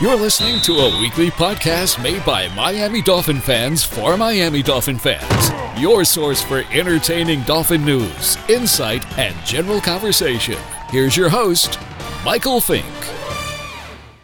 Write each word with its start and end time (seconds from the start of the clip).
You're 0.00 0.16
listening 0.16 0.62
to 0.62 0.78
a 0.78 0.98
weekly 0.98 1.30
podcast 1.30 2.02
made 2.02 2.24
by 2.24 2.48
Miami 2.54 3.02
Dolphin 3.02 3.38
fans 3.38 3.84
for 3.84 4.16
Miami 4.16 4.62
Dolphin 4.62 4.98
fans. 4.98 5.50
Your 5.78 6.06
source 6.06 6.42
for 6.42 6.64
entertaining 6.72 7.42
Dolphin 7.42 7.84
news, 7.84 8.38
insight, 8.48 9.04
and 9.18 9.36
general 9.44 9.78
conversation. 9.78 10.56
Here's 10.88 11.18
your 11.18 11.28
host, 11.28 11.78
Michael 12.24 12.62
Fink. 12.62 12.86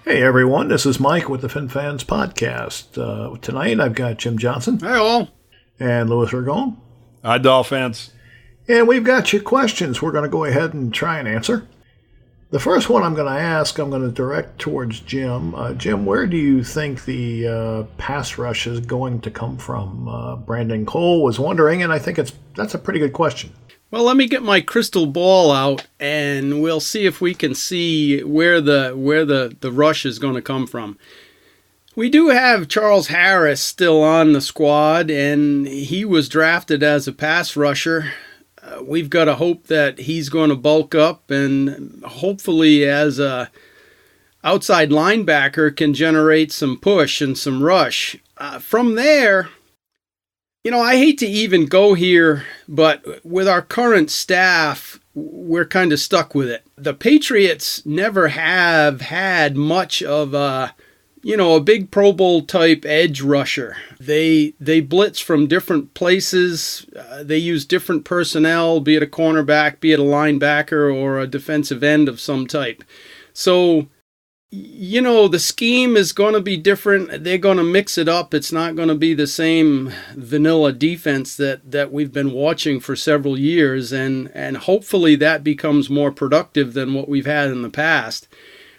Hey 0.06 0.22
everyone, 0.22 0.68
this 0.68 0.86
is 0.86 0.98
Mike 0.98 1.28
with 1.28 1.42
the 1.42 1.48
Fin 1.50 1.68
Fans 1.68 2.04
Podcast. 2.04 2.96
Uh, 2.96 3.36
tonight 3.42 3.78
I've 3.78 3.94
got 3.94 4.16
Jim 4.16 4.38
Johnson. 4.38 4.78
Hey 4.78 4.94
all. 4.94 5.28
And 5.78 6.08
Louis 6.08 6.32
Ragon. 6.32 6.78
Hi, 7.22 7.36
Dolphins. 7.36 8.12
And 8.66 8.88
we've 8.88 9.04
got 9.04 9.30
your 9.30 9.42
questions 9.42 10.00
we're 10.00 10.12
going 10.12 10.24
to 10.24 10.30
go 10.30 10.44
ahead 10.44 10.72
and 10.72 10.94
try 10.94 11.18
and 11.18 11.28
answer. 11.28 11.68
The 12.50 12.60
first 12.60 12.88
one 12.88 13.02
I'm 13.02 13.14
going 13.14 13.32
to 13.32 13.40
ask, 13.40 13.76
I'm 13.76 13.90
going 13.90 14.02
to 14.02 14.10
direct 14.10 14.60
towards 14.60 15.00
Jim. 15.00 15.52
Uh, 15.52 15.74
Jim, 15.74 16.06
where 16.06 16.28
do 16.28 16.36
you 16.36 16.62
think 16.62 17.04
the 17.04 17.48
uh, 17.48 17.82
pass 17.98 18.38
rush 18.38 18.68
is 18.68 18.78
going 18.78 19.20
to 19.22 19.32
come 19.32 19.58
from? 19.58 20.08
Uh, 20.08 20.36
Brandon 20.36 20.86
Cole 20.86 21.24
was 21.24 21.40
wondering, 21.40 21.82
and 21.82 21.92
I 21.92 21.98
think 21.98 22.20
it's 22.20 22.32
that's 22.54 22.74
a 22.74 22.78
pretty 22.78 23.00
good 23.00 23.12
question. 23.12 23.52
Well, 23.90 24.04
let 24.04 24.16
me 24.16 24.28
get 24.28 24.44
my 24.44 24.60
crystal 24.60 25.06
ball 25.06 25.50
out, 25.50 25.88
and 25.98 26.62
we'll 26.62 26.80
see 26.80 27.04
if 27.04 27.20
we 27.20 27.34
can 27.34 27.52
see 27.52 28.22
where 28.22 28.60
the 28.60 28.92
where 28.92 29.24
the, 29.24 29.56
the 29.60 29.72
rush 29.72 30.06
is 30.06 30.20
going 30.20 30.34
to 30.34 30.42
come 30.42 30.68
from. 30.68 30.98
We 31.96 32.08
do 32.08 32.28
have 32.28 32.68
Charles 32.68 33.08
Harris 33.08 33.60
still 33.60 34.02
on 34.04 34.34
the 34.34 34.40
squad, 34.40 35.10
and 35.10 35.66
he 35.66 36.04
was 36.04 36.28
drafted 36.28 36.84
as 36.84 37.08
a 37.08 37.12
pass 37.12 37.56
rusher 37.56 38.12
we've 38.82 39.10
got 39.10 39.24
to 39.26 39.34
hope 39.34 39.66
that 39.66 40.00
he's 40.00 40.28
going 40.28 40.50
to 40.50 40.56
bulk 40.56 40.94
up 40.94 41.30
and 41.30 42.02
hopefully 42.04 42.84
as 42.84 43.18
a 43.18 43.50
outside 44.44 44.90
linebacker 44.90 45.74
can 45.76 45.92
generate 45.92 46.52
some 46.52 46.78
push 46.78 47.20
and 47.20 47.36
some 47.36 47.62
rush. 47.62 48.16
Uh, 48.38 48.58
from 48.58 48.94
there, 48.94 49.48
you 50.62 50.70
know, 50.70 50.80
I 50.80 50.96
hate 50.96 51.18
to 51.18 51.26
even 51.26 51.66
go 51.66 51.94
here, 51.94 52.44
but 52.68 53.24
with 53.24 53.48
our 53.48 53.62
current 53.62 54.10
staff, 54.10 54.98
we're 55.14 55.66
kind 55.66 55.92
of 55.92 56.00
stuck 56.00 56.34
with 56.34 56.48
it. 56.48 56.64
The 56.76 56.94
Patriots 56.94 57.84
never 57.86 58.28
have 58.28 59.00
had 59.00 59.56
much 59.56 60.02
of 60.02 60.34
a 60.34 60.74
you 61.26 61.36
know, 61.36 61.56
a 61.56 61.60
big 61.60 61.90
Pro 61.90 62.12
Bowl 62.12 62.42
type 62.42 62.84
edge 62.84 63.20
rusher. 63.20 63.76
They 63.98 64.54
they 64.60 64.80
blitz 64.80 65.18
from 65.18 65.48
different 65.48 65.92
places. 65.92 66.86
Uh, 66.96 67.24
they 67.24 67.38
use 67.38 67.64
different 67.64 68.04
personnel, 68.04 68.78
be 68.78 68.94
it 68.94 69.02
a 69.02 69.06
cornerback, 69.06 69.80
be 69.80 69.90
it 69.90 69.98
a 69.98 70.04
linebacker, 70.04 70.94
or 70.94 71.18
a 71.18 71.26
defensive 71.26 71.82
end 71.82 72.08
of 72.08 72.20
some 72.20 72.46
type. 72.46 72.84
So, 73.32 73.88
you 74.52 75.00
know, 75.00 75.26
the 75.26 75.40
scheme 75.40 75.96
is 75.96 76.12
going 76.12 76.34
to 76.34 76.40
be 76.40 76.56
different. 76.56 77.24
They're 77.24 77.38
going 77.38 77.56
to 77.56 77.64
mix 77.64 77.98
it 77.98 78.08
up. 78.08 78.32
It's 78.32 78.52
not 78.52 78.76
going 78.76 78.88
to 78.88 78.94
be 78.94 79.12
the 79.12 79.26
same 79.26 79.92
vanilla 80.14 80.72
defense 80.72 81.36
that 81.38 81.72
that 81.72 81.92
we've 81.92 82.12
been 82.12 82.30
watching 82.30 82.78
for 82.78 82.94
several 82.94 83.36
years, 83.36 83.90
and 83.90 84.30
and 84.32 84.58
hopefully 84.58 85.16
that 85.16 85.42
becomes 85.42 85.90
more 85.90 86.12
productive 86.12 86.74
than 86.74 86.94
what 86.94 87.08
we've 87.08 87.26
had 87.26 87.50
in 87.50 87.62
the 87.62 87.68
past. 87.68 88.28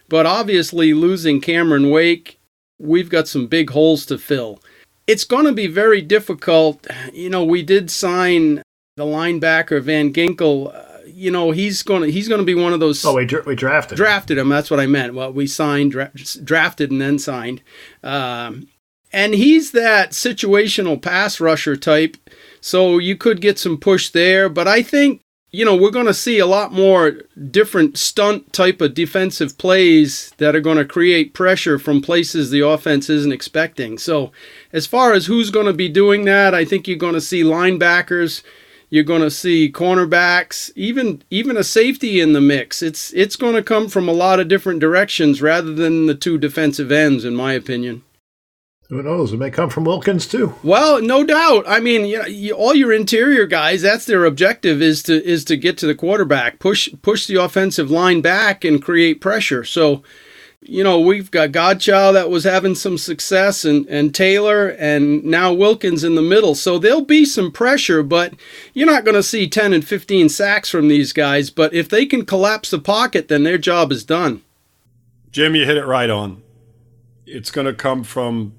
But 0.09 0.25
obviously, 0.25 0.94
losing 0.94 1.41
Cameron 1.41 1.89
Wake 1.89 2.38
we've 2.80 3.09
got 3.09 3.27
some 3.27 3.47
big 3.47 3.72
holes 3.72 4.05
to 4.08 4.17
fill. 4.17 4.59
It's 5.05 5.23
going 5.23 5.45
to 5.45 5.53
be 5.53 5.67
very 5.67 6.02
difficult. 6.02 6.86
You 7.14 7.30
know, 7.30 7.44
we 7.44 7.64
did 7.64 7.89
sign 7.89 8.61
the 8.97 9.05
linebacker 9.05 9.81
Van 9.81 10.11
Ginkel. 10.11 10.75
Uh, 10.75 10.83
you 11.05 11.31
know, 11.31 11.52
he's 11.52 11.81
going 11.81 12.03
to 12.03 12.11
he's 12.11 12.27
going 12.27 12.39
to 12.39 12.45
be 12.45 12.55
one 12.55 12.73
of 12.73 12.80
those. 12.80 13.03
Oh, 13.05 13.16
we, 13.16 13.25
dra- 13.25 13.44
we 13.45 13.55
drafted 13.55 13.97
drafted 13.97 14.38
him. 14.38 14.49
That's 14.49 14.69
what 14.69 14.80
I 14.80 14.86
meant. 14.86 15.14
Well, 15.14 15.31
we 15.31 15.47
signed, 15.47 15.91
dra- 15.91 16.11
drafted, 16.44 16.92
and 16.92 17.02
then 17.02 17.19
signed. 17.19 17.61
Um, 18.03 18.67
and 19.14 19.33
he's 19.33 19.71
that 19.71 20.11
situational 20.11 21.02
pass 21.02 21.39
rusher 21.39 21.77
type. 21.77 22.17
So 22.59 22.97
you 22.97 23.16
could 23.16 23.39
get 23.39 23.58
some 23.58 23.77
push 23.77 24.09
there, 24.09 24.49
but 24.49 24.67
I 24.67 24.82
think 24.82 25.21
you 25.52 25.63
know, 25.63 25.75
we're 25.75 25.91
going 25.91 26.08
to 26.08 26.13
see 26.13 26.39
a 26.39 26.45
lot 26.45 26.73
more 26.73 27.11
different 27.49 27.97
stunt 27.97 28.52
type 28.52 28.81
of 28.81 28.93
defensive 28.93 29.58
plays 29.58 30.33
that 30.37 30.55
are 30.55 30.61
going 30.61 30.77
to 30.77 30.85
create 30.85 31.33
pressure 31.33 31.80
from 31.80 32.02
places 32.02 32.49
the 32.49 32.59
offense 32.59 33.09
isn't 33.09 33.31
expecting. 33.31 33.97
So, 33.97 34.31
as 34.73 34.85
far 34.85 35.13
as 35.13 35.25
who's 35.25 35.49
going 35.49 35.65
to 35.65 35.73
be 35.73 35.87
doing 35.87 36.25
that, 36.25 36.53
I 36.53 36.65
think 36.65 36.87
you're 36.87 36.97
going 36.97 37.13
to 37.13 37.21
see 37.21 37.43
linebackers, 37.43 38.43
you're 38.89 39.05
going 39.05 39.21
to 39.21 39.31
see 39.31 39.71
cornerbacks, 39.71 40.69
even 40.75 41.23
even 41.30 41.55
a 41.55 41.64
safety 41.64 42.19
in 42.19 42.33
the 42.33 42.41
mix. 42.41 42.81
It's 42.81 43.14
it's 43.14 43.37
going 43.37 43.55
to 43.55 43.64
come 43.64 43.87
from 43.87 44.09
a 44.09 44.14
lot 44.14 44.41
of 44.41 44.49
different 44.49 44.81
directions 44.81 45.41
rather 45.41 45.73
than 45.73 46.08
the 46.08 46.15
two 46.15 46.37
defensive 46.37 46.91
ends 46.91 47.23
in 47.23 47.35
my 47.35 47.53
opinion. 47.53 48.03
Who 48.89 49.03
knows? 49.03 49.33
It 49.33 49.37
may 49.37 49.52
come 49.52 49.70
from 49.70 49.83
Wilkins 49.83 50.25
too. 50.25 50.55
Well, 50.64 51.02
no 51.02 51.25
doubt. 51.25 51.65
I 51.67 51.81
mean, 51.81 52.05
you 52.05 52.20
know, 52.20 52.25
you, 52.25 52.53
all 52.53 52.73
your 52.73 52.93
interior 52.93 53.45
guys, 53.45 53.81
that's 53.81 54.05
their 54.05 54.23
objective 54.23 54.81
is 54.81 55.03
to 55.03 55.23
is 55.25 55.43
to 55.45 55.58
get 55.58 55.77
to 55.80 55.87
the 55.87 55.95
quarterback, 55.95 56.59
push 56.59 56.87
push 57.02 57.27
the 57.27 57.36
offensive 57.36 57.92
line 57.92 58.21
back, 58.21 58.64
and 58.64 58.81
create 58.81 59.20
pressure. 59.20 59.65
So, 59.65 60.03
you 60.61 60.86
know, 60.86 61.02
we've 61.02 61.30
got 61.30 61.52
Godchaux 61.52 62.14
that 62.14 62.30
was 62.30 62.45
having 62.45 62.76
some 62.76 62.97
success, 62.97 63.65
and 63.65 63.86
and 63.87 64.15
Taylor, 64.15 64.70
and 64.70 65.21
now 65.26 65.52
Wilkins 65.52 66.05
in 66.05 66.15
the 66.15 66.21
middle. 66.21 66.55
So 66.55 66.80
there'll 66.80 67.03
be 67.03 67.26
some 67.26 67.52
pressure, 67.52 68.03
but 68.03 68.36
you're 68.73 68.87
not 68.87 69.03
going 69.03 69.15
to 69.15 69.23
see 69.23 69.49
10 69.49 69.73
and 69.73 69.86
15 69.86 70.30
sacks 70.30 70.70
from 70.70 70.87
these 70.87 71.11
guys. 71.11 71.49
But 71.49 71.73
if 71.73 71.89
they 71.89 72.05
can 72.05 72.26
collapse 72.26 72.71
the 72.71 72.80
pocket, 72.80 73.27
then 73.27 73.43
their 73.43 73.58
job 73.58 73.92
is 73.92 74.05
done. 74.05 74.43
Jim, 75.30 75.55
you 75.55 75.65
hit 75.65 75.76
it 75.76 75.86
right 75.86 76.09
on. 76.09 76.42
It's 77.26 77.52
going 77.52 77.67
to 77.67 77.73
come 77.73 78.05
from 78.05 78.53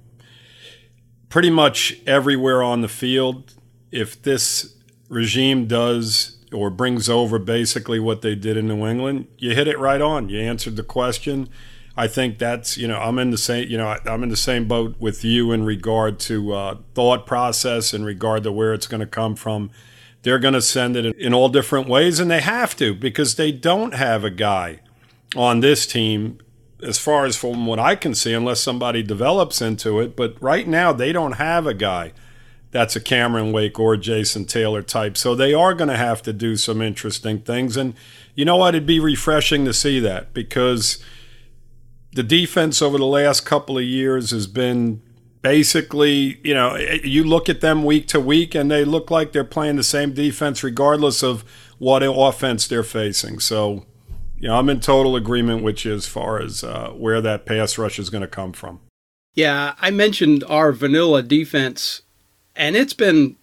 pretty 1.29 1.51
much 1.51 2.01
everywhere 2.07 2.63
on 2.63 2.81
the 2.81 2.89
field. 2.89 3.55
If 3.91 4.21
this 4.23 4.75
regime 5.09 5.67
does 5.67 6.37
or 6.53 6.71
brings 6.71 7.09
over 7.09 7.39
basically 7.39 8.01
what 8.01 8.23
they 8.23 8.35
did 8.35 8.57
in 8.57 8.69
New 8.69 8.87
England, 8.87 9.29
you 9.39 9.55
hit 9.55 9.69
it 9.69 9.79
right 9.79 10.01
on. 10.01 10.29
You 10.29 10.41
answered 10.41 10.77
the 10.77 10.83
question. 10.83 11.49
I 11.97 12.07
think 12.07 12.39
that's 12.39 12.79
you 12.79 12.87
know 12.87 12.99
I'm 12.99 13.19
in 13.19 13.31
the 13.31 13.39
same 13.39 13.69
you 13.69 13.77
know 13.77 13.97
I'm 14.07 14.23
in 14.23 14.29
the 14.29 14.37
same 14.37 14.69
boat 14.69 14.95
with 15.01 15.25
you 15.25 15.51
in 15.51 15.65
regard 15.65 16.21
to 16.21 16.53
uh, 16.53 16.79
thought 16.95 17.27
process 17.27 17.93
in 17.93 18.05
regard 18.05 18.45
to 18.45 18.53
where 18.53 18.73
it's 18.73 18.87
going 18.87 19.01
to 19.01 19.07
come 19.07 19.35
from. 19.35 19.71
They're 20.23 20.39
going 20.39 20.55
to 20.55 20.63
send 20.63 20.97
it 20.97 21.17
in 21.17 21.35
all 21.35 21.49
different 21.49 21.89
ways, 21.89 22.21
and 22.21 22.31
they 22.31 22.41
have 22.41 22.77
to 22.77 22.95
because 22.95 23.35
they 23.35 23.51
don't 23.51 23.95
have 23.95 24.23
a 24.23 24.31
guy 24.31 24.81
on 25.37 25.61
this 25.61 25.87
team 25.87 26.39
as 26.83 26.99
far 26.99 27.25
as 27.25 27.37
from 27.37 27.67
what 27.67 27.79
I 27.79 27.97
can 27.97 28.15
see, 28.15 28.33
unless 28.33 28.61
somebody 28.61 29.03
develops 29.03 29.61
into 29.61 30.01
it. 30.01 30.17
But 30.17 30.41
right 30.41 30.67
now, 30.67 30.93
they 30.93 31.13
don't 31.13 31.33
have 31.33 31.67
a 31.67 31.75
guy 31.75 32.13
that's 32.71 32.97
a 32.97 33.01
Cameron 33.01 33.53
Wake 33.53 33.79
or 33.79 33.97
Jason 33.97 34.45
Taylor 34.45 34.83
type. 34.83 35.17
So 35.17 35.35
they 35.35 35.55
are 35.55 35.75
going 35.75 35.89
to 35.89 35.97
have 35.97 36.23
to 36.23 36.33
do 36.33 36.57
some 36.57 36.83
interesting 36.83 37.41
things. 37.41 37.77
And 37.77 37.95
you 38.35 38.45
know 38.45 38.57
what? 38.57 38.75
It'd 38.75 38.87
be 38.87 39.01
refreshing 39.01 39.65
to 39.65 39.73
see 39.73 40.01
that 40.01 40.35
because 40.35 41.03
the 42.13 42.23
defense 42.23 42.83
over 42.83 42.99
the 42.99 43.07
last 43.07 43.47
couple 43.47 43.79
of 43.79 43.85
years 43.85 44.31
has 44.31 44.47
been 44.47 45.03
basically, 45.41 46.39
you 46.43 46.55
know, 46.55 46.75
eh, 46.75 46.85
eh, 46.91 46.99
you 47.05 47.25
look 47.25 47.49
at 47.49 47.61
them 47.61 47.85
week 47.85 48.07
to 48.09 48.21
week 48.21 48.55
and 48.55 48.71
they 48.71 48.85
look 48.85 49.11
like 49.11 49.33
they're 49.33 49.45
playing 49.45 49.77
the 49.77 49.83
same 49.83 50.13
defense 50.13 50.63
regardless 50.63 51.23
of 51.23 51.45
what 51.79 52.03
offense 52.03 52.67
they're 52.67 52.83
facing. 52.83 53.39
So 53.39 53.87
yeah, 54.41 54.57
I'm 54.57 54.69
in 54.69 54.81
total 54.81 55.17
agreement 55.17 55.63
with 55.63 55.85
you 55.85 55.95
as 55.95 56.07
far 56.07 56.41
as 56.41 56.63
uh, 56.63 56.91
where 56.91 57.21
that 57.21 57.45
pass 57.45 57.77
rush 57.77 57.99
is 57.99 58.11
going 58.11 58.23
to 58.23 58.29
come 58.29 58.53
from. 58.53 58.81
Yeah, 59.35 59.75
I 59.81 59.91
mentioned 59.91 60.45
our 60.49 60.73
vanilla 60.73 61.23
defense, 61.23 62.03
and 62.57 62.77
it's 62.77 62.93
been 62.93 63.37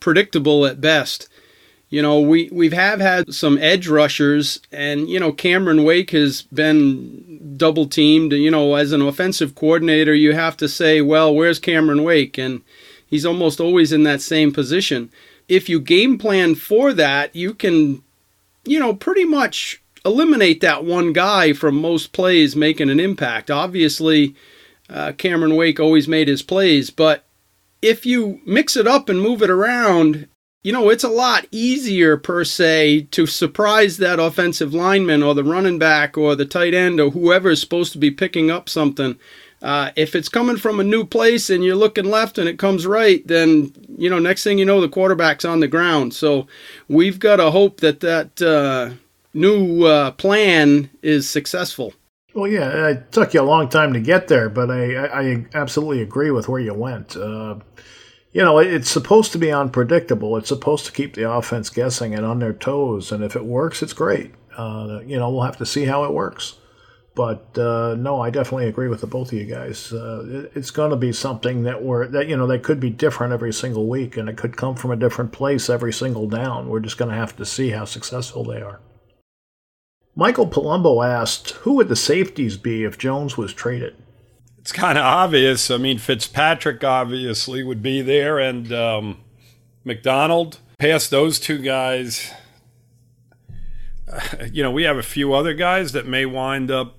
predictable 0.00 0.66
at 0.66 0.80
best. 0.80 1.28
You 1.88 2.02
know, 2.02 2.20
we 2.20 2.48
we 2.52 2.68
have 2.70 3.00
had 3.00 3.32
some 3.32 3.58
edge 3.58 3.88
rushers, 3.88 4.60
and 4.72 5.08
you 5.08 5.20
know 5.20 5.32
Cameron 5.32 5.84
Wake 5.84 6.10
has 6.10 6.42
been 6.42 7.56
double 7.56 7.86
teamed. 7.86 8.32
You 8.32 8.50
know, 8.50 8.74
as 8.74 8.92
an 8.92 9.02
offensive 9.02 9.54
coordinator, 9.54 10.14
you 10.14 10.32
have 10.32 10.56
to 10.58 10.68
say, 10.68 11.00
well, 11.00 11.34
where's 11.34 11.58
Cameron 11.58 12.02
Wake? 12.02 12.38
And 12.38 12.62
he's 13.06 13.26
almost 13.26 13.60
always 13.60 13.92
in 13.92 14.02
that 14.02 14.20
same 14.20 14.52
position. 14.52 15.10
If 15.48 15.68
you 15.68 15.80
game 15.80 16.18
plan 16.18 16.56
for 16.56 16.92
that, 16.92 17.36
you 17.36 17.54
can, 17.54 18.02
you 18.64 18.80
know, 18.80 18.92
pretty 18.94 19.24
much 19.24 19.80
eliminate 20.06 20.60
that 20.60 20.84
one 20.84 21.12
guy 21.12 21.52
from 21.52 21.80
most 21.80 22.12
plays 22.12 22.54
making 22.54 22.88
an 22.88 23.00
impact. 23.00 23.50
Obviously, 23.50 24.34
uh, 24.88 25.12
Cameron 25.18 25.56
Wake 25.56 25.80
always 25.80 26.06
made 26.06 26.28
his 26.28 26.42
plays, 26.42 26.90
but 26.90 27.24
if 27.82 28.06
you 28.06 28.40
mix 28.46 28.76
it 28.76 28.86
up 28.86 29.08
and 29.08 29.20
move 29.20 29.42
it 29.42 29.50
around, 29.50 30.28
you 30.62 30.72
know, 30.72 30.88
it's 30.88 31.04
a 31.04 31.08
lot 31.08 31.46
easier 31.50 32.16
per 32.16 32.44
se 32.44 33.02
to 33.10 33.26
surprise 33.26 33.98
that 33.98 34.18
offensive 34.18 34.72
lineman 34.72 35.22
or 35.22 35.34
the 35.34 35.44
running 35.44 35.78
back 35.78 36.16
or 36.16 36.34
the 36.34 36.46
tight 36.46 36.74
end 36.74 37.00
or 37.00 37.10
whoever 37.10 37.50
is 37.50 37.60
supposed 37.60 37.92
to 37.92 37.98
be 37.98 38.10
picking 38.10 38.50
up 38.50 38.68
something. 38.68 39.18
Uh, 39.62 39.90
if 39.96 40.14
it's 40.14 40.28
coming 40.28 40.56
from 40.56 40.78
a 40.78 40.84
new 40.84 41.04
place 41.04 41.50
and 41.50 41.64
you're 41.64 41.74
looking 41.74 42.04
left 42.04 42.38
and 42.38 42.48
it 42.48 42.58
comes 42.58 42.86
right, 42.86 43.26
then 43.26 43.72
you 43.96 44.10
know 44.10 44.18
next 44.18 44.44
thing 44.44 44.58
you 44.58 44.64
know 44.64 44.80
the 44.80 44.88
quarterback's 44.88 45.44
on 45.44 45.60
the 45.60 45.68
ground. 45.68 46.14
So 46.14 46.46
we've 46.88 47.18
got 47.18 47.36
to 47.36 47.50
hope 47.50 47.80
that 47.80 48.00
that 48.00 48.42
uh, 48.42 48.96
new 49.36 49.84
uh, 49.84 50.10
plan 50.12 50.90
is 51.02 51.28
successful. 51.28 51.94
Well, 52.34 52.50
yeah, 52.50 52.88
it 52.88 53.12
took 53.12 53.32
you 53.34 53.40
a 53.40 53.42
long 53.42 53.68
time 53.68 53.92
to 53.92 54.00
get 54.00 54.28
there, 54.28 54.48
but 54.48 54.70
I, 54.70 55.06
I 55.06 55.46
absolutely 55.54 56.02
agree 56.02 56.30
with 56.30 56.48
where 56.48 56.60
you 56.60 56.74
went. 56.74 57.16
Uh, 57.16 57.56
you 58.32 58.42
know, 58.42 58.58
it's 58.58 58.90
supposed 58.90 59.32
to 59.32 59.38
be 59.38 59.50
unpredictable. 59.50 60.36
It's 60.36 60.48
supposed 60.48 60.84
to 60.86 60.92
keep 60.92 61.14
the 61.14 61.30
offense 61.30 61.70
guessing 61.70 62.14
and 62.14 62.26
on 62.26 62.38
their 62.38 62.52
toes. 62.52 63.10
And 63.10 63.24
if 63.24 63.36
it 63.36 63.44
works, 63.46 63.82
it's 63.82 63.94
great. 63.94 64.32
Uh, 64.56 65.00
you 65.06 65.18
know, 65.18 65.30
we'll 65.30 65.44
have 65.44 65.56
to 65.58 65.66
see 65.66 65.84
how 65.84 66.04
it 66.04 66.12
works. 66.12 66.56
But 67.14 67.56
uh, 67.56 67.94
no, 67.94 68.20
I 68.20 68.28
definitely 68.28 68.68
agree 68.68 68.88
with 68.88 69.00
the 69.00 69.06
both 69.06 69.28
of 69.28 69.38
you 69.38 69.46
guys. 69.46 69.90
Uh, 69.90 70.24
it, 70.28 70.52
it's 70.54 70.70
going 70.70 70.90
to 70.90 70.96
be 70.96 71.14
something 71.14 71.62
that 71.62 71.82
we're 71.82 72.06
that 72.08 72.28
you 72.28 72.36
know 72.36 72.46
that 72.48 72.62
could 72.62 72.78
be 72.78 72.90
different 72.90 73.32
every 73.32 73.54
single 73.54 73.88
week, 73.88 74.18
and 74.18 74.28
it 74.28 74.36
could 74.36 74.58
come 74.58 74.74
from 74.76 74.90
a 74.90 74.96
different 74.96 75.32
place 75.32 75.70
every 75.70 75.94
single 75.94 76.28
down. 76.28 76.68
We're 76.68 76.80
just 76.80 76.98
going 76.98 77.10
to 77.10 77.16
have 77.16 77.34
to 77.36 77.46
see 77.46 77.70
how 77.70 77.86
successful 77.86 78.44
they 78.44 78.60
are. 78.60 78.80
Michael 80.16 80.48
Palumbo 80.48 81.06
asked, 81.06 81.50
"Who 81.50 81.74
would 81.74 81.88
the 81.88 81.96
safeties 81.96 82.56
be 82.56 82.84
if 82.84 82.98
Jones 82.98 83.36
was 83.36 83.52
traded?" 83.52 83.94
It's 84.58 84.72
kind 84.72 84.98
of 84.98 85.04
obvious. 85.04 85.70
I 85.70 85.76
mean, 85.76 85.98
Fitzpatrick 85.98 86.82
obviously 86.82 87.62
would 87.62 87.82
be 87.82 88.02
there, 88.02 88.38
and 88.38 88.72
um, 88.72 89.18
McDonald. 89.84 90.58
Past 90.78 91.10
those 91.10 91.38
two 91.38 91.58
guys, 91.58 92.32
you 94.52 94.62
know, 94.62 94.70
we 94.70 94.82
have 94.82 94.96
a 94.96 95.02
few 95.02 95.32
other 95.34 95.54
guys 95.54 95.92
that 95.92 96.06
may 96.06 96.26
wind 96.26 96.70
up 96.70 96.96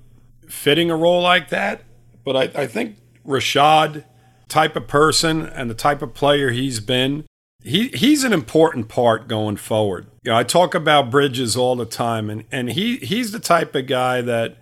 fitting 0.47 0.89
a 0.89 0.95
role 0.95 1.21
like 1.21 1.49
that. 1.49 1.81
But 2.23 2.35
I, 2.35 2.61
I 2.61 2.67
think 2.67 2.97
Reshad, 3.25 4.05
type 4.47 4.75
of 4.75 4.87
person 4.87 5.45
and 5.45 5.69
the 5.69 5.75
type 5.75 6.01
of 6.01 6.13
player 6.13 6.51
he's 6.51 6.79
been, 6.79 7.25
he, 7.67 7.89
he's 7.89 8.23
an 8.23 8.33
important 8.33 8.87
part 8.87 9.27
going 9.27 9.57
forward. 9.57 10.07
You 10.23 10.31
know, 10.31 10.37
I 10.37 10.43
talk 10.43 10.73
about 10.73 11.11
Bridges 11.11 11.57
all 11.57 11.75
the 11.75 11.85
time, 11.85 12.29
and, 12.29 12.45
and 12.51 12.71
he, 12.71 12.97
he's 12.97 13.31
the 13.31 13.39
type 13.39 13.75
of 13.75 13.87
guy 13.87 14.21
that 14.21 14.57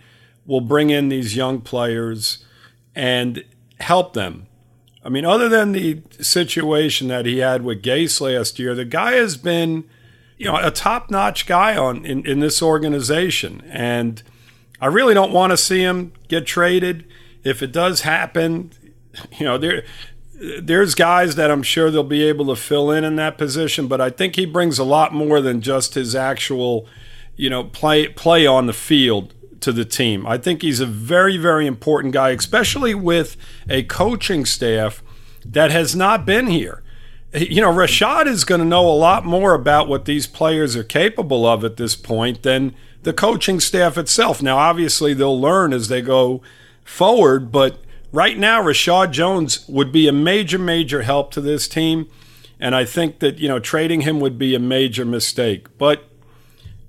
will 0.45 0.61
bring 0.61 0.89
in 0.89 1.09
these 1.09 1.35
young 1.35 1.61
players 1.61 2.43
and 2.95 3.43
help 3.79 4.13
them. 4.13 4.47
I 5.03 5.09
mean, 5.09 5.23
other 5.23 5.47
than 5.47 5.71
the 5.71 6.01
situation 6.19 7.07
that 7.09 7.27
he 7.27 7.37
had 7.37 7.63
with 7.63 7.83
Gase 7.83 8.19
last 8.21 8.57
year, 8.57 8.73
the 8.73 8.85
guy 8.85 9.13
has 9.13 9.37
been, 9.37 9.83
you 10.37 10.45
know, 10.45 10.57
a 10.57 10.71
top-notch 10.71 11.45
guy 11.45 11.77
on 11.77 12.05
in, 12.05 12.25
in 12.25 12.39
this 12.39 12.61
organization. 12.61 13.63
And 13.69 14.23
I 14.81 14.87
really 14.87 15.13
don't 15.13 15.31
want 15.31 15.51
to 15.51 15.57
see 15.57 15.81
him 15.81 16.11
get 16.27 16.47
traded. 16.47 17.05
If 17.43 17.61
it 17.61 17.71
does 17.71 18.01
happen, 18.01 18.71
you 19.37 19.45
know, 19.45 19.59
there 19.59 19.83
there's 20.61 20.95
guys 20.95 21.35
that 21.35 21.49
I'm 21.49 21.63
sure 21.63 21.89
they'll 21.89 22.03
be 22.03 22.23
able 22.23 22.47
to 22.47 22.55
fill 22.55 22.91
in 22.91 23.03
in 23.03 23.15
that 23.15 23.37
position, 23.37 23.87
but 23.87 24.01
I 24.01 24.09
think 24.09 24.35
he 24.35 24.45
brings 24.45 24.77
a 24.77 24.83
lot 24.83 25.13
more 25.13 25.41
than 25.41 25.61
just 25.61 25.93
his 25.93 26.15
actual, 26.15 26.87
you 27.35 27.49
know, 27.49 27.63
play 27.63 28.07
play 28.07 28.45
on 28.45 28.65
the 28.65 28.73
field 28.73 29.33
to 29.61 29.71
the 29.71 29.85
team. 29.85 30.27
I 30.27 30.37
think 30.37 30.61
he's 30.61 30.79
a 30.79 30.85
very, 30.85 31.37
very 31.37 31.65
important 31.65 32.13
guy, 32.13 32.31
especially 32.31 32.93
with 32.93 33.37
a 33.69 33.83
coaching 33.83 34.45
staff 34.45 35.01
that 35.45 35.71
has 35.71 35.95
not 35.95 36.25
been 36.25 36.47
here. 36.47 36.83
You 37.33 37.61
know, 37.61 37.73
Reshad 37.73 38.27
is 38.27 38.45
going 38.45 38.61
to 38.61 38.67
know 38.67 38.87
a 38.87 38.93
lot 38.93 39.25
more 39.25 39.53
about 39.53 39.87
what 39.87 40.05
these 40.05 40.27
players 40.27 40.75
are 40.75 40.83
capable 40.83 41.45
of 41.45 41.63
at 41.63 41.77
this 41.77 41.95
point 41.95 42.43
than 42.43 42.75
the 43.03 43.13
coaching 43.13 43.59
staff 43.59 43.97
itself. 43.97 44.41
Now, 44.41 44.57
obviously, 44.57 45.13
they'll 45.13 45.39
learn 45.39 45.73
as 45.73 45.87
they 45.87 46.01
go 46.01 46.41
forward, 46.83 47.51
but 47.51 47.79
right 48.15 48.37
now, 48.37 48.61
Reshad 48.61 49.11
Jones 49.11 49.67
would 49.67 49.91
be 49.91 50.07
a 50.07 50.13
major, 50.13 50.57
major 50.57 51.03
help 51.03 51.31
to 51.31 51.41
this 51.41 51.67
team. 51.67 52.09
And 52.59 52.73
I 52.73 52.85
think 52.85 53.19
that, 53.19 53.37
you 53.37 53.47
know, 53.47 53.59
trading 53.59 54.01
him 54.01 54.19
would 54.21 54.39
be 54.39 54.55
a 54.55 54.59
major 54.59 55.05
mistake. 55.05 55.77
But 55.77 56.05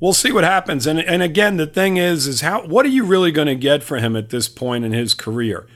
we'll 0.00 0.12
see 0.12 0.32
what 0.32 0.44
happens. 0.44 0.86
And 0.86 1.00
and 1.00 1.22
again, 1.22 1.56
the 1.56 1.66
thing 1.66 1.96
is, 1.96 2.26
is 2.26 2.40
how 2.40 2.66
what 2.66 2.86
are 2.86 2.90
you 2.90 3.04
really 3.04 3.32
going 3.32 3.48
to 3.48 3.56
get 3.56 3.82
for 3.82 3.98
him 3.98 4.16
at 4.16 4.30
this 4.30 4.48
point 4.48 4.84
in 4.84 4.92
his 4.92 5.14
career? 5.14 5.66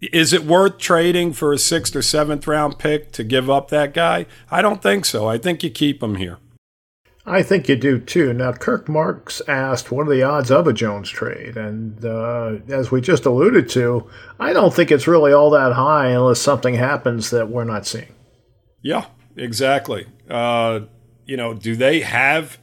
Is 0.00 0.32
it 0.32 0.44
worth 0.44 0.78
trading 0.78 1.32
for 1.32 1.52
a 1.52 1.58
sixth 1.58 1.94
or 1.94 2.02
seventh 2.02 2.46
round 2.46 2.78
pick 2.78 3.10
to 3.12 3.24
give 3.24 3.50
up 3.50 3.68
that 3.68 3.92
guy? 3.92 4.26
I 4.50 4.62
don't 4.62 4.82
think 4.82 5.04
so. 5.04 5.26
I 5.26 5.38
think 5.38 5.62
you 5.62 5.70
keep 5.70 6.02
him 6.02 6.14
here. 6.14 6.38
I 7.28 7.42
think 7.42 7.68
you 7.68 7.76
do 7.76 7.98
too. 7.98 8.32
Now, 8.32 8.52
Kirk 8.52 8.88
Marks 8.88 9.42
asked, 9.46 9.92
"What 9.92 10.06
are 10.06 10.10
the 10.10 10.22
odds 10.22 10.50
of 10.50 10.66
a 10.66 10.72
Jones 10.72 11.10
trade?" 11.10 11.56
And 11.56 12.04
uh, 12.04 12.56
as 12.68 12.90
we 12.90 13.00
just 13.00 13.26
alluded 13.26 13.68
to, 13.70 14.08
I 14.40 14.52
don't 14.52 14.72
think 14.72 14.90
it's 14.90 15.06
really 15.06 15.32
all 15.32 15.50
that 15.50 15.74
high 15.74 16.08
unless 16.08 16.40
something 16.40 16.74
happens 16.74 17.30
that 17.30 17.48
we're 17.48 17.64
not 17.64 17.86
seeing. 17.86 18.14
Yeah, 18.82 19.06
exactly. 19.36 20.06
Uh, 20.28 20.80
you 21.26 21.36
know, 21.36 21.54
do 21.54 21.76
they 21.76 22.00
have? 22.00 22.58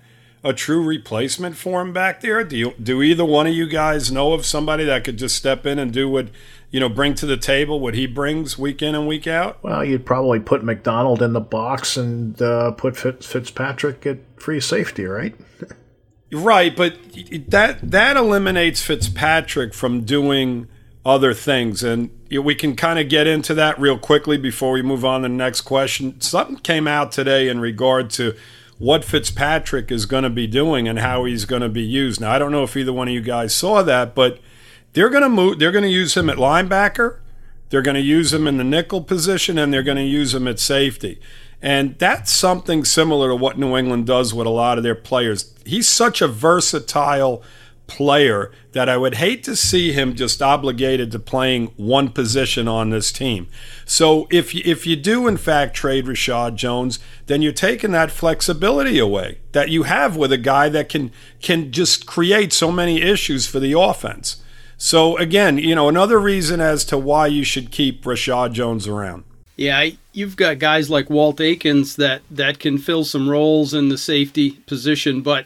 A 0.45 0.53
true 0.53 0.81
replacement 0.81 1.57
for 1.57 1.81
him 1.81 1.91
back 1.91 2.21
there? 2.21 2.43
Do 2.43 2.55
you 2.55 2.73
do 2.81 3.01
either 3.01 3.25
one 3.25 3.47
of 3.47 3.53
you 3.53 3.65
guys 3.65 4.11
know 4.11 4.33
of 4.33 4.45
somebody 4.45 4.85
that 4.85 5.03
could 5.03 5.17
just 5.17 5.35
step 5.35 5.65
in 5.65 5.79
and 5.79 5.91
do 5.91 6.07
what 6.07 6.27
you 6.69 6.79
know 6.79 6.87
bring 6.87 7.15
to 7.15 7.25
the 7.25 7.35
table 7.35 7.79
what 7.79 7.95
he 7.95 8.05
brings 8.05 8.57
week 8.57 8.83
in 8.83 8.93
and 8.93 9.07
week 9.07 9.25
out? 9.25 9.61
Well, 9.63 9.83
you'd 9.83 10.05
probably 10.05 10.39
put 10.39 10.63
McDonald 10.63 11.23
in 11.23 11.33
the 11.33 11.41
box 11.41 11.97
and 11.97 12.39
uh, 12.39 12.71
put 12.71 12.95
Fitz, 12.95 13.25
Fitzpatrick 13.25 14.05
at 14.05 14.19
free 14.39 14.61
safety, 14.61 15.05
right? 15.05 15.33
right, 16.31 16.75
but 16.75 16.95
that 17.47 17.79
that 17.81 18.15
eliminates 18.15 18.83
Fitzpatrick 18.83 19.73
from 19.73 20.01
doing 20.01 20.67
other 21.03 21.33
things, 21.33 21.83
and 21.83 22.11
we 22.29 22.53
can 22.53 22.75
kind 22.75 22.99
of 22.99 23.09
get 23.09 23.25
into 23.25 23.55
that 23.55 23.79
real 23.79 23.97
quickly 23.97 24.37
before 24.37 24.73
we 24.73 24.83
move 24.83 25.03
on 25.03 25.23
to 25.23 25.27
the 25.27 25.33
next 25.33 25.61
question. 25.61 26.21
Something 26.21 26.57
came 26.57 26.87
out 26.87 27.11
today 27.11 27.49
in 27.49 27.59
regard 27.59 28.11
to 28.11 28.35
what 28.77 29.05
Fitzpatrick 29.05 29.91
is 29.91 30.05
going 30.05 30.23
to 30.23 30.29
be 30.29 30.47
doing 30.47 30.87
and 30.87 30.99
how 30.99 31.25
he's 31.25 31.45
going 31.45 31.61
to 31.61 31.69
be 31.69 31.81
used. 31.81 32.19
Now, 32.19 32.31
I 32.31 32.39
don't 32.39 32.51
know 32.51 32.63
if 32.63 32.75
either 32.75 32.91
one 32.91 33.07
of 33.07 33.13
you 33.13 33.21
guys 33.21 33.55
saw 33.55 33.81
that, 33.83 34.13
but 34.13 34.39
they're 34.93 35.09
going 35.09 35.23
to 35.23 35.29
move. 35.29 35.59
They're 35.59 35.71
going 35.71 35.83
to 35.83 35.89
use 35.89 36.15
him 36.15 36.29
at 36.29 36.37
linebacker. 36.37 37.19
They're 37.69 37.81
going 37.81 37.95
to 37.95 38.01
use 38.01 38.33
him 38.33 38.47
in 38.47 38.57
the 38.57 38.63
nickel 38.63 39.01
position, 39.01 39.57
and 39.57 39.73
they're 39.73 39.83
going 39.83 39.97
to 39.97 40.03
use 40.03 40.33
him 40.33 40.47
at 40.47 40.59
safety. 40.59 41.19
And 41.61 41.97
that's 41.97 42.31
something 42.31 42.85
similar 42.85 43.29
to 43.29 43.35
what 43.35 43.57
New 43.57 43.75
England 43.75 44.05
does 44.05 44.33
with 44.33 44.45
a 44.45 44.51
lot 44.51 44.77
of 44.77 44.83
their 44.83 44.95
players. 44.95 45.53
He's 45.65 45.87
such 45.87 46.21
a 46.21 46.27
versatile 46.27 47.41
player 47.87 48.51
that 48.71 48.89
I 48.89 48.97
would 48.97 49.15
hate 49.15 49.43
to 49.45 49.55
see 49.55 49.91
him 49.91 50.15
just 50.15 50.41
obligated 50.41 51.11
to 51.11 51.19
playing 51.19 51.67
one 51.77 52.09
position 52.09 52.67
on 52.67 52.89
this 52.89 53.11
team. 53.11 53.47
So 53.85 54.27
if 54.31 54.53
you, 54.53 54.61
if 54.65 54.85
you 54.87 54.95
do 54.95 55.27
in 55.27 55.37
fact 55.37 55.75
trade 55.75 56.05
Reshad 56.05 56.55
Jones, 56.55 56.99
then 57.27 57.41
you're 57.41 57.51
taking 57.51 57.91
that 57.91 58.11
flexibility 58.11 58.99
away 58.99 59.39
that 59.51 59.69
you 59.69 59.83
have 59.83 60.17
with 60.17 60.31
a 60.31 60.37
guy 60.37 60.69
that 60.69 60.89
can 60.89 61.11
can 61.41 61.71
just 61.71 62.05
create 62.05 62.51
so 62.51 62.71
many 62.71 63.01
issues 63.01 63.45
for 63.47 63.59
the 63.59 63.73
offense. 63.73 64.41
So 64.77 65.17
again, 65.17 65.57
you 65.57 65.75
know, 65.75 65.87
another 65.87 66.19
reason 66.19 66.59
as 66.59 66.83
to 66.85 66.97
why 66.97 67.27
you 67.27 67.43
should 67.43 67.71
keep 67.71 68.03
Reshad 68.03 68.53
Jones 68.53 68.87
around. 68.87 69.23
Yeah, 69.55 69.91
you've 70.11 70.35
got 70.35 70.59
guys 70.59 70.89
like 70.89 71.09
Walt 71.09 71.39
Aikens 71.39 71.95
that 71.95 72.23
that 72.29 72.59
can 72.59 72.77
fill 72.77 73.05
some 73.05 73.29
roles 73.29 73.73
in 73.73 73.89
the 73.89 73.97
safety 73.97 74.51
position, 74.51 75.21
but 75.21 75.45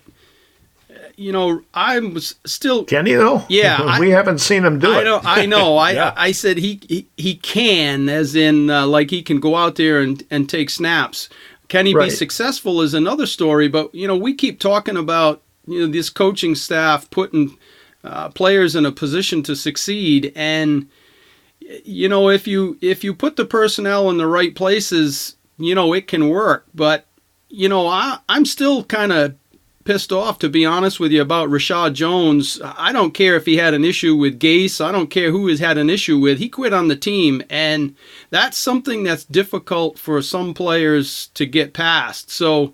you 1.20 1.34
know, 1.34 1.62
I'm 1.74 2.18
still. 2.20 2.86
Can 2.86 3.06
he 3.06 3.14
though? 3.14 3.44
Yeah, 3.50 4.00
we 4.00 4.14
I, 4.14 4.16
haven't 4.16 4.40
seen 4.40 4.64
him 4.64 4.80
do 4.80 4.92
I 4.92 5.02
it. 5.02 5.04
Know, 5.04 5.20
I 5.24 5.46
know. 5.48 5.78
I 5.78 5.92
yeah. 5.92 6.14
I 6.16 6.32
said 6.32 6.58
he, 6.58 6.80
he 6.88 7.08
he 7.18 7.36
can, 7.36 8.08
as 8.08 8.36
in 8.36 8.70
uh, 8.70 8.88
like 8.88 9.10
he 9.10 9.22
can 9.22 9.42
go 9.42 9.56
out 9.56 9.76
there 9.76 10.00
and 10.00 10.24
and 10.32 10.50
take 10.50 10.70
snaps. 10.70 11.28
Can 11.68 11.86
he 11.86 11.94
right. 11.94 12.06
be 12.06 12.10
successful 12.10 12.82
is 12.82 12.94
another 12.94 13.26
story. 13.26 13.68
But 13.68 13.94
you 13.94 14.08
know, 14.08 14.16
we 14.16 14.34
keep 14.34 14.60
talking 14.60 14.96
about 14.96 15.42
you 15.68 15.82
know 15.82 15.92
this 15.92 16.10
coaching 16.10 16.56
staff 16.56 17.10
putting 17.10 17.58
uh, 18.04 18.30
players 18.30 18.76
in 18.76 18.86
a 18.86 18.92
position 18.92 19.44
to 19.44 19.58
succeed, 19.58 20.32
and 20.36 20.88
you 21.84 22.08
know 22.08 22.30
if 22.30 22.48
you 22.48 22.78
if 22.82 23.04
you 23.04 23.14
put 23.14 23.36
the 23.36 23.46
personnel 23.46 24.10
in 24.10 24.18
the 24.18 24.28
right 24.28 24.56
places, 24.56 25.36
you 25.58 25.76
know 25.76 25.92
it 25.94 26.08
can 26.08 26.30
work. 26.30 26.66
But 26.74 27.08
you 27.50 27.68
know, 27.68 27.88
I 27.88 28.20
I'm 28.30 28.46
still 28.46 28.86
kind 28.86 29.12
of 29.12 29.36
pissed 29.90 30.12
off, 30.12 30.38
to 30.38 30.48
be 30.48 30.64
honest 30.64 31.00
with 31.00 31.12
you, 31.12 31.20
about 31.20 31.50
Reshad 31.50 31.94
Jones. 31.94 32.62
I 32.64 32.92
don't 32.92 33.12
care 33.12 33.36
if 33.36 33.48
he 33.48 33.58
had 33.58 33.74
an 33.74 33.84
issue 33.84 34.16
with 34.16 34.40
Gase. 34.40 34.86
I 34.86 34.92
don't 34.92 35.10
care 35.10 35.32
who 35.32 35.48
he's 35.48 35.62
had 35.62 35.80
an 35.80 35.90
issue 35.90 36.20
with. 36.20 36.38
He 36.38 36.48
quit 36.48 36.74
on 36.74 36.90
the 36.90 36.96
team, 36.96 37.42
and 37.50 37.96
that's 38.30 38.56
something 38.56 39.02
that's 39.02 39.26
difficult 39.26 39.98
for 39.98 40.22
some 40.22 40.54
players 40.54 41.32
to 41.34 41.48
get 41.48 41.74
past. 41.74 42.30
So, 42.30 42.72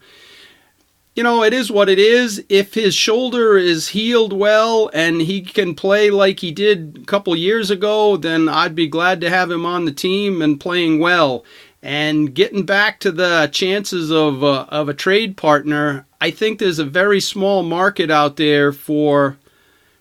you 1.16 1.24
know, 1.24 1.42
it 1.42 1.54
is 1.54 1.72
what 1.72 1.88
it 1.88 2.00
is. 2.00 2.44
If 2.50 2.74
his 2.74 2.94
shoulder 2.94 3.58
is 3.58 3.88
healed 3.88 4.34
well 4.34 4.92
and 4.94 5.22
he 5.22 5.40
can 5.40 5.74
play 5.74 6.10
like 6.10 6.42
he 6.42 6.52
did 6.52 7.00
a 7.04 7.06
couple 7.06 7.34
years 7.38 7.72
ago, 7.72 8.18
then 8.18 8.50
I'd 8.50 8.76
be 8.76 8.88
glad 8.88 9.22
to 9.22 9.30
have 9.30 9.50
him 9.50 9.66
on 9.66 9.86
the 9.86 9.94
team 9.94 10.42
and 10.42 10.60
playing 10.60 11.00
well. 11.00 11.46
And 11.82 12.34
getting 12.34 12.66
back 12.66 13.00
to 13.02 13.12
the 13.12 13.48
chances 13.54 14.12
of 14.12 14.44
uh, 14.44 14.66
of 14.70 14.90
a 14.90 14.94
trade 14.94 15.38
partner, 15.38 16.08
I 16.26 16.32
think 16.32 16.58
there's 16.58 16.80
a 16.80 16.86
very 16.86 17.22
small 17.22 17.62
market 17.62 18.10
out 18.10 18.36
there 18.36 18.72
for 18.72 19.38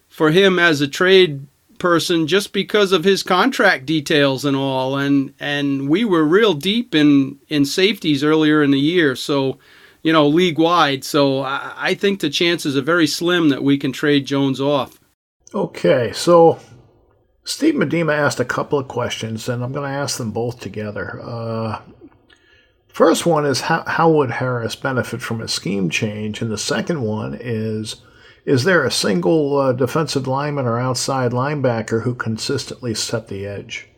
for 0.08 0.30
him 0.30 0.58
as 0.58 0.80
a 0.80 0.88
trade 0.88 1.46
person 1.78 2.26
just 2.26 2.54
because 2.54 2.92
of 2.92 3.04
his 3.04 3.22
contract 3.22 3.84
details 3.84 4.46
and 4.46 4.56
all. 4.56 4.96
And 4.96 5.34
and 5.38 5.86
we 5.86 6.02
were 6.02 6.24
real 6.24 6.54
deep 6.54 6.94
in 6.94 7.38
in 7.48 7.66
safeties 7.66 8.24
earlier 8.24 8.62
in 8.62 8.70
the 8.70 8.80
year. 8.80 9.14
So 9.14 9.58
you 10.02 10.14
know 10.14 10.26
league 10.26 10.58
wide. 10.58 11.04
So 11.04 11.42
I, 11.42 11.74
I 11.76 11.94
think 11.94 12.20
the 12.20 12.30
chances 12.30 12.74
are 12.74 12.80
very 12.80 13.06
slim 13.06 13.50
that 13.50 13.62
we 13.62 13.76
can 13.76 13.92
trade 13.92 14.24
Jones 14.24 14.62
off. 14.62 14.98
Okay, 15.54 16.10
so 16.14 16.58
Steve 17.44 17.74
Medema 17.74 18.16
asked 18.16 18.40
a 18.40 18.46
couple 18.46 18.78
of 18.78 18.88
questions, 18.88 19.46
and 19.46 19.62
I'm 19.62 19.72
going 19.72 19.90
to 19.90 19.94
ask 19.94 20.16
them 20.16 20.30
both 20.30 20.58
together. 20.58 21.20
Uh, 21.22 21.82
first 22.94 23.26
one 23.26 23.44
is 23.44 23.62
how, 23.62 23.84
how 23.86 24.10
would 24.10 24.30
Harris 24.30 24.76
benefit 24.76 25.20
from 25.20 25.42
a 25.42 25.48
scheme 25.48 25.90
change? 25.90 26.40
And 26.40 26.50
the 26.50 26.56
second 26.56 27.02
one 27.02 27.36
is 27.38 27.96
is 28.46 28.64
there 28.64 28.84
a 28.84 28.90
single 28.90 29.58
uh, 29.58 29.72
defensive 29.72 30.26
lineman 30.26 30.66
or 30.66 30.78
outside 30.78 31.32
linebacker 31.32 32.02
who 32.02 32.14
consistently 32.14 32.94
set 32.94 33.28
the 33.28 33.46
edge? 33.46 33.88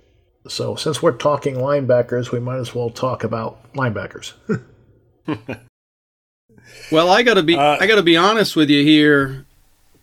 So, 0.49 0.77
since 0.77 1.03
we're 1.03 1.17
talking 1.17 1.57
linebackers, 1.57 2.31
we 2.31 2.39
might 2.39 2.59
as 2.59 2.73
well 2.73 2.91
talk 2.91 3.25
about 3.25 3.73
linebackers. 3.73 4.35
well, 6.93 7.11
I 7.11 7.25
got 7.25 7.35
to 7.35 7.43
be 7.43 7.57
uh, 7.57 7.77
I 7.81 7.89
got 7.89 7.97
to 7.97 8.03
be 8.03 8.17
honest 8.17 8.55
with 8.55 8.71
you 8.71 8.85
here. 8.85 9.45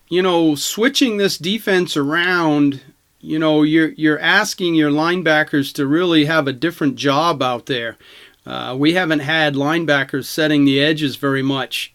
You 0.10 0.22
know, 0.22 0.56
switching 0.56 1.16
this 1.16 1.38
defense 1.38 1.96
around, 1.96 2.82
you 3.22 3.40
know, 3.40 3.64
you're 3.64 3.94
you're 3.94 4.20
asking 4.20 4.76
your 4.76 4.92
linebackers 4.92 5.74
to 5.76 5.88
really 5.88 6.26
have 6.26 6.50
a 6.50 6.54
different 6.54 6.98
job 6.98 7.42
out 7.42 7.68
there. 7.68 7.98
Uh, 8.46 8.76
we 8.78 8.94
haven't 8.94 9.20
had 9.20 9.56
linebackers 9.56 10.26
setting 10.26 10.66
the 10.66 10.82
edges 10.82 11.16
very 11.16 11.42
much. 11.42 11.94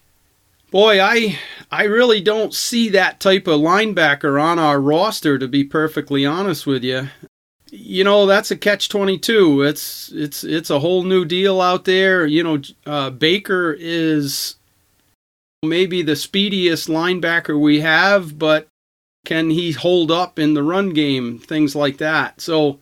Boy, 0.71 1.01
I 1.01 1.39
I 1.71 1.83
really 1.83 2.21
don't 2.21 2.53
see 2.53 2.89
that 2.89 3.19
type 3.19 3.47
of 3.47 3.61
linebacker 3.61 4.41
on 4.41 4.59
our 4.59 4.79
roster 4.79 5.37
to 5.37 5.47
be 5.47 5.63
perfectly 5.63 6.25
honest 6.25 6.67
with 6.67 6.83
you 6.83 7.09
you 7.71 8.03
know 8.03 8.25
that's 8.25 8.51
a 8.51 8.57
catch 8.57 8.89
22 8.89 9.61
it's 9.63 10.11
it's 10.13 10.43
it's 10.43 10.69
a 10.69 10.79
whole 10.79 11.03
new 11.03 11.25
deal 11.25 11.61
out 11.61 11.85
there. 11.85 12.25
You 12.25 12.43
know 12.43 12.61
uh, 12.85 13.09
baker 13.09 13.75
is 13.77 14.55
maybe 15.63 16.01
the 16.01 16.15
speediest 16.15 16.87
linebacker 16.87 17.59
we 17.59 17.81
have 17.81 18.37
but 18.39 18.67
can 19.25 19.49
he 19.49 19.71
hold 19.71 20.11
up 20.11 20.39
in 20.39 20.53
the 20.53 20.63
run 20.63 20.91
game? 20.91 21.39
Things 21.39 21.75
like 21.75 21.97
that. 21.97 22.41
So 22.41 22.79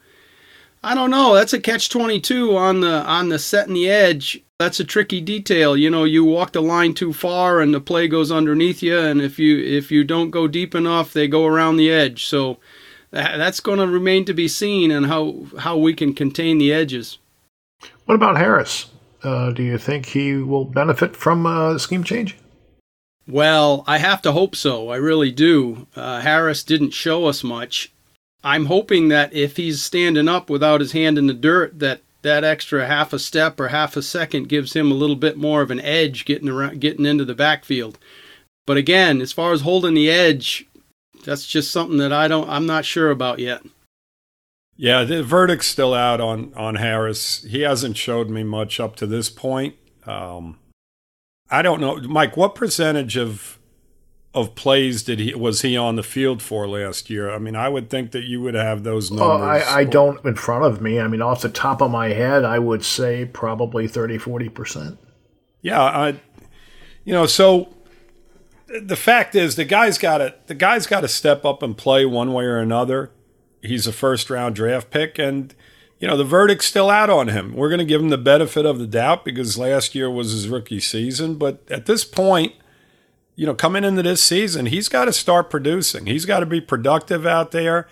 i 0.84 0.94
don't 0.96 1.12
know 1.12 1.34
that's 1.34 1.54
a 1.54 1.60
catch 1.60 1.90
22 1.90 2.56
on 2.56 2.82
the 2.82 3.04
on 3.04 3.30
the 3.30 3.40
setting 3.40 3.74
the 3.74 3.90
edge 3.90 4.44
that's 4.60 4.80
a 4.80 4.84
tricky 4.84 5.22
detail 5.22 5.78
you 5.78 5.90
know 5.90 6.04
you 6.04 6.24
walk 6.24 6.52
the 6.52 6.62
line 6.62 6.94
too 6.94 7.14
far 7.14 7.60
and 7.62 7.74
the 7.74 7.82
play 7.82 8.08
goes 8.08 8.32
underneath 8.32 8.82
you 8.82 8.98
and 8.98 9.22
if 9.22 9.38
you 9.38 9.58
if 9.64 9.92
you 9.92 10.04
don't 10.04 10.32
go 10.32 10.48
deep 10.48 10.74
enough 10.74 11.14
they 11.14 11.28
go 11.28 11.46
around 11.46 11.78
the 11.78 11.92
edge 11.92 12.26
so 12.26 12.58
that's 13.12 13.60
going 13.60 13.80
to 13.80 13.88
remain 13.88 14.26
to 14.26 14.34
be 14.34 14.48
seen 14.48 14.92
and 14.92 15.06
how 15.06 15.46
how 15.60 15.78
we 15.78 15.94
can 15.94 16.14
contain 16.14 16.58
the 16.58 16.74
edges. 16.74 17.20
What 18.06 18.16
about 18.16 18.38
Harris? 18.38 18.88
Uh, 19.24 19.52
do 19.52 19.64
you 19.64 19.78
think 19.78 20.08
he 20.08 20.36
will 20.36 20.66
benefit 20.66 21.16
from 21.16 21.46
a 21.46 21.80
scheme 21.80 22.04
change? 22.04 22.38
Well, 23.28 23.84
I 23.88 23.98
have 23.98 24.22
to 24.22 24.32
hope 24.32 24.56
so. 24.56 24.90
I 24.90 24.98
really 24.98 25.32
do. 25.32 25.88
Uh, 25.96 26.22
Harris 26.22 26.64
didn't 26.64 26.92
show 26.92 27.26
us 27.26 27.44
much. 27.44 27.92
I'm 28.44 28.66
hoping 28.66 29.08
that 29.10 29.34
if 29.34 29.58
he's 29.58 29.82
standing 29.82 30.28
up 30.28 30.50
without 30.50 30.82
his 30.82 30.92
hand 30.92 31.18
in 31.18 31.28
the 31.28 31.34
dirt, 31.34 31.80
that 31.80 32.02
that 32.22 32.44
extra 32.44 32.86
half 32.86 33.14
a 33.14 33.20
step 33.20 33.60
or 33.60 33.70
half 33.70 33.96
a 33.96 34.02
second 34.02 34.50
gives 34.50 34.74
him 34.74 34.92
a 34.92 34.96
little 34.96 35.16
bit 35.16 35.38
more 35.38 35.62
of 35.62 35.72
an 35.72 35.80
edge 35.82 36.26
getting 36.26 36.50
around, 36.50 36.82
getting 36.82 37.06
into 37.06 37.26
the 37.26 37.36
backfield. 37.36 37.98
But 38.66 38.78
again, 38.78 39.22
as 39.22 39.32
far 39.32 39.54
as 39.54 39.62
holding 39.62 39.94
the 39.94 40.10
edge, 40.10 40.68
that's 41.24 41.48
just 41.48 41.72
something 41.72 41.98
that 41.98 42.14
I 42.14 42.28
don't 42.28 42.50
I'm 42.50 42.66
not 42.66 42.86
sure 42.86 43.12
about 43.12 43.40
yet. 43.40 43.64
Yeah, 44.76 45.04
the 45.04 45.24
verdict's 45.24 45.68
still 45.68 45.94
out 45.94 46.22
on 46.22 46.54
on 46.56 46.76
Harris. 46.76 47.44
He 47.44 47.62
hasn't 47.62 47.98
showed 47.98 48.30
me 48.30 48.44
much 48.44 48.80
up 48.80 48.96
to 48.98 49.08
this 49.08 49.30
point. 49.30 49.76
Um, 50.06 50.60
I 51.50 51.62
don't 51.62 51.82
know, 51.82 51.98
Mike. 52.02 52.38
What 52.38 52.56
percentage 52.56 53.18
of 53.18 53.57
of 54.38 54.56
plays 54.56 55.04
did 55.04 55.20
he 55.20 55.34
was 55.34 55.62
he 55.62 55.76
on 55.76 55.96
the 55.96 56.04
field 56.04 56.42
for 56.42 56.68
last 56.68 57.10
year? 57.10 57.30
I 57.30 57.40
mean, 57.40 57.56
I 57.56 57.70
would 57.70 57.90
think 57.90 58.12
that 58.12 58.24
you 58.24 58.42
would 58.42 58.54
have 58.54 58.84
those 58.84 59.12
numbers. 59.12 59.64
I, 59.64 59.80
I 59.80 59.84
don't 59.84 60.24
in 60.26 60.36
front 60.36 60.66
of 60.66 60.82
me. 60.82 61.00
I 61.00 61.08
mean, 61.08 61.22
off 61.22 61.42
the 61.42 61.50
top 61.50 61.82
of 61.82 61.92
my 61.92 62.10
head, 62.10 62.46
I 62.46 62.60
would 62.60 62.86
say 62.86 63.26
probably 63.26 63.88
30, 63.88 64.18
40 64.18 64.50
percent. 64.50 65.00
Yeah, 65.62 65.82
I, 65.82 66.20
you 67.04 67.14
know, 67.14 67.26
so 67.26 67.74
the 68.68 68.96
fact 68.96 69.36
is 69.36 69.56
the 69.56 69.66
guy's 69.66 69.98
got 69.98 70.20
to 70.20 70.36
the 70.48 70.56
guy's 70.56 70.88
got 70.88 71.02
to 71.02 71.08
step 71.08 71.46
up 71.46 71.64
and 71.64 71.78
play 71.78 72.06
one 72.06 72.34
way 72.34 72.46
or 72.46 72.58
another. 72.58 73.12
He's 73.62 73.88
a 73.88 73.94
first 73.94 74.30
round 74.30 74.56
draft 74.56 74.92
pick 74.92 75.18
and 75.18 75.54
you 76.00 76.08
know 76.08 76.18
the 76.18 76.24
verdict's 76.24 76.66
still 76.66 76.90
out 76.90 77.10
on 77.10 77.30
him. 77.30 77.54
We're 77.56 77.70
going 77.70 77.80
to 77.80 77.86
give 77.86 78.02
him 78.02 78.10
the 78.10 78.18
benefit 78.18 78.66
of 78.66 78.78
the 78.78 78.88
doubt 78.88 79.26
because 79.26 79.58
last 79.58 79.96
year 79.96 80.12
was 80.12 80.32
his 80.32 80.48
rookie 80.48 80.80
season, 80.80 81.36
but 81.36 81.64
at 81.70 81.86
this 81.86 82.06
point, 82.06 82.54
you 83.38 83.46
know, 83.46 83.54
coming 83.54 83.84
into 83.84 84.02
this 84.02 84.22
season, 84.22 84.66
he's 84.66 84.90
got 84.90 85.06
to 85.06 85.14
start 85.14 85.52
producing. 85.52 86.08
He's 86.08 86.26
got 86.26 86.40
to 86.42 86.46
be 86.46 86.60
productive 86.60 87.26
out 87.26 87.52
there. 87.52 87.88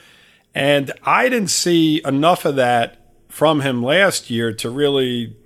And 0.56 0.92
I 1.04 1.30
didn't 1.30 1.52
see 1.52 2.02
enough 2.04 2.46
of 2.46 2.56
that 2.56 2.98
from 3.30 3.62
him 3.62 3.84
last 3.84 4.32
year 4.32 4.52
to 4.54 4.70
really 4.72 5.38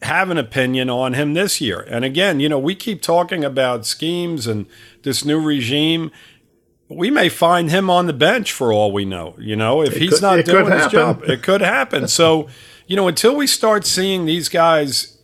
have 0.00 0.30
an 0.30 0.38
opinion 0.38 0.88
on 0.88 1.12
him 1.12 1.34
this 1.34 1.60
year. 1.60 1.80
And 1.90 2.06
again, 2.06 2.40
you 2.40 2.48
know, 2.48 2.58
we 2.58 2.74
keep 2.74 3.02
talking 3.02 3.44
about 3.44 3.84
schemes 3.84 4.46
and 4.46 4.64
this 5.02 5.26
new 5.26 5.38
regime. 5.38 6.10
We 6.88 7.10
may 7.10 7.28
find 7.28 7.70
him 7.70 7.90
on 7.90 8.06
the 8.06 8.12
bench 8.14 8.50
for 8.50 8.72
all 8.72 8.92
we 8.92 9.04
know. 9.04 9.34
You 9.38 9.56
know, 9.56 9.82
if 9.82 9.94
it 9.94 10.00
he's 10.00 10.10
could, 10.14 10.22
not 10.22 10.44
doing 10.46 10.72
his 10.72 10.86
job, 10.86 11.22
it 11.24 11.42
could 11.42 11.60
happen. 11.60 12.08
so, 12.08 12.48
you 12.86 12.96
know, 12.96 13.08
until 13.08 13.36
we 13.36 13.46
start 13.46 13.84
seeing 13.84 14.24
these 14.24 14.48
guys 14.48 15.18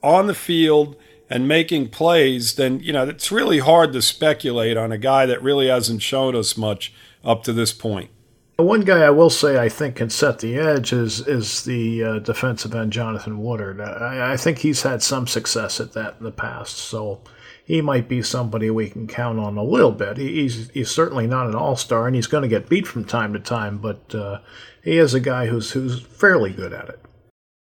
on 0.00 0.28
the 0.28 0.34
field 0.34 0.96
and 1.34 1.48
making 1.48 1.88
plays, 1.88 2.54
then, 2.54 2.78
you 2.78 2.92
know, 2.92 3.08
it's 3.08 3.32
really 3.32 3.58
hard 3.58 3.92
to 3.92 4.00
speculate 4.00 4.76
on 4.76 4.92
a 4.92 4.98
guy 4.98 5.26
that 5.26 5.42
really 5.42 5.66
hasn't 5.66 6.00
shown 6.00 6.36
us 6.36 6.56
much 6.56 6.94
up 7.24 7.42
to 7.42 7.52
this 7.52 7.72
point. 7.72 8.08
One 8.56 8.82
guy 8.82 9.00
I 9.00 9.10
will 9.10 9.30
say 9.30 9.58
I 9.58 9.68
think 9.68 9.96
can 9.96 10.10
set 10.10 10.38
the 10.38 10.56
edge 10.56 10.92
is 10.92 11.26
is 11.26 11.64
the 11.64 12.04
uh, 12.04 12.18
defensive 12.20 12.72
end 12.72 12.92
Jonathan 12.92 13.42
Woodard. 13.42 13.80
I, 13.80 14.34
I, 14.34 14.36
think 14.36 14.58
he's 14.58 14.82
had 14.82 15.02
some 15.02 15.26
success 15.26 15.80
at 15.80 15.92
that 15.94 16.14
in 16.20 16.24
the 16.24 16.30
past, 16.30 16.76
so 16.76 17.20
he 17.64 17.80
might 17.80 18.08
be 18.08 18.22
somebody 18.22 18.70
we 18.70 18.88
can 18.88 19.08
count 19.08 19.40
on 19.40 19.56
a 19.56 19.64
little 19.64 19.90
bit. 19.90 20.18
He, 20.18 20.42
he's 20.42 20.70
he's 20.70 20.90
certainly 20.92 21.26
not 21.26 21.48
an 21.48 21.56
all 21.56 21.74
star, 21.74 22.06
and 22.06 22.14
he's 22.14 22.28
going 22.28 22.42
to 22.42 22.48
get 22.48 22.68
beat 22.68 22.86
from 22.86 23.04
time 23.04 23.32
to 23.32 23.40
time, 23.40 23.78
but 23.78 24.14
uh, 24.14 24.38
he 24.84 24.98
is 24.98 25.14
a 25.14 25.20
guy 25.20 25.46
who's 25.46 25.72
who's 25.72 26.00
fairly 26.00 26.52
good 26.52 26.72
at 26.72 26.88
it. 26.88 27.00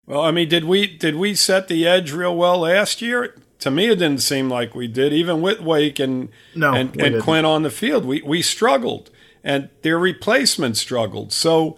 Well, 0.06 0.22
I 0.22 0.32
mean, 0.32 0.48
did 0.48 0.64
we 0.64 0.88
did 0.88 1.14
we 1.14 1.36
set 1.36 1.68
the 1.68 1.86
edge 1.86 2.10
real 2.10 2.36
well 2.36 2.58
last 2.58 3.00
year? 3.00 3.36
To 3.60 3.70
me, 3.70 3.86
it 3.88 3.96
didn't 3.96 4.22
seem 4.22 4.48
like 4.48 4.74
we 4.74 4.88
did, 4.88 5.12
even 5.12 5.40
with 5.42 5.60
Wake 5.60 5.98
and 5.98 6.30
no, 6.54 6.72
and, 6.72 6.98
and 7.00 7.22
Quinn 7.22 7.44
on 7.44 7.62
the 7.62 7.70
field. 7.70 8.04
We 8.04 8.22
we 8.22 8.42
struggled 8.42 9.10
and 9.42 9.68
their 9.82 9.98
replacement 9.98 10.76
struggled. 10.76 11.32
So 11.32 11.76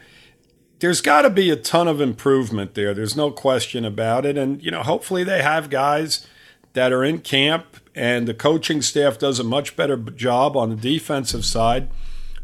there's 0.80 1.00
got 1.00 1.22
to 1.22 1.30
be 1.30 1.50
a 1.50 1.56
ton 1.56 1.86
of 1.86 2.00
improvement 2.00 2.74
there. 2.74 2.92
There's 2.94 3.16
no 3.16 3.30
question 3.30 3.84
about 3.84 4.26
it. 4.26 4.36
And, 4.36 4.62
you 4.62 4.70
know, 4.70 4.82
hopefully 4.82 5.24
they 5.24 5.42
have 5.42 5.70
guys 5.70 6.26
that 6.72 6.92
are 6.92 7.04
in 7.04 7.20
camp 7.20 7.76
and 7.94 8.26
the 8.26 8.34
coaching 8.34 8.82
staff 8.82 9.18
does 9.18 9.38
a 9.38 9.44
much 9.44 9.76
better 9.76 9.96
job 9.96 10.56
on 10.56 10.70
the 10.70 10.76
defensive 10.76 11.44
side, 11.44 11.88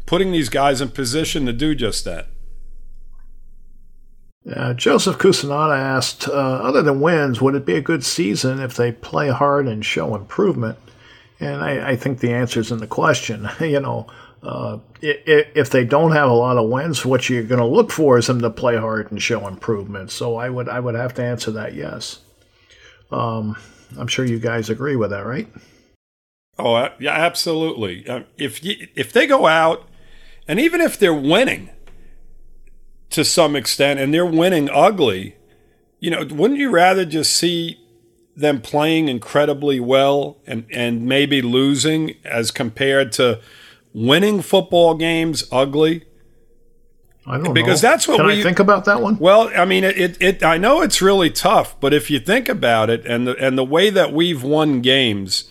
putting 0.05 0.31
these 0.31 0.49
guys 0.49 0.79
in 0.79 0.89
position 0.89 1.45
to 1.47 1.53
do 1.53 1.75
just 1.75 2.05
that. 2.05 2.27
Uh, 4.49 4.73
Joseph 4.73 5.17
Cusinata 5.17 5.77
asked, 5.77 6.27
uh, 6.27 6.31
other 6.31 6.81
than 6.81 7.01
wins, 7.01 7.41
would 7.41 7.55
it 7.55 7.65
be 7.65 7.75
a 7.75 7.81
good 7.81 8.05
season 8.05 8.59
if 8.59 8.75
they 8.75 8.91
play 8.91 9.29
hard 9.29 9.67
and 9.67 9.85
show 9.85 10.15
improvement? 10.15 10.77
And 11.39 11.61
I, 11.61 11.91
I 11.91 11.95
think 11.95 12.19
the 12.19 12.33
answer 12.33 12.59
is 12.59 12.71
in 12.71 12.79
the 12.79 12.87
question. 12.87 13.49
you 13.59 13.79
know, 13.79 14.07
uh, 14.41 14.79
if 15.01 15.69
they 15.69 15.83
don't 15.83 16.13
have 16.13 16.29
a 16.29 16.33
lot 16.33 16.57
of 16.57 16.69
wins, 16.69 17.05
what 17.05 17.29
you're 17.29 17.43
going 17.43 17.59
to 17.59 17.65
look 17.65 17.91
for 17.91 18.17
is 18.17 18.27
them 18.27 18.41
to 18.41 18.49
play 18.49 18.77
hard 18.77 19.11
and 19.11 19.21
show 19.21 19.47
improvement. 19.47 20.11
So 20.11 20.37
I 20.37 20.49
would 20.49 20.69
I 20.69 20.79
would 20.79 20.95
have 20.95 21.13
to 21.15 21.23
answer 21.23 21.51
that 21.51 21.73
yes. 21.73 22.19
Um, 23.11 23.57
I'm 23.97 24.07
sure 24.07 24.25
you 24.25 24.39
guys 24.39 24.69
agree 24.69 24.95
with 24.95 25.09
that, 25.09 25.25
right? 25.25 25.47
Oh 26.57 26.89
yeah, 26.99 27.13
absolutely. 27.13 28.07
Uh, 28.07 28.23
if 28.37 28.63
you, 28.63 28.87
if 28.95 29.11
they 29.11 29.27
go 29.27 29.47
out, 29.47 29.87
and 30.47 30.59
even 30.59 30.81
if 30.81 30.97
they're 30.97 31.13
winning 31.13 31.69
to 33.11 33.25
some 33.25 33.55
extent, 33.55 33.99
and 33.99 34.13
they're 34.13 34.25
winning 34.25 34.69
ugly, 34.71 35.35
you 35.99 36.11
know, 36.11 36.25
wouldn't 36.29 36.59
you 36.59 36.69
rather 36.69 37.05
just 37.05 37.35
see 37.35 37.79
them 38.35 38.61
playing 38.61 39.09
incredibly 39.09 39.79
well 39.79 40.37
and 40.47 40.65
and 40.71 41.05
maybe 41.05 41.41
losing 41.41 42.15
as 42.23 42.51
compared 42.51 43.11
to 43.11 43.39
winning 43.93 44.41
football 44.41 44.95
games 44.95 45.43
ugly? 45.51 46.05
I 47.25 47.37
don't 47.37 47.53
because 47.53 47.83
know. 47.83 47.89
that's 47.89 48.07
what 48.07 48.17
Can 48.17 48.27
we 48.27 48.39
I 48.39 48.43
think 48.43 48.59
about 48.59 48.85
that 48.85 49.01
one. 49.01 49.19
Well, 49.19 49.51
I 49.55 49.65
mean, 49.65 49.83
it, 49.83 50.19
it. 50.21 50.43
I 50.43 50.57
know 50.57 50.81
it's 50.81 51.01
really 51.01 51.29
tough, 51.29 51.79
but 51.79 51.93
if 51.93 52.09
you 52.09 52.19
think 52.19 52.49
about 52.49 52.89
it, 52.89 53.05
and 53.05 53.27
the 53.27 53.35
and 53.37 53.57
the 53.57 53.63
way 53.63 53.89
that 53.89 54.13
we've 54.13 54.41
won 54.41 54.81
games 54.81 55.43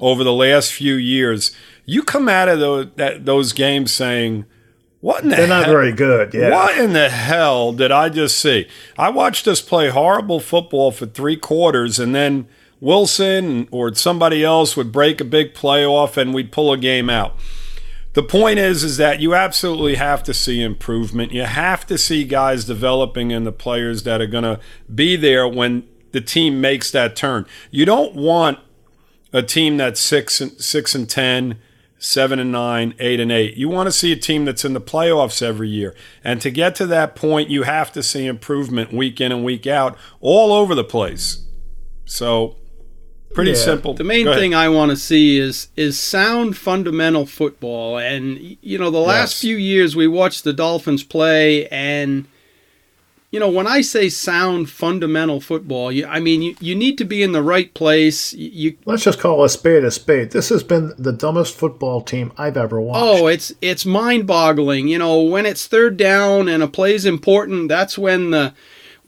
over 0.00 0.24
the 0.24 0.32
last 0.32 0.72
few 0.72 0.94
years, 0.94 1.54
you 1.84 2.02
come 2.02 2.28
out 2.28 2.48
of 2.48 2.60
those 2.60 2.86
that, 2.96 3.26
those 3.26 3.52
games 3.52 3.92
saying, 3.92 4.46
"What 5.00 5.22
in 5.22 5.30
the 5.30 5.36
They're 5.36 5.46
hell? 5.46 5.60
not 5.60 5.68
very 5.68 5.92
good." 5.92 6.34
Yeah. 6.34 6.50
What 6.50 6.78
in 6.78 6.92
the 6.92 7.08
hell 7.08 7.72
did 7.72 7.90
I 7.92 8.08
just 8.08 8.38
see? 8.38 8.66
I 8.96 9.10
watched 9.10 9.46
us 9.48 9.60
play 9.60 9.90
horrible 9.90 10.40
football 10.40 10.90
for 10.90 11.06
three 11.06 11.36
quarters, 11.36 11.98
and 11.98 12.14
then 12.14 12.46
Wilson 12.80 13.68
or 13.70 13.94
somebody 13.94 14.44
else 14.44 14.76
would 14.76 14.92
break 14.92 15.20
a 15.20 15.24
big 15.24 15.54
play 15.54 15.84
off, 15.84 16.16
and 16.16 16.32
we'd 16.34 16.52
pull 16.52 16.72
a 16.72 16.78
game 16.78 17.10
out 17.10 17.36
the 18.18 18.22
point 18.24 18.58
is 18.58 18.82
is 18.82 18.96
that 18.96 19.20
you 19.20 19.32
absolutely 19.32 19.94
have 19.94 20.24
to 20.24 20.34
see 20.34 20.60
improvement. 20.60 21.30
You 21.30 21.44
have 21.44 21.86
to 21.86 21.96
see 21.96 22.24
guys 22.24 22.64
developing 22.64 23.32
and 23.32 23.46
the 23.46 23.52
players 23.52 24.02
that 24.02 24.20
are 24.20 24.26
going 24.26 24.42
to 24.42 24.58
be 24.92 25.14
there 25.14 25.46
when 25.46 25.84
the 26.10 26.20
team 26.20 26.60
makes 26.60 26.90
that 26.90 27.14
turn. 27.14 27.46
You 27.70 27.84
don't 27.84 28.16
want 28.16 28.58
a 29.32 29.40
team 29.40 29.76
that's 29.76 30.00
6 30.00 30.40
and 30.40 30.50
6 30.60 30.94
and 30.96 31.08
10, 31.08 31.58
7 31.98 32.38
and 32.38 32.52
9, 32.52 32.94
8 32.98 33.20
and 33.20 33.32
8. 33.32 33.56
You 33.56 33.68
want 33.68 33.86
to 33.88 33.92
see 33.92 34.12
a 34.12 34.16
team 34.16 34.44
that's 34.44 34.64
in 34.64 34.72
the 34.72 34.80
playoffs 34.80 35.42
every 35.42 35.68
year. 35.68 35.94
And 36.22 36.40
to 36.42 36.50
get 36.50 36.74
to 36.76 36.86
that 36.86 37.16
point, 37.16 37.50
you 37.50 37.64
have 37.64 37.92
to 37.92 38.02
see 38.02 38.26
improvement 38.26 38.92
week 38.92 39.20
in 39.20 39.32
and 39.32 39.44
week 39.44 39.66
out 39.66 39.96
all 40.20 40.52
over 40.52 40.74
the 40.74 40.84
place. 40.84 41.44
So 42.04 42.56
pretty 43.34 43.50
Yeah. 43.50 43.56
simple. 43.56 43.94
The 43.94 44.04
main 44.04 44.26
thing 44.26 44.54
I 44.54 44.68
want 44.68 44.90
to 44.90 44.96
see 44.96 45.38
is 45.38 45.68
is 45.76 45.98
sound 45.98 46.56
fundamental 46.56 47.26
football. 47.26 47.98
And 47.98 48.56
you 48.62 48.78
know, 48.78 48.90
the 48.90 48.98
last 48.98 49.34
Yes. 49.34 49.40
few 49.40 49.56
years 49.56 49.94
we 49.96 50.06
watched 50.06 50.44
the 50.44 50.52
Dolphins 50.52 51.02
play 51.02 51.66
and 51.68 52.26
you 53.30 53.38
know, 53.38 53.50
when 53.50 53.66
I 53.66 53.82
say 53.82 54.08
sound 54.08 54.70
fundamental 54.70 55.40
football, 55.40 55.92
you, 55.92 56.06
I 56.06 56.18
mean 56.18 56.40
you, 56.40 56.56
you 56.60 56.74
need 56.74 56.96
to 56.98 57.04
be 57.04 57.22
in 57.22 57.32
the 57.32 57.42
right 57.42 57.72
place. 57.74 58.32
You, 58.32 58.78
Let's 58.86 59.04
just 59.04 59.20
call 59.20 59.44
a 59.44 59.48
spade 59.50 59.84
a 59.84 59.90
spade. 59.90 60.30
This 60.30 60.48
has 60.48 60.62
been 60.62 60.94
the 60.98 61.12
dumbest 61.12 61.54
football 61.54 62.00
team 62.00 62.32
I've 62.38 62.56
ever 62.56 62.80
watched. 62.80 63.00
Oh, 63.02 63.26
it's 63.26 63.52
it's 63.60 63.84
mind-boggling. 63.84 64.88
You 64.88 64.98
know, 64.98 65.20
when 65.20 65.44
it's 65.44 65.66
third 65.66 65.96
down 65.98 66.48
and 66.48 66.62
a 66.62 66.68
play's 66.68 67.04
important, 67.04 67.68
that's 67.68 67.98
when 67.98 68.30
the 68.30 68.54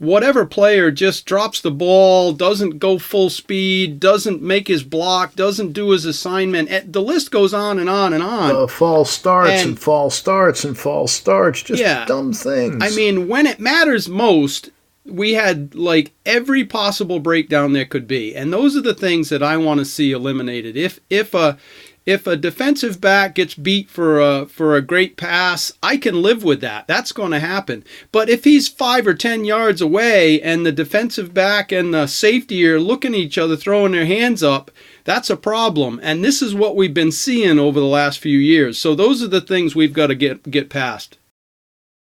whatever 0.01 0.45
player 0.47 0.89
just 0.89 1.25
drops 1.25 1.61
the 1.61 1.69
ball, 1.69 2.33
doesn't 2.33 2.79
go 2.79 2.97
full 2.97 3.29
speed, 3.29 3.99
doesn't 3.99 4.41
make 4.41 4.67
his 4.67 4.81
block, 4.83 5.35
doesn't 5.35 5.73
do 5.73 5.91
his 5.91 6.05
assignment. 6.05 6.91
The 6.91 7.01
list 7.01 7.29
goes 7.29 7.53
on 7.53 7.77
and 7.77 7.87
on 7.87 8.11
and 8.11 8.23
on. 8.23 8.55
uh, 8.55 8.65
false 8.67 9.11
starts 9.11 9.51
and, 9.61 9.69
And- 9.69 9.79
false 9.79 10.15
starts 10.15 10.63
and 10.63 10.75
false 10.77 11.11
starts. 11.11 11.61
Just 11.61 11.79
Yeah. 11.81 12.05
dumb 12.05 12.33
things. 12.33 12.77
I 12.81 12.89
mean, 12.95 13.27
when 13.27 13.45
it 13.45 13.59
matters 13.59 14.09
most, 14.09 14.71
we 15.05 15.33
had 15.33 15.75
like 15.75 16.11
every 16.25 16.63
possible 16.63 17.19
breakdown 17.19 17.73
there 17.73 17.85
could 17.85 18.07
be, 18.07 18.35
and 18.35 18.51
those 18.51 18.75
are 18.75 18.81
the 18.81 18.93
things 18.95 19.29
that 19.29 19.43
I 19.43 19.57
want 19.57 19.79
to 19.79 19.85
see 19.85 20.11
eliminated. 20.11 20.75
If 20.75 20.99
if 21.09 21.33
a 21.35 21.57
if 22.05 22.25
a 22.25 22.35
defensive 22.35 22.99
back 22.99 23.35
gets 23.35 23.53
beat 23.53 23.89
for 23.89 24.19
a 24.19 24.47
for 24.47 24.75
a 24.75 24.81
great 24.81 25.17
pass, 25.17 25.71
I 25.83 25.97
can 25.97 26.21
live 26.21 26.43
with 26.43 26.61
that. 26.61 26.87
That's 26.87 27.11
going 27.11 27.31
to 27.31 27.39
happen. 27.39 27.83
But 28.11 28.29
if 28.29 28.43
he's 28.43 28.67
five 28.67 29.05
or 29.05 29.13
ten 29.13 29.45
yards 29.45 29.81
away 29.81 30.41
and 30.41 30.65
the 30.65 30.71
defensive 30.71 31.33
back 31.33 31.71
and 31.71 31.93
the 31.93 32.07
safety 32.07 32.65
are 32.67 32.79
looking 32.79 33.13
at 33.13 33.19
each 33.19 33.37
other, 33.37 33.55
throwing 33.55 33.91
their 33.91 34.05
hands 34.05 34.41
up, 34.41 34.71
that's 35.03 35.29
a 35.29 35.37
problem. 35.37 35.99
And 36.01 36.23
this 36.23 36.41
is 36.41 36.55
what 36.55 36.75
we've 36.75 36.93
been 36.93 37.11
seeing 37.11 37.59
over 37.59 37.79
the 37.79 37.85
last 37.85 38.19
few 38.19 38.37
years. 38.37 38.77
So 38.77 38.95
those 38.95 39.21
are 39.21 39.27
the 39.27 39.41
things 39.41 39.75
we've 39.75 39.93
got 39.93 40.07
to 40.07 40.15
get 40.15 40.49
get 40.49 40.69
past. 40.69 41.17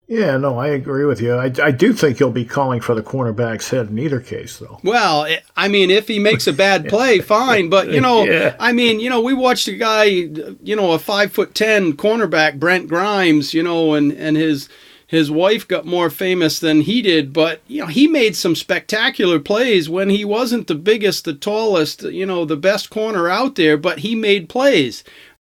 Yeah, 0.10 0.36
no, 0.38 0.58
I 0.58 0.68
agree 0.70 1.06
with 1.06 1.22
you. 1.22 1.36
I, 1.36 1.54
I 1.64 1.70
do 1.72 1.94
think 1.94 2.18
he'll 2.18 2.32
be 2.32 2.44
calling 2.44 2.82
for 2.82 2.96
the 2.96 3.04
cornerback's 3.04 3.70
head 3.70 3.90
in 3.90 4.00
either 4.00 4.20
case, 4.20 4.58
though. 4.58 4.80
Well, 4.84 5.22
I- 5.22 5.42
I 5.56 5.68
mean, 5.68 5.92
if 5.92 6.08
he 6.08 6.18
makes 6.20 6.48
a 6.48 6.54
bad 6.54 6.90
play, 6.90 7.20
fine. 7.38 7.70
But 7.70 7.90
you 7.92 8.02
know, 8.02 8.24
Yeah. 8.26 8.56
I 8.60 8.74
mean, 8.74 9.00
you 9.00 9.10
know, 9.10 9.22
we 9.22 9.34
watched 9.34 9.68
a 9.68 9.74
guy, 9.76 10.04
you 10.06 10.76
know, 10.76 10.94
a 10.94 11.00
five 11.00 11.32
foot 11.32 11.54
ten 11.54 11.94
cornerback, 11.94 12.60
Brent 12.60 12.88
Grimes, 12.90 13.54
you 13.54 13.62
know, 13.64 13.94
and 13.94 14.12
and 14.12 14.36
his 14.36 14.68
his 15.06 15.32
wife 15.32 15.68
got 15.68 15.86
more 15.88 16.10
famous 16.12 16.60
than 16.60 16.82
he 16.82 17.02
did. 17.02 17.34
But 17.34 17.62
you 17.68 17.82
know, 17.82 17.88
he 17.88 18.08
made 18.08 18.36
some 18.36 18.56
spectacular 18.56 19.40
plays 19.40 19.90
when 19.90 20.10
he 20.10 20.24
wasn't 20.26 20.68
the 20.68 20.76
biggest, 20.76 21.26
the 21.26 21.34
tallest, 21.34 22.04
you 22.04 22.26
know, 22.26 22.46
the 22.46 22.56
best 22.58 22.90
corner 22.90 23.28
out 23.30 23.56
there. 23.56 23.76
But 23.78 24.00
he 24.00 24.16
made 24.16 24.50
plays. 24.50 25.04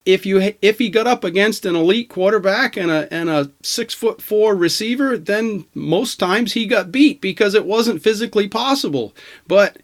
If 0.06 0.26
you 0.26 0.54
if 0.62 0.80
he 0.80 0.90
got 0.90 1.08
up 1.08 1.24
against 1.24 1.66
an 1.66 1.76
elite 1.76 2.10
quarterback 2.10 2.76
and 2.76 2.92
a 2.92 3.12
and 3.14 3.30
a 3.30 3.52
six 3.62 3.94
foot 3.94 4.22
four 4.22 4.56
receiver, 4.56 5.18
then 5.18 5.66
most 5.74 6.20
times 6.20 6.54
he 6.54 6.66
got 6.66 6.92
beat 6.92 7.22
because 7.22 7.56
it 7.56 7.66
wasn't 7.66 8.04
physically 8.04 8.50
possible. 8.50 9.16
But 9.48 9.78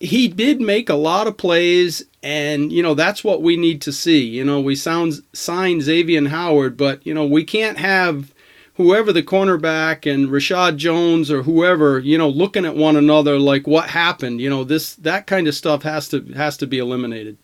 he 0.00 0.28
did 0.28 0.60
make 0.60 0.88
a 0.88 0.94
lot 0.94 1.26
of 1.26 1.36
plays, 1.36 2.04
and 2.22 2.72
you 2.72 2.82
know 2.82 2.94
that's 2.94 3.24
what 3.24 3.42
we 3.42 3.56
need 3.56 3.82
to 3.82 3.92
see. 3.92 4.24
You 4.24 4.44
know, 4.44 4.60
we 4.60 4.76
sound 4.76 5.14
sign 5.32 5.80
Xavier 5.80 6.28
Howard, 6.28 6.76
but 6.76 7.04
you 7.06 7.14
know 7.14 7.26
we 7.26 7.44
can't 7.44 7.78
have 7.78 8.32
whoever 8.74 9.12
the 9.12 9.22
cornerback 9.22 10.10
and 10.10 10.28
Reshad 10.28 10.76
Jones 10.76 11.30
or 11.30 11.42
whoever 11.42 11.98
you 11.98 12.16
know 12.16 12.28
looking 12.28 12.64
at 12.64 12.76
one 12.76 12.96
another 12.96 13.38
like 13.38 13.66
what 13.66 13.90
happened. 13.90 14.40
You 14.40 14.50
know 14.50 14.64
this 14.64 14.94
that 14.96 15.26
kind 15.26 15.48
of 15.48 15.54
stuff 15.54 15.82
has 15.82 16.08
to 16.10 16.20
has 16.34 16.56
to 16.58 16.66
be 16.66 16.78
eliminated. 16.78 17.38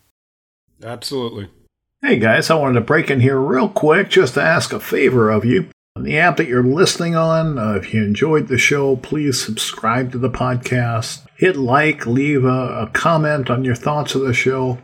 Absolutely. 0.83 1.49
Hey 2.07 2.19
guys, 2.19 2.51
I 2.51 2.57
wanted 2.57 2.75
to 2.75 2.81
break 2.83 3.11
in 3.11 3.21
here 3.21 3.41
real 3.41 3.71
quick 3.71 4.11
just 4.11 4.35
to 4.35 4.43
ask 4.43 4.75
a 4.75 4.79
favor 4.79 5.31
of 5.31 5.43
you. 5.47 5.71
On 5.97 6.03
the 6.03 6.19
app 6.19 6.37
that 6.37 6.49
you're 6.49 6.63
listening 6.63 7.17
on, 7.17 7.59
uh, 7.59 7.77
if 7.77 7.95
you 7.95 8.05
enjoyed 8.05 8.49
the 8.49 8.59
show, 8.59 8.97
please 8.97 9.43
subscribe 9.43 10.13
to 10.13 10.19
the 10.19 10.29
podcast. 10.29 11.27
Hit 11.39 11.57
like, 11.57 12.05
leave 12.05 12.45
a, 12.45 12.83
a 12.83 12.91
comment 12.93 13.49
on 13.49 13.65
your 13.65 13.75
thoughts 13.75 14.15
of 14.15 14.21
the 14.21 14.35
show. 14.35 14.77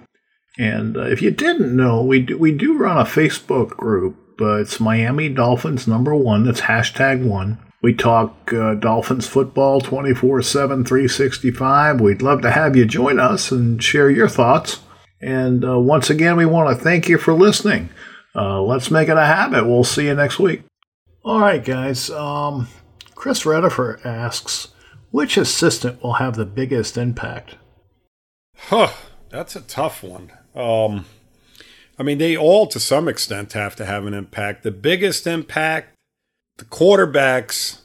And 0.59 0.97
uh, 0.97 1.03
if 1.03 1.21
you 1.21 1.31
didn't 1.31 1.77
know, 1.77 2.03
we 2.03 2.21
do, 2.21 2.39
we 2.39 2.53
do 2.53 2.79
run 2.79 2.97
a 2.97 3.05
Facebook 3.05 3.77
group. 3.77 4.17
Uh, 4.41 4.55
it's 4.55 4.81
Miami 4.81 5.29
Dolphins 5.29 5.87
number 5.87 6.15
one. 6.15 6.45
That's 6.45 6.63
hashtag 6.63 7.23
one. 7.23 7.59
We 7.83 7.93
talk 7.93 8.51
uh, 8.55 8.77
Dolphins 8.77 9.27
football 9.27 9.83
24 9.83 10.41
7, 10.41 10.87
365. 10.87 12.01
We'd 12.01 12.23
love 12.23 12.41
to 12.41 12.51
have 12.51 12.77
you 12.77 12.87
join 12.87 13.21
us 13.21 13.53
and 13.53 13.83
share 13.85 14.11
your 14.11 14.29
thoughts. 14.29 14.81
And 15.21 15.65
uh, 15.65 15.79
once 15.79 16.11
again, 16.11 16.37
we 16.37 16.47
want 16.47 16.77
to 16.77 16.83
thank 16.83 17.09
you 17.09 17.19
for 17.19 17.35
listening. 17.35 17.91
Uh, 18.35 18.63
let's 18.63 18.91
make 18.91 19.09
it 19.09 19.17
a 19.17 19.27
habit. 19.27 19.67
We'll 19.67 19.85
see 19.85 20.07
you 20.07 20.15
next 20.15 20.39
week. 20.39 20.63
All 21.25 21.41
right, 21.41 21.65
guys. 21.65 22.11
Um, 22.11 22.69
Chris 23.15 23.45
Redifer 23.45 24.05
asks, 24.05 24.69
which 25.11 25.37
assistant 25.37 26.03
will 26.03 26.15
have 26.15 26.37
the 26.37 26.47
biggest 26.47 26.97
impact? 26.97 27.57
Huh, 28.57 28.93
that's 29.29 29.57
a 29.57 29.61
tough 29.61 30.03
one. 30.03 30.33
Um, 30.55 31.05
I 31.99 32.03
mean, 32.03 32.19
they 32.19 32.37
all 32.37 32.67
to 32.69 32.81
some 32.81 33.09
extent 33.09 33.53
have 33.53 33.77
to 33.77 33.85
have 33.85 34.07
an 34.07 34.15
impact. 34.15 34.63
The 34.63 34.71
biggest 34.71 35.27
impact, 35.27 35.95
the 36.57 36.65
quarterbacks. 36.65 37.81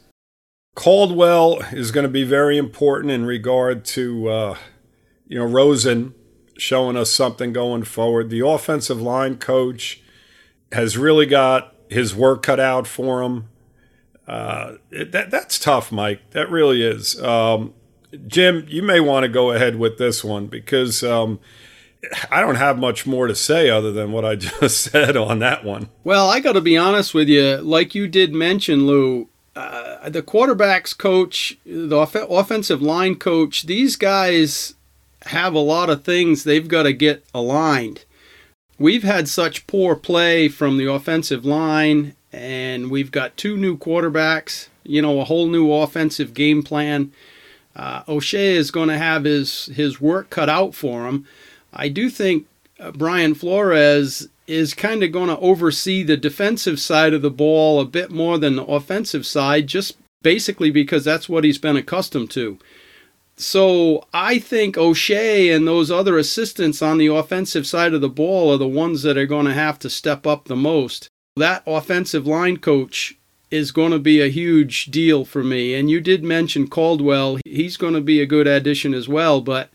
Caldwell 0.76 1.60
is 1.72 1.92
going 1.92 2.04
to 2.04 2.10
be 2.10 2.26
very 2.26 2.58
important 2.58 3.12
in 3.12 3.26
regard 3.26 3.86
to, 3.86 4.30
uh, 4.30 4.58
you 5.26 5.38
know, 5.38 5.46
Rosen 5.46 6.14
showing 6.58 6.96
us 6.96 7.12
something 7.12 7.54
going 7.54 7.84
forward. 7.84 8.30
The 8.30 8.46
offensive 8.46 9.02
line 9.02 9.38
coach 9.38 10.02
has 10.72 10.98
really 10.98 11.26
got 11.26 11.76
his 11.90 12.16
work 12.16 12.44
cut 12.44 12.60
out 12.60 12.88
for 12.88 13.22
him. 13.22 13.50
Uh, 14.28 14.76
that 14.92 15.30
that's 15.30 15.60
tough, 15.60 15.92
Mike. 15.92 16.32
That 16.32 16.50
really 16.50 16.82
is. 16.82 17.22
Um, 17.22 17.74
Jim, 18.28 18.66
you 18.68 18.82
may 18.82 19.00
want 19.00 19.24
to 19.24 19.30
go 19.30 19.52
ahead 19.52 19.78
with 19.78 19.98
this 19.98 20.24
one 20.24 20.48
because 20.48 21.04
um, 21.04 21.40
I 22.32 22.42
don't 22.42 22.56
have 22.56 22.80
much 22.80 23.06
more 23.06 23.28
to 23.28 23.36
say 23.36 23.70
other 23.70 23.92
than 23.92 24.12
what 24.12 24.26
I 24.26 24.36
just 24.62 24.82
said 24.82 25.18
on 25.18 25.40
that 25.40 25.64
one. 25.64 25.90
Well, 26.04 26.30
I 26.30 26.40
got 26.40 26.54
to 26.54 26.62
be 26.62 26.78
honest 26.78 27.14
with 27.14 27.28
you. 27.28 27.58
Like 27.58 27.96
you 27.96 28.08
did 28.08 28.34
mention, 28.34 28.88
Lou, 28.88 29.30
uh, 29.56 30.10
the 30.10 30.22
quarterbacks 30.22 30.98
coach, 30.98 31.58
the 31.66 31.96
off- 31.96 32.16
offensive 32.16 32.82
line 32.82 33.16
coach, 33.16 33.64
these 33.64 33.96
guys 33.96 34.75
have 35.26 35.54
a 35.54 35.60
lot 35.60 35.90
of 35.90 36.04
things 36.04 36.44
they've 36.44 36.68
got 36.68 36.84
to 36.84 36.94
get 36.94 37.26
aligned. 37.34 38.06
We've 38.78 39.04
had 39.04 39.28
such 39.28 39.68
poor 39.68 39.96
play 39.96 40.50
from 40.50 40.78
the 40.78 40.92
offensive 40.92 41.46
line, 41.46 42.16
and 42.32 42.92
we've 42.92 43.12
got 43.12 43.38
two 43.38 43.56
new 43.56 43.78
quarterbacks, 43.78 44.68
you 44.84 45.02
know, 45.02 45.20
a 45.20 45.26
whole 45.26 45.48
new 45.48 45.72
offensive 45.72 46.34
game 46.34 46.62
plan. 46.62 47.12
Uh, 47.76 48.04
O'Shea 48.08 48.56
is 48.56 48.72
going 48.72 48.90
to 48.90 48.98
have 48.98 49.24
his, 49.24 49.68
his 49.68 50.00
work 50.02 50.30
cut 50.30 50.50
out 50.50 50.76
for 50.76 51.08
him. 51.08 51.26
I 51.74 51.90
do 51.90 52.10
think 52.10 52.48
uh, 52.80 52.92
Brian 52.92 53.34
Flores 53.34 54.28
is 54.48 54.74
kind 54.74 55.04
of 55.04 55.12
going 55.12 55.30
to 55.30 55.40
oversee 55.40 56.04
the 56.04 56.18
defensive 56.18 56.80
side 56.80 57.14
of 57.14 57.22
the 57.22 57.32
ball 57.32 57.80
a 57.80 57.86
bit 57.86 58.12
more 58.12 58.38
than 58.38 58.58
the 58.58 58.66
offensive 58.66 59.26
side, 59.26 59.68
just 59.68 59.98
basically 60.22 60.72
because 60.72 61.04
that's 61.04 61.28
what 61.28 61.44
he's 61.44 61.58
been 61.58 61.76
accustomed 61.76 62.30
to. 62.32 62.60
So 63.38 64.06
I 64.14 64.40
think 64.40 64.78
O'Shea 64.78 65.50
and 65.52 65.68
those 65.68 65.92
other 65.92 66.18
assistants 66.18 66.82
on 66.82 66.98
the 66.98 67.08
offensive 67.08 67.68
side 67.68 67.94
of 67.94 68.02
the 68.02 68.10
ball 68.10 68.54
are 68.54 68.58
the 68.58 68.68
ones 68.68 69.04
that 69.04 69.18
are 69.18 69.26
going 69.26 69.46
to 69.46 69.54
have 69.54 69.78
to 69.80 69.90
step 69.90 70.26
up 70.26 70.46
the 70.46 70.56
most. 70.56 71.10
That 71.36 71.64
offensive 71.68 72.26
line 72.26 72.58
coach 72.58 73.18
is 73.52 73.72
going 73.72 73.92
to 73.92 74.00
be 74.00 74.22
a 74.22 74.30
huge 74.30 74.86
deal 74.86 75.26
for 75.26 75.44
me. 75.44 75.74
And 75.74 75.90
you 75.90 76.00
did 76.00 76.24
mention 76.24 76.68
Caldwell. 76.68 77.40
He's 77.46 77.78
going 77.78 77.94
to 77.94 78.02
be 78.02 78.22
a 78.22 78.26
good 78.26 78.48
addition 78.48 78.94
as 78.94 79.10
well, 79.10 79.42
but 79.42 79.70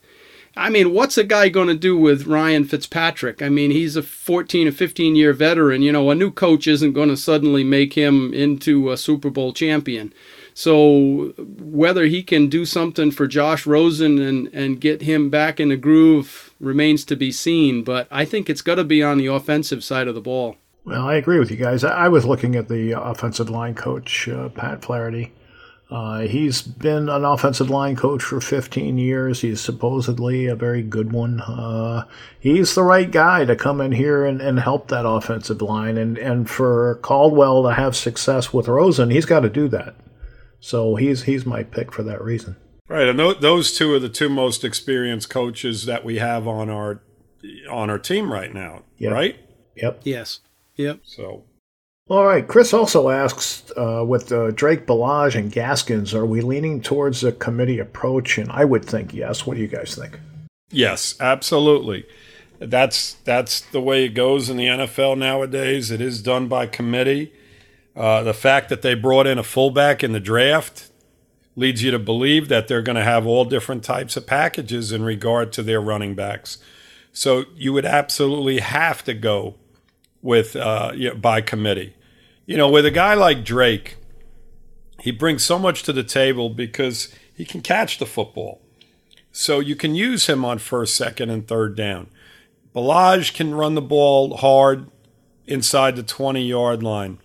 I 0.56 0.68
mean, 0.68 0.92
what's 0.92 1.16
a 1.16 1.24
guy 1.24 1.48
going 1.48 1.68
to 1.68 1.74
do 1.74 1.96
with 1.96 2.26
Ryan 2.26 2.64
Fitzpatrick? 2.64 3.40
I 3.40 3.48
mean, 3.48 3.70
he's 3.70 3.94
a 3.94 4.02
14 4.02 4.68
or 4.68 4.72
15 4.72 5.16
year 5.16 5.32
veteran. 5.32 5.82
You 5.82 5.92
know, 5.92 6.10
a 6.10 6.14
new 6.14 6.30
coach 6.30 6.66
isn't 6.66 6.92
going 6.92 7.08
to 7.08 7.16
suddenly 7.16 7.62
make 7.62 7.94
him 7.94 8.34
into 8.34 8.90
a 8.90 8.96
Super 8.96 9.30
Bowl 9.30 9.52
champion. 9.52 10.12
So 10.54 11.34
whether 11.38 12.06
he 12.06 12.22
can 12.22 12.48
do 12.48 12.64
something 12.64 13.10
for 13.10 13.26
Josh 13.26 13.66
Rosen 13.66 14.18
and, 14.18 14.48
and 14.48 14.80
get 14.80 15.02
him 15.02 15.30
back 15.30 15.60
in 15.60 15.68
the 15.68 15.76
groove 15.76 16.54
remains 16.60 17.04
to 17.06 17.16
be 17.16 17.32
seen. 17.32 17.82
But 17.82 18.08
I 18.10 18.24
think 18.24 18.50
it's 18.50 18.62
got 18.62 18.76
to 18.76 18.84
be 18.84 19.02
on 19.02 19.18
the 19.18 19.26
offensive 19.26 19.82
side 19.84 20.08
of 20.08 20.14
the 20.14 20.20
ball. 20.20 20.56
Well, 20.84 21.06
I 21.06 21.14
agree 21.14 21.38
with 21.38 21.50
you 21.50 21.56
guys. 21.56 21.84
I 21.84 22.08
was 22.08 22.24
looking 22.24 22.56
at 22.56 22.68
the 22.68 22.92
offensive 22.92 23.50
line 23.50 23.74
coach, 23.74 24.28
uh, 24.28 24.48
Pat 24.48 24.82
Flaherty. 24.82 25.32
Uh, 25.90 26.20
he's 26.20 26.62
been 26.62 27.08
an 27.08 27.24
offensive 27.24 27.68
line 27.68 27.96
coach 27.96 28.22
for 28.22 28.40
15 28.40 28.96
years. 28.96 29.40
He's 29.40 29.60
supposedly 29.60 30.46
a 30.46 30.54
very 30.54 30.82
good 30.82 31.12
one. 31.12 31.40
Uh, 31.40 32.04
he's 32.38 32.74
the 32.74 32.84
right 32.84 33.10
guy 33.10 33.44
to 33.44 33.56
come 33.56 33.80
in 33.80 33.90
here 33.90 34.24
and, 34.24 34.40
and 34.40 34.60
help 34.60 34.88
that 34.88 35.06
offensive 35.06 35.60
line. 35.60 35.98
And, 35.98 36.16
and 36.16 36.48
for 36.48 37.00
Caldwell 37.02 37.64
to 37.64 37.74
have 37.74 37.96
success 37.96 38.52
with 38.52 38.68
Rosen, 38.68 39.10
he's 39.10 39.26
got 39.26 39.40
to 39.40 39.48
do 39.48 39.66
that. 39.68 39.96
So 40.60 40.96
he's 40.96 41.22
he's 41.22 41.46
my 41.46 41.62
pick 41.62 41.92
for 41.92 42.02
that 42.02 42.22
reason. 42.22 42.56
Right, 42.88 43.08
and 43.08 43.18
th- 43.18 43.40
those 43.40 43.76
two 43.76 43.92
are 43.94 43.98
the 43.98 44.08
two 44.08 44.28
most 44.28 44.64
experienced 44.64 45.30
coaches 45.30 45.86
that 45.86 46.04
we 46.04 46.18
have 46.18 46.46
on 46.46 46.68
our 46.68 47.02
on 47.70 47.88
our 47.88 47.98
team 47.98 48.32
right 48.32 48.52
now. 48.52 48.82
Yep. 48.98 49.12
Right? 49.12 49.38
Yep. 49.76 50.00
Yes. 50.04 50.40
Yep. 50.76 51.00
So 51.04 51.44
All 52.08 52.26
right. 52.26 52.46
Chris 52.46 52.74
also 52.74 53.08
asks, 53.08 53.70
uh, 53.76 54.04
with 54.06 54.32
uh, 54.32 54.50
Drake, 54.50 54.86
Ballage, 54.86 55.36
and 55.36 55.52
Gaskins, 55.52 56.12
are 56.12 56.26
we 56.26 56.40
leaning 56.40 56.82
towards 56.82 57.22
a 57.22 57.32
committee 57.32 57.78
approach? 57.78 58.36
And 58.36 58.50
I 58.50 58.64
would 58.64 58.84
think 58.84 59.14
yes. 59.14 59.46
What 59.46 59.54
do 59.56 59.62
you 59.62 59.68
guys 59.68 59.94
think? 59.94 60.18
Yes, 60.70 61.14
absolutely. 61.20 62.06
That's 62.58 63.14
that's 63.24 63.60
the 63.60 63.80
way 63.80 64.04
it 64.04 64.10
goes 64.10 64.50
in 64.50 64.56
the 64.56 64.66
NFL 64.66 65.16
nowadays. 65.16 65.90
It 65.90 66.00
is 66.00 66.22
done 66.22 66.46
by 66.46 66.66
committee. 66.66 67.32
Uh, 67.96 68.22
the 68.22 68.34
fact 68.34 68.68
that 68.68 68.82
they 68.82 68.94
brought 68.94 69.26
in 69.26 69.38
a 69.38 69.42
fullback 69.42 70.02
in 70.02 70.12
the 70.12 70.20
draft 70.20 70.90
leads 71.56 71.82
you 71.82 71.90
to 71.90 71.98
believe 71.98 72.48
that 72.48 72.68
they're 72.68 72.82
going 72.82 72.96
to 72.96 73.04
have 73.04 73.26
all 73.26 73.44
different 73.44 73.82
types 73.82 74.16
of 74.16 74.26
packages 74.26 74.92
in 74.92 75.02
regard 75.02 75.52
to 75.52 75.62
their 75.62 75.80
running 75.80 76.14
backs. 76.14 76.58
So 77.12 77.44
you 77.54 77.72
would 77.72 77.84
absolutely 77.84 78.60
have 78.60 79.04
to 79.04 79.14
go 79.14 79.56
with 80.22 80.54
uh, 80.54 80.92
by 81.16 81.40
committee. 81.40 81.94
You 82.46 82.56
know, 82.56 82.68
with 82.68 82.86
a 82.86 82.90
guy 82.90 83.14
like 83.14 83.44
Drake, 83.44 83.96
he 85.00 85.10
brings 85.10 85.44
so 85.44 85.58
much 85.58 85.82
to 85.84 85.92
the 85.92 86.04
table 86.04 86.50
because 86.50 87.14
he 87.34 87.44
can 87.44 87.62
catch 87.62 87.98
the 87.98 88.06
football. 88.06 88.60
So 89.32 89.60
you 89.60 89.76
can 89.76 89.94
use 89.94 90.26
him 90.26 90.44
on 90.44 90.58
first, 90.58 90.94
second, 90.94 91.30
and 91.30 91.46
third 91.46 91.76
down. 91.76 92.08
Ballage 92.74 93.34
can 93.34 93.54
run 93.54 93.74
the 93.74 93.82
ball 93.82 94.36
hard 94.36 94.90
inside 95.46 95.96
the 95.96 96.02
20 96.02 96.42
yard 96.42 96.82
line. 96.82 97.18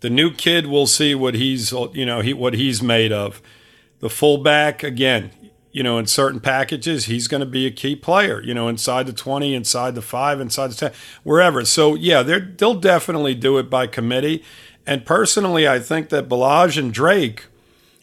The 0.00 0.10
new 0.10 0.32
kid 0.32 0.66
will 0.66 0.86
see 0.86 1.14
what 1.14 1.34
he's 1.34 1.72
you 1.72 2.06
know 2.06 2.20
he, 2.20 2.32
what 2.32 2.54
he's 2.54 2.82
made 2.82 3.12
of. 3.12 3.42
The 4.00 4.08
fullback 4.08 4.82
again, 4.84 5.32
you 5.72 5.82
know, 5.82 5.98
in 5.98 6.06
certain 6.06 6.40
packages, 6.40 7.06
he's 7.06 7.26
going 7.26 7.40
to 7.40 7.46
be 7.46 7.66
a 7.66 7.70
key 7.70 7.96
player. 7.96 8.40
You 8.40 8.54
know, 8.54 8.68
inside 8.68 9.06
the 9.06 9.12
20, 9.12 9.54
inside 9.54 9.94
the 9.94 10.02
five, 10.02 10.40
inside 10.40 10.68
the 10.68 10.74
10, 10.74 10.92
wherever. 11.24 11.64
So 11.64 11.94
yeah, 11.94 12.22
they 12.22 12.40
they'll 12.40 12.74
definitely 12.74 13.34
do 13.34 13.58
it 13.58 13.68
by 13.68 13.86
committee. 13.86 14.44
And 14.86 15.04
personally, 15.04 15.68
I 15.68 15.80
think 15.80 16.08
that 16.08 16.28
Ballage 16.28 16.78
and 16.78 16.92
Drake 16.92 17.46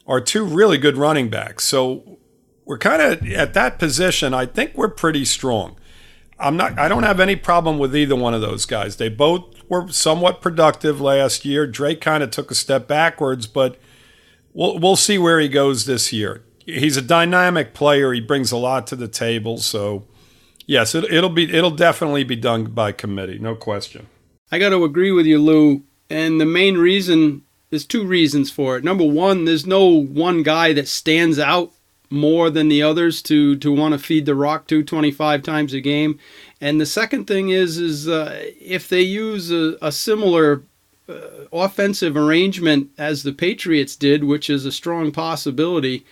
are 0.05 0.21
two 0.21 0.43
really 0.43 0.77
good 0.77 0.97
running 0.97 1.29
backs. 1.29 1.63
So 1.63 2.17
we're 2.65 2.77
kind 2.77 3.01
of 3.01 3.31
at 3.31 3.53
that 3.53 3.79
position. 3.79 4.33
I 4.33 4.45
think 4.45 4.73
we're 4.75 4.89
pretty 4.89 5.25
strong. 5.25 5.77
I'm 6.37 6.57
not. 6.57 6.77
I 6.77 6.87
don't 6.87 7.03
have 7.03 7.19
any 7.19 7.35
problem 7.35 7.79
with 7.79 7.95
either 7.95 8.15
one 8.15 8.33
of 8.33 8.41
those 8.41 8.65
guys. 8.65 8.97
They 8.97 9.09
both 9.09 9.54
were 9.69 9.87
somewhat 9.89 10.41
productive 10.41 11.01
last 11.01 11.45
year. 11.45 11.67
Drake 11.67 12.01
kind 12.01 12.23
of 12.23 12.31
took 12.31 12.51
a 12.51 12.55
step 12.55 12.87
backwards, 12.87 13.47
but 13.47 13.77
we'll 14.53 14.79
we'll 14.79 14.95
see 14.95 15.17
where 15.17 15.39
he 15.39 15.47
goes 15.47 15.85
this 15.85 16.11
year. 16.11 16.43
He's 16.59 16.97
a 16.97 17.01
dynamic 17.01 17.73
player. 17.73 18.11
He 18.13 18.21
brings 18.21 18.51
a 18.51 18.57
lot 18.57 18.87
to 18.87 18.95
the 18.95 19.07
table. 19.07 19.57
So 19.57 20.05
yes, 20.65 20.95
it, 20.95 21.05
it'll 21.05 21.29
be 21.29 21.53
it'll 21.53 21.71
definitely 21.71 22.23
be 22.23 22.35
done 22.35 22.65
by 22.65 22.91
committee, 22.91 23.39
no 23.39 23.55
question. 23.55 24.07
I 24.51 24.59
got 24.59 24.69
to 24.69 24.83
agree 24.83 25.11
with 25.11 25.25
you, 25.25 25.39
Lou. 25.39 25.83
And 26.09 26.39
the 26.39 26.45
main 26.45 26.77
reason 26.77 27.43
there's 27.69 27.85
two 27.85 28.05
reasons 28.05 28.51
for 28.51 28.77
it. 28.77 28.83
Number 28.83 29.03
one, 29.03 29.45
there's 29.45 29.65
no 29.65 29.85
one 29.85 30.43
guy 30.43 30.73
that 30.73 30.87
stands 30.87 31.39
out 31.39 31.73
more 32.09 32.49
than 32.49 32.67
the 32.67 32.83
others 32.83 33.21
to 33.23 33.55
to 33.57 33.71
want 33.71 33.93
to 33.93 33.99
feed 33.99 34.25
the 34.25 34.35
rock 34.35 34.67
to 34.67 34.83
25 34.83 35.43
times 35.43 35.73
a 35.73 35.81
game. 35.81 36.19
And 36.61 36.79
the 36.79 36.85
second 36.85 37.25
thing 37.25 37.49
is 37.49 37.77
is 37.77 38.07
uh, 38.07 38.43
if 38.59 38.87
they 38.87 39.01
use 39.01 39.51
a, 39.51 39.77
a 39.81 39.91
similar 39.91 40.63
uh, 41.07 41.45
offensive 41.51 42.17
arrangement 42.17 42.89
as 42.97 43.23
the 43.23 43.33
Patriots 43.33 43.95
did, 43.95 44.23
which 44.23 44.49
is 44.49 44.65
a 44.65 44.71
strong 44.71 45.11
possibility, 45.11 46.05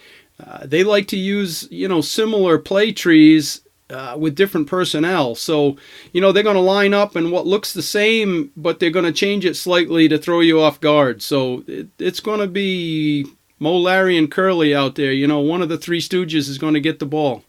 uh, 0.45 0.65
they 0.65 0.84
like 0.84 1.08
to 1.10 1.17
use 1.17 1.67
you 1.71 1.88
know 1.88 2.01
similar 2.01 2.58
play 2.58 2.91
trees 2.91 3.62
uh, 3.89 4.15
with 4.17 4.36
different 4.36 4.67
personnel. 4.67 5.36
So, 5.36 5.77
you 6.12 6.21
know, 6.21 6.32
they're 6.32 6.43
going 6.43 6.56
to 6.56 6.62
line 6.62 6.93
up 6.93 7.15
and 7.15 7.32
what 7.32 7.45
looks 7.45 7.73
the 7.73 7.82
same, 7.82 8.51
but 8.58 8.79
they're 8.79 8.89
going 8.89 9.06
to 9.06 9.12
change 9.12 9.45
it 9.45 9.56
slightly 9.56 10.08
to 10.10 10.17
throw 10.17 10.39
you 10.39 10.60
off 10.62 10.79
guard. 10.79 11.21
So 11.21 11.63
it, 11.67 11.88
it's 11.99 12.19
going 12.19 12.39
to 12.39 12.47
be 12.47 13.27
Moe, 13.63 13.78
Larry, 13.78 14.17
and 14.17 14.30
Curly 14.30 14.76
out 14.76 14.95
there. 14.95 15.13
You 15.13 15.26
know, 15.26 15.39
one 15.39 15.62
of 15.62 15.69
the 15.69 15.78
three 15.78 16.02
Stooges 16.02 16.49
is 16.49 16.58
going 16.58 16.73
to 16.73 16.82
get 16.82 16.99
the 16.99 17.06
ball. 17.06 17.45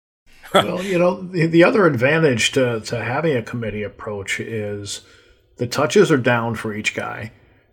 well, 0.54 0.82
you 0.82 0.98
know, 0.98 1.20
the, 1.20 1.44
the 1.46 1.62
other 1.62 1.86
advantage 1.86 2.52
to, 2.52 2.80
to 2.80 3.04
having 3.04 3.36
a 3.36 3.42
committee 3.42 3.82
approach 3.82 4.40
is 4.40 5.02
the 5.58 5.66
touches 5.66 6.10
are 6.10 6.16
down 6.16 6.54
for 6.54 6.72
each 6.72 6.94
guy. 6.94 7.32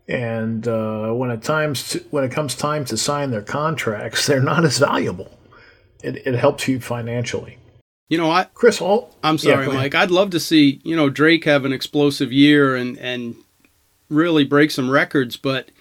And 0.09 0.67
uh, 0.67 1.13
when 1.13 1.31
it 1.31 1.41
times 1.41 1.89
to, 1.89 1.99
when 2.11 2.25
it 2.25 2.33
comes 2.33 2.53
time 2.53 2.83
to 2.85 2.97
sign 2.97 3.31
their 3.31 3.41
contracts, 3.41 4.27
they're 4.27 4.41
not 4.41 4.65
as 4.65 4.77
valuable. 4.77 5.39
It, 6.03 6.17
it 6.27 6.35
helps 6.35 6.67
you 6.67 6.81
financially. 6.81 7.57
You 8.09 8.17
know, 8.17 8.29
I 8.29 8.43
Chris, 8.43 8.77
Holt. 8.77 9.15
I'm 9.23 9.37
sorry, 9.37 9.65
yeah, 9.67 9.73
Mike. 9.73 9.95
I'd 9.95 10.11
love 10.11 10.29
to 10.31 10.39
see 10.39 10.79
you 10.83 10.95
know 10.95 11.09
Drake 11.09 11.45
have 11.45 11.65
an 11.65 11.73
explosive 11.73 12.31
year 12.31 12.75
and 12.75 12.99
and 12.99 13.35
really 14.09 14.43
break 14.43 14.69
some 14.69 14.91
records, 14.91 15.37
but 15.37 15.71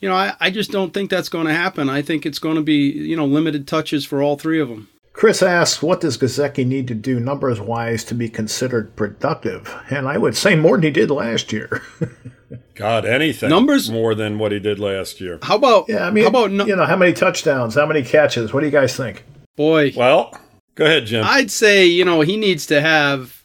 you 0.00 0.08
know, 0.08 0.14
I, 0.14 0.34
I 0.40 0.50
just 0.50 0.70
don't 0.70 0.92
think 0.92 1.10
that's 1.10 1.28
going 1.28 1.46
to 1.46 1.54
happen. 1.54 1.88
I 1.88 2.02
think 2.02 2.26
it's 2.26 2.38
going 2.38 2.56
to 2.56 2.62
be 2.62 2.90
you 2.90 3.16
know 3.16 3.26
limited 3.26 3.66
touches 3.68 4.04
for 4.04 4.22
all 4.22 4.36
three 4.36 4.60
of 4.60 4.68
them. 4.68 4.88
Chris 5.12 5.42
asks, 5.42 5.82
what 5.82 6.00
does 6.00 6.16
Gesicki 6.16 6.66
need 6.66 6.88
to 6.88 6.94
do 6.94 7.20
numbers 7.20 7.60
wise 7.60 8.04
to 8.04 8.14
be 8.14 8.28
considered 8.28 8.94
productive? 8.96 9.74
And 9.90 10.08
I 10.08 10.16
would 10.16 10.34
say 10.36 10.54
more 10.54 10.76
than 10.76 10.84
he 10.84 10.90
did 10.90 11.10
last 11.10 11.52
year. 11.52 11.82
God, 12.74 13.04
anything 13.04 13.50
Numbers- 13.50 13.90
more 13.90 14.14
than 14.14 14.38
what 14.38 14.52
he 14.52 14.58
did 14.58 14.78
last 14.78 15.20
year. 15.20 15.38
How 15.42 15.56
about 15.56 15.86
yeah, 15.88 16.06
I 16.06 16.10
mean, 16.10 16.24
how 16.24 16.30
about 16.30 16.50
no- 16.52 16.64
you 16.64 16.74
know, 16.76 16.86
how 16.86 16.96
many 16.96 17.12
touchdowns, 17.12 17.74
how 17.74 17.86
many 17.86 18.02
catches? 18.02 18.52
What 18.52 18.60
do 18.60 18.66
you 18.66 18.72
guys 18.72 18.96
think? 18.96 19.24
boy? 19.56 19.92
Well, 19.94 20.32
go 20.74 20.86
ahead, 20.86 21.04
Jim. 21.06 21.22
I'd 21.26 21.50
say 21.50 21.84
you 21.84 22.04
know 22.04 22.22
he 22.22 22.38
needs 22.38 22.64
to 22.66 22.80
have 22.80 23.44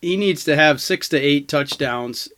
he 0.00 0.16
needs 0.16 0.44
to 0.44 0.54
have 0.54 0.80
six 0.80 1.08
to 1.08 1.18
eight 1.18 1.48
touchdowns. 1.48 2.28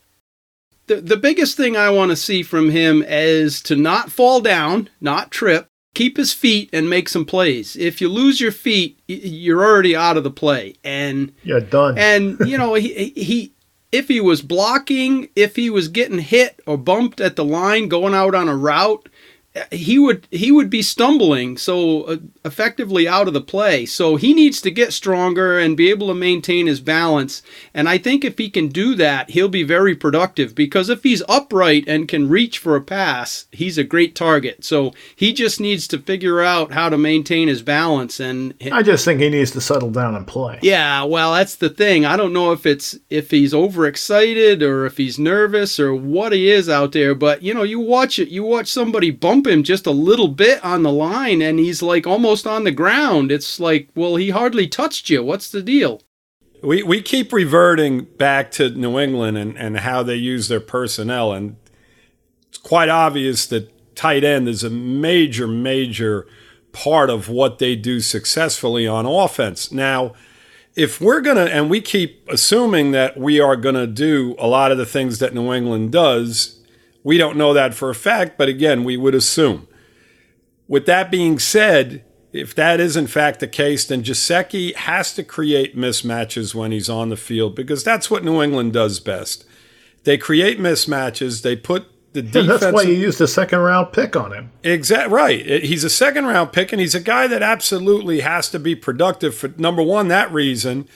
The 0.91 1.01
the 1.01 1.17
biggest 1.17 1.57
thing 1.57 1.77
I 1.77 1.89
want 1.91 2.11
to 2.11 2.17
see 2.17 2.43
from 2.43 2.71
him 2.71 3.05
is 3.07 3.63
to 3.63 3.77
not 3.77 4.11
fall 4.11 4.41
down, 4.41 4.91
not 5.01 5.31
trip, 5.31 5.69
keep 5.95 6.17
his 6.17 6.33
feet 6.33 6.69
and 6.73 6.91
make 6.91 7.09
some 7.09 7.25
plays. 7.25 7.77
If 7.77 8.01
you 8.01 8.09
lose 8.09 8.41
your 8.41 8.51
feet, 8.51 8.99
you're 9.07 9.63
already 9.63 9.95
out 9.95 10.17
of 10.17 10.25
the 10.25 10.33
play. 10.33 10.75
And 10.83 11.33
Yeah, 11.45 11.61
done. 11.61 11.97
and 11.97 12.39
you 12.45 12.59
know 12.59 12.75
he 12.75 13.11
he 13.11 13.53
if 13.93 14.09
he 14.09 14.21
was 14.21 14.43
blocking, 14.43 15.29
if 15.37 15.55
he 15.55 15.71
was 15.71 15.87
getting 15.87 16.19
hit 16.19 16.59
or 16.67 16.77
bumped 16.77 17.21
at 17.21 17.37
the 17.37 17.45
line 17.45 17.87
going 17.87 18.13
out 18.15 18.35
on 18.35 18.49
a 18.49 18.57
route, 18.57 19.09
he 19.71 19.99
would 19.99 20.27
he 20.31 20.51
would 20.51 20.71
be 20.71 20.83
stumbling 20.83 21.57
so 21.57 22.03
uh, 22.03 22.17
effectively 22.45 23.07
out 23.09 23.29
of 23.29 23.35
the 23.35 23.41
play. 23.41 23.87
So 23.87 24.17
he 24.17 24.35
needs 24.35 24.61
to 24.63 24.71
get 24.71 24.93
stronger 24.93 25.59
and 25.59 25.77
be 25.77 25.91
able 25.91 26.09
to 26.09 26.15
maintain 26.15 26.67
his 26.67 26.81
balance. 26.81 27.43
And 27.75 27.89
I 27.89 27.99
think 27.99 28.25
if 28.25 28.39
he 28.39 28.51
can 28.51 28.69
do 28.69 28.95
that, 28.97 29.31
he'll 29.31 29.49
be 29.49 29.63
very 29.63 29.95
productive 29.95 30.55
because 30.55 30.89
if 30.89 31.03
he's 31.03 31.23
upright 31.29 31.85
and 31.87 32.09
can 32.09 32.29
reach 32.29 32.59
for 32.59 32.77
a 32.77 32.81
pass, 32.81 33.47
he's 33.53 33.79
a 33.79 33.85
great 33.85 34.15
target. 34.15 34.65
So 34.65 34.93
he 35.15 35.33
just 35.33 35.61
needs 35.61 35.87
to 35.89 35.99
figure 35.99 36.41
out 36.41 36.73
how 36.73 36.89
to 36.89 36.99
maintain 36.99 37.49
his 37.49 37.63
balance 37.63 38.21
and 38.21 38.55
I 38.73 38.83
just 38.83 39.05
think 39.05 39.21
he 39.21 39.29
needs 39.29 39.51
to 39.53 39.61
settle 39.61 39.91
down 39.91 40.15
and 40.15 40.27
play. 40.27 40.59
yeah, 40.63 41.03
well, 41.03 41.35
that's 41.35 41.57
the 41.57 41.71
thing. 41.71 42.05
I 42.05 42.17
don't 42.17 42.33
know 42.33 42.53
if 42.53 42.67
it's 42.67 42.99
if 43.09 43.31
he's 43.31 43.53
overexcited 43.55 44.63
or 44.63 44.87
if 44.87 44.97
he's 44.97 45.19
nervous 45.19 45.79
or 45.81 45.95
what 45.95 46.33
he 46.33 46.51
is 46.51 46.69
out 46.69 46.93
there, 46.93 47.15
but 47.15 47.43
you 47.43 47.55
know, 47.55 47.63
you 47.63 47.81
watch 47.81 48.19
it, 48.19 48.29
you 48.29 48.43
watch 48.43 48.69
somebody 48.69 49.11
bump 49.11 49.47
him 49.51 49.63
just 49.63 49.87
a 49.87 49.91
little 49.91 50.29
bit 50.29 50.65
on 50.65 50.83
the 50.83 50.93
line 50.93 51.43
and 51.43 51.59
he's 51.59 51.83
like 51.83 52.07
almost 52.07 52.47
on 52.47 52.65
the 52.65 52.71
ground. 52.71 53.31
It's 53.31 53.61
like, 53.61 53.89
well, 53.95 54.17
he 54.17 54.31
hardly 54.31 54.67
touched 54.67 55.11
you. 55.11 55.23
What's 55.23 55.51
the 55.51 55.63
deal? 55.63 56.03
We 56.63 56.83
we 56.83 57.01
keep 57.03 57.33
reverting 57.33 58.05
back 58.05 58.51
to 58.53 58.71
New 58.71 58.99
England 58.99 59.39
and, 59.39 59.57
and 59.57 59.79
how 59.79 60.03
they 60.03 60.17
use 60.17 60.49
their 60.49 60.61
personnel, 60.61 61.33
and 61.33 61.57
it's 62.49 62.59
quite 62.59 62.91
obvious 62.91 63.47
that 63.47 63.97
tight 63.97 64.25
end 64.25 64.49
is 64.49 64.63
a 64.63 64.71
major, 64.71 65.47
major 65.47 66.27
part 66.73 67.11
of 67.11 67.29
what 67.29 67.59
they 67.59 67.77
do 67.77 68.01
successfully 68.01 68.87
on 68.87 69.07
offense. 69.07 69.73
Now, 69.73 70.13
if 70.77 71.01
we're 71.01 71.21
gonna 71.21 71.47
and 71.47 71.71
we 71.71 71.81
keep 71.81 72.29
assuming 72.29 72.93
that 72.93 73.17
we 73.17 73.41
are 73.41 73.57
gonna 73.57 73.87
do 73.87 74.35
a 74.39 74.47
lot 74.47 74.71
of 74.71 74.79
the 74.79 74.87
things 74.87 75.19
that 75.19 75.35
New 75.35 75.53
England 75.53 75.93
does, 75.93 76.60
we 77.03 77.19
don't 77.19 77.37
know 77.37 77.53
that 77.53 77.75
for 77.75 77.91
a 77.91 77.95
fact, 77.95 78.37
but 78.37 78.49
again, 78.49 78.85
we 78.85 78.97
would 78.97 79.15
assume. 79.15 79.67
With 80.69 80.87
that 80.87 81.11
being 81.11 81.39
said, 81.39 82.05
if 82.33 82.55
that 82.55 82.79
is 82.79 82.97
in 82.97 83.07
fact 83.07 83.41
the 83.41 83.49
case, 83.49 83.85
then 83.85 84.03
Gesicki 84.03 84.75
has 84.75 85.15
to 85.15 85.25
create 85.25 85.77
mismatches 85.77 86.55
when 86.55 86.73
he's 86.73 86.89
on 86.89 87.09
the 87.09 87.17
field 87.17 87.55
because 87.55 87.83
that's 87.83 88.11
what 88.11 88.25
New 88.25 88.43
England 88.43 88.73
does 88.73 89.01
best. 89.01 89.45
They 90.05 90.17
create 90.17 90.59
mismatches. 90.59 91.43
They 91.43 91.57
put 91.57 91.87
the 92.13 92.23
defense. 92.23 92.61
That's 92.61 92.73
why 92.73 92.83
you 92.83 92.95
used 92.95 93.21
a 93.21 93.29
second 93.29 93.61
round 93.61 93.93
pick 93.93 94.17
on 94.17 94.33
him. 94.33 94.51
Exactly 94.63 95.15
right. 95.15 95.65
He's 95.65 95.85
a 95.85 95.91
second 95.91 96.27
round 96.27 96.53
pick, 96.53 96.73
and 96.73 96.81
he's 96.81 96.95
a 96.95 97.01
guy 97.01 97.27
that 97.27 97.43
absolutely 97.43 98.21
has 98.21 98.49
to 98.51 98.59
be 98.59 98.75
productive 98.75 99.35
for 99.35 99.49
number 99.57 99.83
one 99.83 100.09
that 100.09 100.33
reason, 100.33 100.89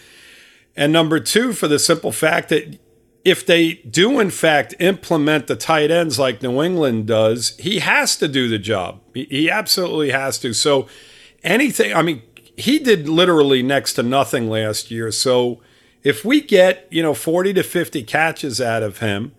and 0.77 0.93
number 0.93 1.21
two 1.21 1.53
for 1.53 1.69
the 1.69 1.79
simple 1.79 2.13
fact 2.13 2.49
that 2.49 2.79
if 3.25 3.47
they 3.47 3.75
do 3.75 4.21
in 4.21 4.31
fact 4.31 4.75
implement 4.79 5.47
the 5.47 5.57
tight 5.57 5.91
ends 5.91 6.19
like 6.19 6.43
New 6.43 6.63
England 6.63 7.07
does, 7.07 7.57
he 7.59 7.79
has 7.79 8.17
to 8.19 8.29
do 8.29 8.49
the 8.49 8.59
job. 8.59 9.01
He, 9.15 9.25
he 9.25 9.51
absolutely 9.51 10.11
has 10.11 10.39
to. 10.41 10.53
So 10.53 10.87
anything, 11.43 11.95
I 11.95 12.03
mean, 12.03 12.23
he 12.57 12.79
did 12.79 13.09
literally 13.09 13.63
next 13.63 13.95
to 13.95 14.03
nothing 14.03 14.49
last 14.49 14.91
year. 14.91 15.11
So 15.11 15.61
if 16.03 16.25
we 16.25 16.41
get 16.41 16.87
you 16.91 17.03
know 17.03 17.15
40 17.15 17.55
to 17.55 17.63
50 17.63 18.03
catches 18.03 18.61
out 18.61 18.83
of 18.83 18.99
him 18.99 19.33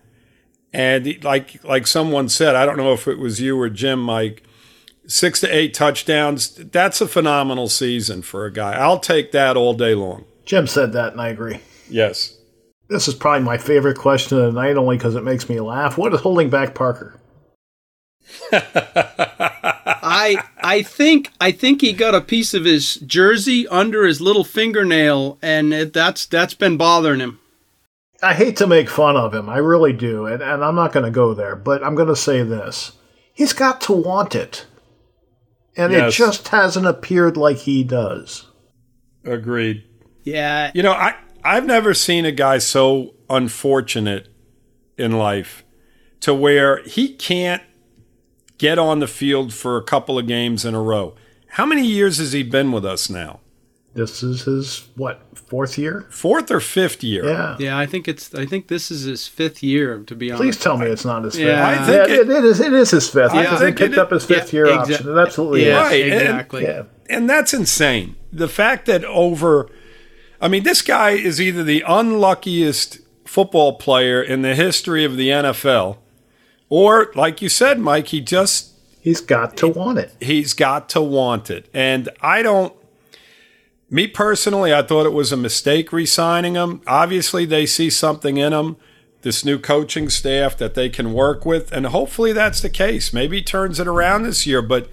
and 0.72 1.24
like 1.24 1.62
like 1.64 1.86
someone 1.86 2.28
said, 2.28 2.54
I 2.56 2.66
don't 2.66 2.76
know 2.76 2.92
if 2.92 3.08
it 3.08 3.18
was 3.18 3.40
you 3.40 3.58
or 3.58 3.70
Jim, 3.70 4.00
Mike, 4.00 4.42
six 5.06 5.40
to 5.40 5.48
eight 5.48 5.72
touchdowns. 5.72 6.54
That's 6.54 7.00
a 7.00 7.08
phenomenal 7.08 7.68
season 7.68 8.22
for 8.22 8.44
a 8.44 8.52
guy. 8.52 8.72
I'll 8.72 8.98
take 8.98 9.32
that 9.32 9.56
all 9.56 9.74
day 9.74 9.94
long. 9.94 10.24
Jim 10.44 10.66
said 10.66 10.92
that, 10.92 11.12
and 11.12 11.20
I 11.20 11.28
agree. 11.28 11.60
Yes. 11.88 12.35
This 12.88 13.08
is 13.08 13.14
probably 13.14 13.44
my 13.44 13.58
favorite 13.58 13.98
question 13.98 14.38
of 14.38 14.54
the 14.54 14.60
night, 14.60 14.76
only 14.76 14.96
because 14.96 15.14
it 15.14 15.24
makes 15.24 15.48
me 15.48 15.60
laugh. 15.60 15.98
What 15.98 16.14
is 16.14 16.20
holding 16.20 16.50
back 16.50 16.74
Parker? 16.74 17.20
I 18.52 20.42
I 20.58 20.82
think 20.82 21.30
I 21.40 21.52
think 21.52 21.80
he 21.80 21.92
got 21.92 22.14
a 22.14 22.20
piece 22.20 22.54
of 22.54 22.64
his 22.64 22.96
jersey 22.96 23.66
under 23.68 24.04
his 24.04 24.20
little 24.20 24.44
fingernail, 24.44 25.38
and 25.42 25.72
it, 25.72 25.92
that's 25.92 26.26
that's 26.26 26.54
been 26.54 26.76
bothering 26.76 27.20
him. 27.20 27.40
I 28.22 28.34
hate 28.34 28.56
to 28.56 28.66
make 28.66 28.88
fun 28.88 29.16
of 29.16 29.34
him, 29.34 29.48
I 29.48 29.58
really 29.58 29.92
do, 29.92 30.26
and, 30.26 30.42
and 30.42 30.64
I'm 30.64 30.74
not 30.74 30.92
going 30.92 31.04
to 31.04 31.10
go 31.10 31.34
there, 31.34 31.54
but 31.54 31.84
I'm 31.84 31.94
going 31.94 32.08
to 32.08 32.16
say 32.16 32.42
this. 32.42 32.92
He's 33.32 33.52
got 33.52 33.80
to 33.82 33.92
want 33.92 34.34
it. 34.34 34.66
And 35.76 35.92
yes. 35.92 36.14
it 36.14 36.16
just 36.16 36.48
hasn't 36.48 36.86
appeared 36.86 37.36
like 37.36 37.58
he 37.58 37.84
does. 37.84 38.46
Agreed. 39.24 39.84
Yeah. 40.24 40.70
You 40.74 40.82
know, 40.82 40.92
I, 40.92 41.14
I've 41.46 41.64
never 41.64 41.94
seen 41.94 42.24
a 42.24 42.32
guy 42.32 42.58
so 42.58 43.14
unfortunate 43.30 44.28
in 44.98 45.12
life 45.12 45.64
to 46.20 46.34
where 46.34 46.82
he 46.82 47.14
can't 47.14 47.62
get 48.58 48.80
on 48.80 48.98
the 48.98 49.06
field 49.06 49.54
for 49.54 49.76
a 49.76 49.82
couple 49.82 50.18
of 50.18 50.26
games 50.26 50.64
in 50.64 50.74
a 50.74 50.82
row. 50.82 51.14
How 51.50 51.64
many 51.64 51.86
years 51.86 52.18
has 52.18 52.32
he 52.32 52.42
been 52.42 52.72
with 52.72 52.84
us 52.84 53.08
now? 53.08 53.40
This 53.94 54.22
is 54.22 54.42
his 54.42 54.88
what 54.96 55.22
fourth 55.34 55.78
year? 55.78 56.06
Fourth 56.10 56.50
or 56.50 56.60
fifth 56.60 57.02
year? 57.02 57.24
Yeah, 57.24 57.56
yeah. 57.58 57.78
I 57.78 57.86
think 57.86 58.08
it's. 58.08 58.34
I 58.34 58.44
think 58.44 58.68
this 58.68 58.90
is 58.90 59.04
his 59.04 59.26
fifth 59.26 59.62
year. 59.62 60.00
To 60.00 60.14
be 60.14 60.30
honest, 60.30 60.42
please 60.42 60.56
tell 60.58 60.76
me 60.76 60.86
it's 60.86 61.04
not 61.06 61.24
his 61.24 61.36
fifth. 61.36 61.46
Yeah, 61.46 61.66
I 61.66 61.76
think 61.86 62.08
yeah, 62.08 62.14
it, 62.16 62.28
it 62.28 62.44
is. 62.44 62.60
It 62.60 62.74
is 62.74 62.90
his 62.90 63.08
fifth. 63.08 63.32
Yeah, 63.32 63.58
he 63.58 63.72
picked 63.72 63.94
it, 63.94 63.98
up 63.98 64.10
his 64.10 64.26
fifth 64.26 64.52
yeah, 64.52 64.58
year 64.58 64.66
exa- 64.66 64.78
option. 64.80 65.08
It 65.08 65.18
absolutely 65.18 65.66
yeah, 65.66 65.80
right. 65.80 65.94
Exactly. 65.94 66.66
And, 66.66 66.88
and 67.08 67.30
that's 67.30 67.54
insane. 67.54 68.16
The 68.30 68.48
fact 68.48 68.84
that 68.84 69.02
over, 69.04 69.70
I 70.40 70.48
mean, 70.48 70.62
this 70.62 70.82
guy 70.82 71.10
is 71.10 71.40
either 71.40 71.62
the 71.62 71.84
unluckiest 71.86 72.98
football 73.24 73.74
player 73.74 74.22
in 74.22 74.42
the 74.42 74.54
history 74.54 75.04
of 75.04 75.16
the 75.16 75.28
NFL, 75.28 75.98
or 76.68 77.12
like 77.14 77.42
you 77.42 77.48
said, 77.48 77.78
Mike, 77.78 78.08
he 78.08 78.20
just 78.20 78.72
he's 79.00 79.20
got 79.20 79.56
to 79.58 79.68
want 79.68 79.98
it. 79.98 80.12
He's 80.20 80.52
got 80.52 80.88
to 80.90 81.00
want 81.00 81.50
it, 81.50 81.68
and 81.72 82.08
I 82.20 82.42
don't 82.42 82.74
me 83.88 84.06
personally, 84.06 84.74
I 84.74 84.82
thought 84.82 85.06
it 85.06 85.12
was 85.12 85.32
a 85.32 85.36
mistake 85.36 85.92
re 85.92 86.06
signing 86.06 86.54
him. 86.54 86.80
Obviously, 86.86 87.44
they 87.44 87.66
see 87.66 87.90
something 87.90 88.36
in 88.36 88.52
him, 88.52 88.76
this 89.22 89.44
new 89.44 89.58
coaching 89.58 90.08
staff 90.08 90.56
that 90.56 90.74
they 90.74 90.88
can 90.88 91.12
work 91.12 91.46
with, 91.46 91.70
and 91.72 91.86
hopefully 91.86 92.32
that's 92.32 92.60
the 92.60 92.70
case. 92.70 93.12
Maybe 93.12 93.38
he 93.38 93.42
turns 93.42 93.78
it 93.78 93.86
around 93.86 94.24
this 94.24 94.46
year, 94.46 94.62
but 94.62 94.88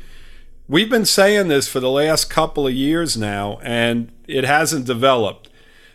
we've 0.67 0.89
been 0.89 1.05
saying 1.05 1.47
this 1.47 1.67
for 1.67 1.79
the 1.79 1.89
last 1.89 2.29
couple 2.29 2.67
of 2.67 2.73
years 2.73 3.17
now, 3.17 3.59
and 3.61 4.11
it 4.27 4.43
hasn't 4.43 4.85
developed. 4.85 5.49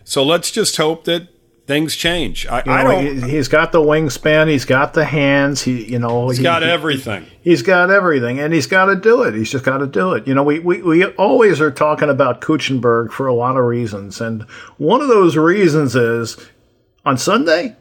So 0.04 0.22
let's 0.22 0.50
just 0.50 0.76
hope 0.76 1.04
that 1.04 1.28
things 1.66 1.94
change. 1.94 2.46
I, 2.46 2.60
you 2.60 2.64
know, 2.66 2.72
I 2.72 2.82
don't. 2.82 3.28
He, 3.28 3.36
has 3.36 3.46
got 3.46 3.72
the 3.72 3.80
wingspan. 3.80 4.48
He's 4.48 4.64
got 4.64 4.94
the 4.94 5.04
hands. 5.04 5.62
He, 5.62 5.84
you 5.84 5.98
know, 5.98 6.28
he's 6.28 6.38
he, 6.38 6.42
got 6.42 6.62
everything. 6.62 7.26
He, 7.42 7.50
has 7.50 7.62
got 7.62 7.90
everything, 7.90 8.40
and 8.40 8.52
he's 8.52 8.66
got 8.66 8.86
to 8.86 8.96
do 8.96 9.22
it. 9.22 9.34
He's 9.34 9.50
just 9.50 9.64
got 9.64 9.78
to 9.78 9.86
do 9.86 10.14
it. 10.14 10.26
You 10.26 10.34
know, 10.34 10.42
we, 10.42 10.58
we 10.58 10.82
we 10.82 11.04
always 11.04 11.60
are 11.60 11.70
talking 11.70 12.08
about 12.08 12.40
Kuechenberg 12.40 13.12
for 13.12 13.26
a 13.26 13.34
lot 13.34 13.56
of 13.56 13.64
reasons, 13.64 14.20
and 14.20 14.42
one 14.78 15.00
of 15.00 15.08
those 15.08 15.36
reasons 15.36 15.94
is 15.94 16.36
on 17.04 17.18
Sunday. 17.18 17.76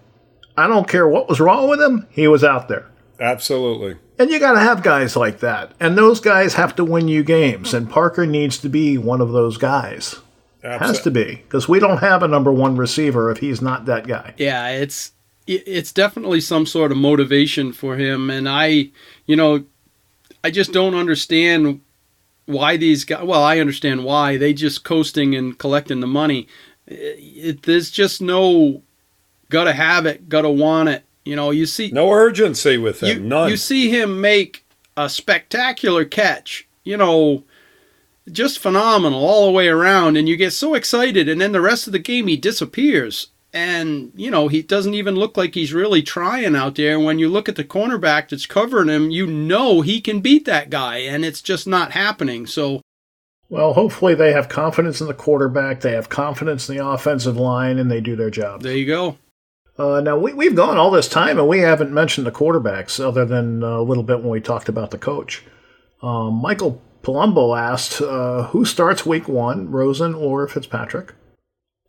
I 0.60 0.68
don't 0.68 0.88
care 0.88 1.08
what 1.08 1.30
was 1.30 1.40
wrong 1.40 1.70
with 1.70 1.80
him. 1.80 2.08
He 2.10 2.28
was 2.28 2.44
out 2.44 2.68
there. 2.68 2.90
Absolutely. 3.20 3.98
And 4.20 4.32
you 4.32 4.40
got 4.40 4.54
to 4.54 4.60
have 4.60 4.84
guys 4.84 5.16
like 5.16 5.40
that. 5.40 5.74
And 5.80 5.98
those 5.98 6.20
guys 6.20 6.56
have 6.56 6.76
to 6.78 6.84
win 6.84 7.08
you 7.08 7.24
games. 7.24 7.74
And 7.74 7.90
Parker 7.90 8.26
needs 8.26 8.58
to 8.60 8.70
be 8.70 8.98
one 8.98 9.22
of 9.22 9.32
those 9.32 9.58
guys. 9.58 10.16
Absolutely. 10.64 10.88
Has 10.88 11.02
to 11.04 11.12
be 11.12 11.36
because 11.36 11.70
we 11.70 11.80
don't 11.80 12.00
have 12.00 12.24
a 12.24 12.28
number 12.28 12.52
one 12.52 12.76
receiver 12.76 13.32
if 13.32 13.38
he's 13.38 13.62
not 13.62 13.86
that 13.86 14.08
guy. 14.08 14.34
Yeah, 14.38 14.70
it's 14.70 15.14
it's 15.46 15.94
definitely 15.94 16.42
some 16.42 16.66
sort 16.66 16.92
of 16.92 16.98
motivation 16.98 17.72
for 17.72 17.96
him, 17.96 18.30
and 18.30 18.50
I, 18.50 18.90
you 19.26 19.36
know, 19.36 19.64
I 20.44 20.52
just 20.52 20.74
don't 20.74 20.94
understand 20.94 21.80
why 22.48 22.76
these 22.76 23.06
guys. 23.06 23.24
Well, 23.24 23.44
I 23.44 23.60
understand 23.60 24.04
why 24.04 24.36
they 24.36 24.54
just 24.54 24.84
coasting 24.84 25.36
and 25.36 25.58
collecting 25.58 26.02
the 26.02 26.08
money. 26.08 26.48
It, 26.86 26.96
it, 26.96 27.64
there's 27.64 27.90
just 27.90 28.22
no 28.22 28.82
gotta 29.50 29.74
have 29.74 30.06
it, 30.06 30.28
gotta 30.28 30.50
want 30.50 30.90
it. 30.90 31.06
You 31.28 31.36
know, 31.36 31.52
you 31.52 31.66
see 31.66 31.92
no 31.92 32.12
urgency 32.12 32.78
with 32.78 33.02
him. 33.02 33.10
You, 33.10 33.28
None. 33.28 33.50
You 33.50 33.58
see 33.58 33.90
him 33.90 34.22
make 34.22 34.66
a 34.96 35.10
spectacular 35.10 36.06
catch. 36.06 36.68
You 36.84 36.98
know, 36.98 37.44
just 38.32 38.60
phenomenal 38.60 39.24
all 39.24 39.46
the 39.46 39.52
way 39.52 39.68
around 39.68 40.18
and 40.18 40.28
you 40.28 40.36
get 40.36 40.52
so 40.52 40.74
excited 40.74 41.30
and 41.30 41.40
then 41.40 41.52
the 41.52 41.62
rest 41.62 41.88
of 41.88 41.94
the 41.94 42.00
game 42.00 42.28
he 42.28 42.38
disappears 42.38 43.28
and 43.54 44.12
you 44.16 44.30
know 44.30 44.50
he 44.50 44.62
doesn't 44.62 44.94
even 44.94 45.16
look 45.16 45.38
like 45.38 45.56
he's 45.56 45.74
really 45.74 46.02
trying 46.02 46.56
out 46.56 46.76
there 46.76 46.96
and 46.96 47.06
when 47.06 47.20
you 47.20 47.30
look 47.30 47.48
at 47.48 47.56
the 47.56 47.64
cornerback 47.64 48.30
that's 48.30 48.46
covering 48.46 48.90
him 48.90 49.10
you 49.10 49.26
know 49.26 49.82
he 49.82 50.02
can 50.02 50.20
beat 50.20 50.46
that 50.46 50.70
guy 50.70 50.98
and 50.98 51.24
it's 51.24 51.42
just 51.42 51.66
not 51.66 51.92
happening 51.94 52.46
so 52.46 52.82
well 53.50 53.74
hopefully 53.74 54.14
they 54.14 54.34
have 54.34 54.50
confidence 54.50 55.00
in 55.00 55.08
the 55.08 55.14
quarterback 55.14 55.80
they 55.80 55.94
have 55.94 56.10
confidence 56.10 56.68
in 56.68 56.76
the 56.76 56.86
offensive 56.86 57.38
line 57.38 57.78
and 57.78 57.90
they 57.90 58.02
do 58.02 58.16
their 58.16 58.30
job 58.30 58.62
there 58.62 58.76
you 58.76 58.86
go 58.86 59.18
uh, 59.78 60.02
now 60.02 60.18
we, 60.18 60.34
we've 60.34 60.56
gone 60.56 60.78
all 60.78 60.92
this 60.92 61.08
time 61.08 61.38
and 61.40 61.48
we 61.48 61.60
haven't 61.60 61.94
mentioned 61.94 62.26
the 62.26 62.32
quarterbacks 62.32 63.00
other 63.04 63.26
than 63.26 63.64
a 63.64 63.82
little 63.82 64.04
bit 64.04 64.20
when 64.20 64.30
we 64.30 64.42
talked 64.42 64.70
about 64.70 64.92
the 64.92 64.98
coach 64.98 65.44
um, 66.02 66.34
michael 66.36 66.82
Palumbo 67.08 67.58
asked 67.58 68.02
uh, 68.02 68.44
who 68.48 68.66
starts 68.66 69.06
week 69.06 69.30
one, 69.30 69.72
Rosen 69.72 70.14
or 70.14 70.46
Fitzpatrick? 70.46 71.14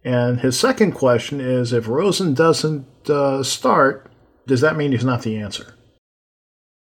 And 0.05 0.39
his 0.41 0.57
second 0.57 0.93
question 0.93 1.41
is 1.41 1.73
if 1.73 1.89
Rosen 1.89 2.35
doesn't 2.35 2.87
uh, 3.11 3.43
start, 3.43 4.13
does 4.47 4.61
that 4.61 4.77
mean 4.77 4.93
he's 4.93 5.05
not 5.05 5.23
the 5.23 5.37
answer? 5.37 5.75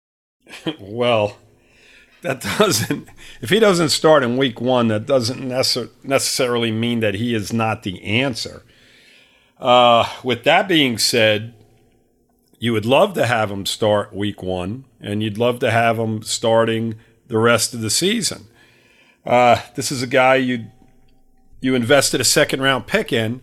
well, 0.79 1.37
that 2.23 2.41
doesn't, 2.57 3.07
if 3.39 3.51
he 3.51 3.59
doesn't 3.59 3.89
start 3.89 4.23
in 4.23 4.35
week 4.35 4.59
one, 4.59 4.87
that 4.87 5.05
doesn't 5.05 5.47
necessarily 6.03 6.71
mean 6.71 7.01
that 7.01 7.13
he 7.13 7.35
is 7.35 7.53
not 7.53 7.83
the 7.83 8.03
answer. 8.03 8.63
Uh, 9.63 10.05
with 10.25 10.43
that 10.43 10.67
being 10.67 10.97
said, 10.97 11.53
you 12.59 12.73
would 12.73 12.85
love 12.85 13.13
to 13.13 13.25
have 13.25 13.49
him 13.49 13.65
start 13.65 14.13
week 14.13 14.43
one, 14.43 14.83
and 14.99 15.23
you'd 15.23 15.37
love 15.37 15.59
to 15.59 15.71
have 15.71 15.97
him 15.97 16.21
starting 16.21 16.95
the 17.27 17.37
rest 17.37 17.73
of 17.73 17.79
the 17.79 17.89
season. 17.89 18.45
Uh, 19.25 19.61
this 19.75 19.89
is 19.89 20.03
a 20.03 20.07
guy 20.07 20.35
you 20.35 20.65
you 21.61 21.75
invested 21.75 22.19
a 22.19 22.25
second 22.25 22.61
round 22.61 22.87
pick 22.87 23.13
in, 23.13 23.39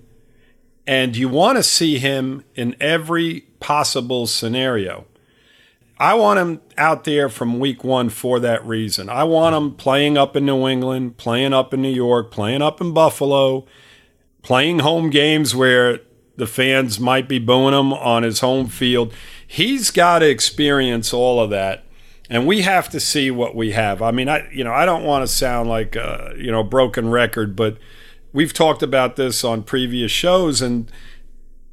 and 0.86 1.16
you 1.16 1.26
want 1.26 1.56
to 1.56 1.62
see 1.62 1.98
him 1.98 2.44
in 2.54 2.76
every 2.78 3.46
possible 3.58 4.26
scenario. 4.26 5.06
I 5.98 6.12
want 6.14 6.38
him 6.38 6.60
out 6.76 7.04
there 7.04 7.30
from 7.30 7.58
week 7.58 7.82
one 7.82 8.10
for 8.10 8.38
that 8.40 8.62
reason. 8.66 9.08
I 9.08 9.24
want 9.24 9.56
him 9.56 9.74
playing 9.74 10.18
up 10.18 10.36
in 10.36 10.44
New 10.44 10.68
England, 10.68 11.16
playing 11.16 11.54
up 11.54 11.72
in 11.72 11.80
New 11.80 11.88
York, 11.88 12.30
playing 12.30 12.60
up 12.60 12.78
in 12.82 12.92
Buffalo, 12.92 13.64
playing 14.42 14.80
home 14.80 15.08
games 15.08 15.54
where 15.56 16.00
the 16.40 16.48
fans 16.48 16.98
might 16.98 17.28
be 17.28 17.38
booing 17.38 17.78
him 17.78 17.92
on 17.92 18.24
his 18.24 18.40
home 18.40 18.66
field. 18.66 19.14
He's 19.46 19.92
got 19.92 20.18
to 20.18 20.28
experience 20.28 21.12
all 21.12 21.40
of 21.40 21.50
that 21.50 21.84
and 22.30 22.46
we 22.46 22.62
have 22.62 22.88
to 22.90 23.00
see 23.00 23.30
what 23.30 23.56
we 23.56 23.72
have. 23.72 24.00
I 24.00 24.12
mean, 24.12 24.28
I 24.28 24.48
you 24.52 24.62
know 24.62 24.72
I 24.72 24.86
don't 24.86 25.04
want 25.04 25.26
to 25.26 25.26
sound 25.26 25.68
like 25.68 25.96
a, 25.96 26.32
you 26.38 26.50
know 26.50 26.62
broken 26.62 27.10
record, 27.10 27.56
but 27.56 27.76
we've 28.32 28.52
talked 28.52 28.82
about 28.82 29.16
this 29.16 29.42
on 29.42 29.64
previous 29.64 30.12
shows, 30.12 30.62
and 30.62 30.90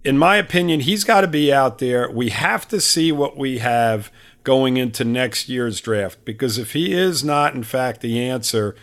in 0.03 0.17
my 0.17 0.38
opinion, 0.38 0.82
he's 0.82 1.03
got 1.03 1.21
to 1.21 1.27
be 1.27 1.53
out 1.53 1.77
there. 1.77 2.10
We 2.10 2.30
have 2.30 2.67
to 2.69 2.82
see 2.82 3.12
what 3.12 3.38
we 3.38 3.60
have 3.60 4.12
going 4.43 4.77
into 4.77 5.03
next 5.03 5.47
year's 5.47 5.80
draft 5.80 6.23
because 6.25 6.58
if 6.58 6.71
he 6.73 6.93
is 6.93 7.23
not 7.23 7.53
in 7.53 7.63
fact 7.63 8.01
the 8.01 8.19
answer, 8.19 8.75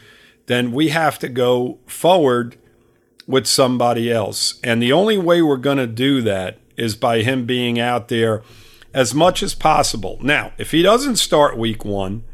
then 0.47 0.71
we 0.73 0.91
have 0.91 1.19
to 1.19 1.29
go 1.29 1.79
forward 1.87 2.57
with 3.27 3.47
somebody 3.47 4.13
else. 4.13 4.61
And 4.63 4.83
the 4.83 4.93
only 4.93 5.19
way 5.19 5.43
we're 5.43 5.57
going 5.57 5.79
to 5.79 5.87
do 5.87 6.21
that 6.23 6.59
is 6.77 6.97
by 6.97 7.23
him 7.23 7.47
being 7.47 7.79
out 7.79 8.09
there 8.09 8.43
as 8.93 9.15
much 9.15 9.43
as 9.43 9.55
possible. 9.55 10.19
Now, 10.23 10.53
if 10.59 10.71
he 10.71 10.83
doesn't 10.83 11.17
start 11.17 11.59
week 11.59 11.85
one, 11.85 12.25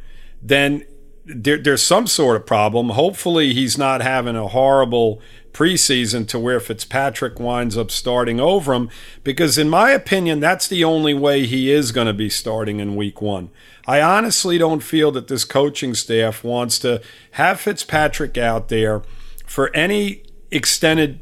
then 0.42 0.84
there, 1.24 1.58
there's 1.58 1.82
some 1.82 2.06
sort 2.06 2.36
of 2.36 2.46
problem. 2.46 2.90
Hopefully, 2.90 3.54
he's 3.54 3.78
not 3.78 4.02
having 4.02 4.36
a 4.36 4.48
horrible 4.48 5.20
preseason 5.52 6.26
to 6.28 6.38
where 6.38 6.60
Fitzpatrick 6.60 7.40
winds 7.40 7.76
up 7.76 7.90
starting 7.90 8.40
over 8.40 8.72
him, 8.72 8.88
because 9.24 9.58
in 9.58 9.68
my 9.68 9.90
opinion, 9.90 10.40
that's 10.40 10.68
the 10.68 10.84
only 10.84 11.12
way 11.14 11.44
he 11.44 11.70
is 11.70 11.92
going 11.92 12.06
to 12.06 12.12
be 12.12 12.30
starting 12.30 12.78
in 12.78 12.96
week 12.96 13.20
one. 13.20 13.50
I 13.86 14.00
honestly 14.00 14.58
don't 14.58 14.82
feel 14.82 15.10
that 15.12 15.28
this 15.28 15.44
coaching 15.44 15.94
staff 15.94 16.44
wants 16.44 16.78
to 16.80 17.02
have 17.32 17.60
Fitzpatrick 17.60 18.38
out 18.38 18.68
there 18.68 19.02
for 19.44 19.74
any 19.74 20.22
extended 20.50 21.20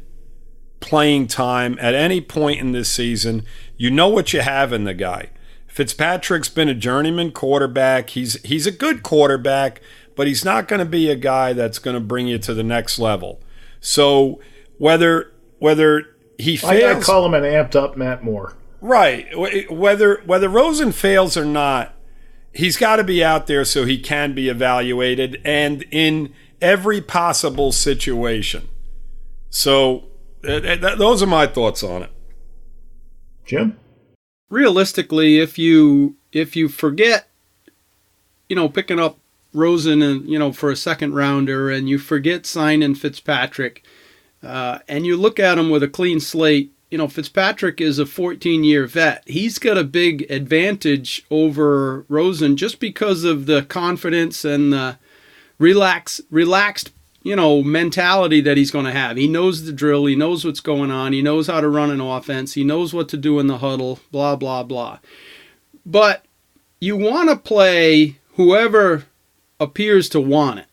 playing 0.79 1.27
time 1.27 1.77
at 1.79 1.93
any 1.93 2.21
point 2.21 2.59
in 2.59 2.71
this 2.71 2.89
season. 2.89 3.43
You 3.77 3.91
know 3.91 4.07
what 4.07 4.33
you 4.33 4.41
have 4.41 4.73
in 4.73 4.83
the 4.83 4.93
guy. 4.93 5.29
Fitzpatrick's 5.67 6.49
been 6.49 6.69
a 6.69 6.73
journeyman 6.73 7.31
quarterback. 7.31 8.11
He's 8.11 8.41
he's 8.43 8.65
a 8.65 8.71
good 8.71 9.03
quarterback, 9.03 9.81
but 10.15 10.27
he's 10.27 10.43
not 10.43 10.67
going 10.67 10.79
to 10.79 10.85
be 10.85 11.09
a 11.09 11.15
guy 11.15 11.53
that's 11.53 11.79
going 11.79 11.93
to 11.93 12.01
bring 12.01 12.27
you 12.27 12.37
to 12.39 12.53
the 12.53 12.63
next 12.63 12.99
level. 12.99 13.39
So 13.79 14.41
whether 14.77 15.31
whether 15.59 16.05
he 16.37 16.57
fails, 16.57 17.03
I, 17.03 17.05
call 17.05 17.25
him 17.25 17.33
an 17.33 17.43
amped 17.43 17.75
up 17.75 17.95
Matt 17.95 18.23
Moore. 18.23 18.55
Right. 18.81 19.27
Whether 19.69 20.21
whether 20.25 20.49
Rosen 20.49 20.91
fails 20.91 21.37
or 21.37 21.45
not, 21.45 21.93
he's 22.53 22.77
got 22.77 22.95
to 22.95 23.03
be 23.03 23.23
out 23.23 23.47
there 23.47 23.63
so 23.63 23.85
he 23.85 23.99
can 23.99 24.33
be 24.33 24.49
evaluated 24.49 25.41
and 25.45 25.83
in 25.91 26.33
every 26.61 27.01
possible 27.01 27.71
situation. 27.71 28.69
So 29.49 30.05
th- 30.43 30.81
th- 30.81 30.97
those 30.97 31.23
are 31.23 31.27
my 31.27 31.47
thoughts 31.47 31.83
on 31.83 32.03
it. 32.03 32.11
Jim, 33.45 33.77
realistically, 34.49 35.39
if 35.39 35.57
you 35.57 36.15
if 36.31 36.55
you 36.55 36.69
forget, 36.69 37.27
you 38.47 38.55
know, 38.55 38.69
picking 38.69 38.99
up 38.99 39.17
Rosen 39.53 40.01
and 40.01 40.29
you 40.29 40.37
know 40.37 40.51
for 40.51 40.69
a 40.69 40.75
second 40.75 41.13
rounder, 41.13 41.69
and 41.69 41.89
you 41.89 41.97
forget 41.97 42.45
signing 42.45 42.95
Fitzpatrick, 42.95 43.83
uh, 44.43 44.79
and 44.87 45.05
you 45.05 45.17
look 45.17 45.39
at 45.39 45.57
him 45.57 45.69
with 45.69 45.81
a 45.81 45.87
clean 45.87 46.19
slate, 46.19 46.71
you 46.91 46.97
know, 46.97 47.07
Fitzpatrick 47.07 47.79
is 47.79 47.99
a 47.99 48.05
14 48.05 48.63
year 48.63 48.87
vet. 48.87 49.23
He's 49.27 49.59
got 49.59 49.77
a 49.77 49.83
big 49.83 50.29
advantage 50.29 51.25
over 51.29 52.05
Rosen 52.07 52.57
just 52.57 52.79
because 52.79 53.23
of 53.23 53.45
the 53.45 53.63
confidence 53.63 54.43
and 54.43 54.73
the 54.73 54.97
relax, 55.59 56.21
relaxed, 56.31 56.91
you 57.21 57.35
know, 57.35 57.61
mentality 57.61 58.41
that 58.41 58.57
he's 58.57 58.71
going 58.71 58.85
to 58.85 58.91
have. 58.91 59.17
He 59.17 59.27
knows 59.27 59.65
the 59.65 59.73
drill. 59.73 60.05
He 60.05 60.15
knows 60.15 60.45
what's 60.45 60.61
going 60.61 60.91
on. 60.91 61.13
He 61.13 61.21
knows 61.21 61.47
how 61.47 61.61
to 61.61 61.67
run 61.67 61.91
an 61.91 62.01
offense. 62.01 62.53
He 62.53 62.63
knows 62.63 62.93
what 62.93 63.09
to 63.09 63.17
do 63.17 63.39
in 63.39 63.47
the 63.47 63.57
huddle, 63.57 63.99
blah, 64.11 64.35
blah, 64.35 64.63
blah. 64.63 64.99
But 65.85 66.23
you 66.79 66.95
want 66.95 67.29
to 67.29 67.35
play 67.35 68.17
whoever 68.35 69.05
appears 69.59 70.07
to 70.09 70.21
want 70.21 70.59
it. 70.59 70.65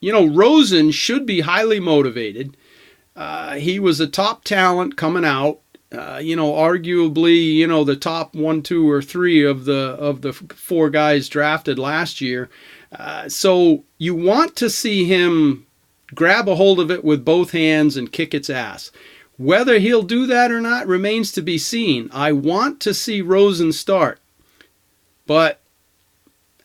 You 0.00 0.12
know, 0.12 0.26
Rosen 0.26 0.90
should 0.90 1.26
be 1.26 1.40
highly 1.40 1.78
motivated. 1.78 2.56
Uh, 3.14 3.54
he 3.54 3.78
was 3.78 4.00
a 4.00 4.06
top 4.06 4.44
talent 4.44 4.96
coming 4.96 5.24
out. 5.24 5.60
Uh, 5.92 6.18
you 6.22 6.34
know, 6.34 6.52
arguably, 6.52 7.52
you 7.52 7.66
know, 7.66 7.84
the 7.84 7.94
top 7.94 8.34
one, 8.34 8.62
two, 8.62 8.90
or 8.90 9.02
three 9.02 9.44
of 9.44 9.66
the 9.66 9.90
of 9.98 10.22
the 10.22 10.32
four 10.32 10.88
guys 10.88 11.28
drafted 11.28 11.78
last 11.78 12.22
year. 12.22 12.48
Uh, 12.90 13.28
so 13.28 13.84
you 13.98 14.14
want 14.14 14.56
to 14.56 14.70
see 14.70 15.04
him 15.04 15.66
grab 16.14 16.48
a 16.48 16.56
hold 16.56 16.80
of 16.80 16.90
it 16.90 17.04
with 17.04 17.24
both 17.24 17.52
hands 17.52 17.96
and 17.96 18.12
kick 18.12 18.34
its 18.34 18.50
ass. 18.50 18.90
Whether 19.36 19.78
he'll 19.78 20.02
do 20.02 20.26
that 20.26 20.50
or 20.50 20.60
not 20.60 20.86
remains 20.86 21.32
to 21.32 21.42
be 21.42 21.58
seen. 21.58 22.10
I 22.12 22.32
want 22.32 22.80
to 22.80 22.94
see 22.94 23.22
Rosen 23.22 23.72
start, 23.72 24.20
but 25.26 25.60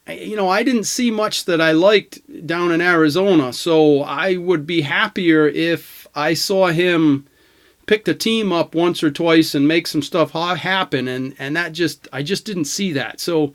you 0.07 0.35
know, 0.35 0.47
I 0.47 0.63
didn't 0.63 0.85
see 0.85 1.11
much 1.11 1.45
that 1.45 1.59
I 1.59 1.71
liked 1.71 2.47
down 2.47 2.71
in 2.71 2.81
Arizona, 2.81 3.51
so 3.51 4.03
I 4.03 4.37
would 4.37 4.65
be 4.65 4.81
happier 4.81 5.47
if 5.47 6.07
I 6.15 6.33
saw 6.33 6.67
him 6.67 7.27
pick 7.87 8.05
the 8.05 8.13
team 8.13 8.51
up 8.51 8.75
once 8.75 9.01
or 9.01 9.09
twice 9.09 9.55
and 9.55 9.67
make 9.67 9.87
some 9.87 10.01
stuff 10.01 10.31
happen 10.31 11.07
and 11.07 11.33
and 11.39 11.55
that 11.55 11.71
just 11.71 12.07
I 12.13 12.21
just 12.21 12.45
didn't 12.45 12.65
see 12.65 12.91
that. 12.93 13.19
So, 13.19 13.53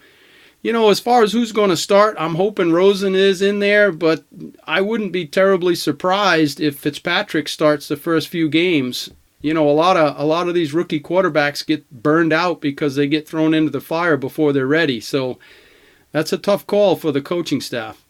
you 0.63 0.73
know, 0.73 0.91
as 0.91 1.01
far 1.01 1.25
as 1.25 1.33
who's 1.33 1.51
going 1.51 1.71
to 1.71 1.77
start, 1.77 2.17
I'm 2.19 2.37
hoping 2.37 2.73
Rosen 2.73 3.17
is 3.17 3.43
in 3.43 3.59
there, 3.59 3.91
but 3.91 4.25
I 4.65 4.81
wouldn't 4.81 5.13
be 5.13 5.27
terribly 5.27 5.75
surprised 5.75 6.61
if 6.61 6.79
Fitzpatrick 6.79 7.49
starts 7.49 7.89
the 7.89 7.97
first 7.97 8.29
few 8.29 8.49
games. 8.49 9.11
You 9.41 9.55
know, 9.55 9.69
a 9.69 9.73
lot 9.73 9.97
of 9.97 10.19
a 10.19 10.25
lot 10.25 10.47
of 10.47 10.55
these 10.55 10.73
rookie 10.73 11.01
quarterbacks 11.01 11.67
get 11.67 11.91
burned 11.91 12.33
out 12.33 12.61
because 12.61 12.95
they 12.95 13.09
get 13.09 13.29
thrown 13.29 13.55
into 13.55 13.73
the 13.73 13.81
fire 13.81 14.17
before 14.17 14.53
they're 14.53 14.69
ready. 14.69 15.01
So, 15.01 15.41
that's 16.13 16.33
a 16.33 16.39
tough 16.39 16.65
call 16.65 16.95
for 16.95 17.11
the 17.11 17.21
coaching 17.21 17.61
staff. 17.61 18.05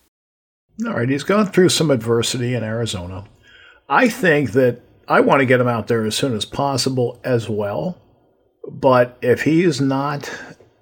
All 0.86 0.92
right, 0.92 1.08
he's 1.08 1.22
gone 1.22 1.46
through 1.46 1.70
some 1.70 1.90
adversity 1.90 2.54
in 2.54 2.62
Arizona. 2.62 3.24
I 3.88 4.10
think 4.10 4.52
that 4.52 4.82
I 5.08 5.20
want 5.20 5.40
to 5.40 5.46
get 5.46 5.60
him 5.60 5.68
out 5.68 5.86
there 5.86 6.04
as 6.04 6.16
soon 6.16 6.34
as 6.34 6.44
possible 6.44 7.18
as 7.24 7.48
well. 7.48 7.98
But 8.68 9.16
if 9.22 9.42
he 9.42 9.62
is 9.62 9.80
not 9.80 10.30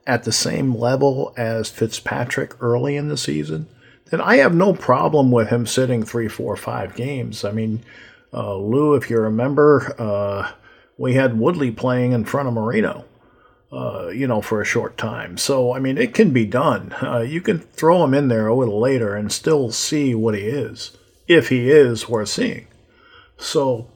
at 0.07 0.25
the 0.25 0.33
same 0.33 0.75
level 0.75 1.33
as 1.37 1.71
Fitzpatrick 1.71 2.55
early 2.63 2.97
in 2.97 3.09
the 3.09 3.17
season, 3.17 3.69
then 4.11 4.21
I 4.21 4.37
have 4.37 4.55
no 4.55 4.73
problem 4.73 5.31
with 5.31 5.49
him 5.49 5.67
sitting 5.67 6.03
three, 6.03 6.29
four, 6.29 6.57
five 6.57 6.97
games. 6.97 7.45
I 7.45 7.53
mean, 7.53 7.83
uh, 8.33 8.57
Lou, 8.57 8.95
if 8.95 9.11
you 9.11 9.19
remember, 9.19 9.95
uh, 9.99 10.53
we 10.99 11.15
had 11.15 11.39
Woodley 11.39 11.71
playing 11.71 12.13
in 12.13 12.25
front 12.25 12.49
of 12.49 12.55
Marino 12.55 13.05
uh, 13.73 14.09
you 14.09 14.27
know, 14.27 14.41
for 14.41 14.61
a 14.61 14.65
short 14.65 14.99
time. 14.99 15.37
So, 15.37 15.75
I 15.75 15.79
mean, 15.79 15.97
it 15.97 16.13
can 16.15 16.33
be 16.33 16.45
done. 16.45 16.93
Uh, 17.01 17.21
you 17.21 17.41
can 17.41 17.61
throw 17.61 18.03
him 18.05 18.15
in 18.15 18.29
there 18.29 18.49
a 18.49 18.55
little 18.55 18.81
later 18.81 19.15
and 19.15 19.31
still 19.31 19.71
see 19.71 20.15
what 20.15 20.35
he 20.35 20.43
is, 20.43 20.97
if 21.29 21.49
he 21.51 21.71
is 21.71 22.09
worth 22.09 22.31
seeing. 22.31 22.67
So, 23.39 23.89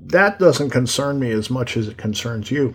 that 0.00 0.38
doesn't 0.38 0.70
concern 0.70 1.18
me 1.18 1.30
as 1.30 1.48
much 1.48 1.76
as 1.76 1.88
it 1.88 1.96
concerns 1.96 2.50
you. 2.50 2.74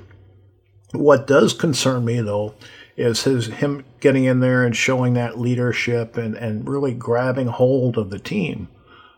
What 0.91 1.27
does 1.27 1.53
concern 1.53 2.05
me, 2.05 2.21
though, 2.21 2.55
is 2.97 3.23
his 3.23 3.47
him 3.47 3.85
getting 3.99 4.25
in 4.25 4.39
there 4.39 4.63
and 4.63 4.75
showing 4.75 5.13
that 5.13 5.39
leadership 5.39 6.17
and, 6.17 6.35
and 6.35 6.67
really 6.67 6.93
grabbing 6.93 7.47
hold 7.47 7.97
of 7.97 8.09
the 8.09 8.19
team. 8.19 8.67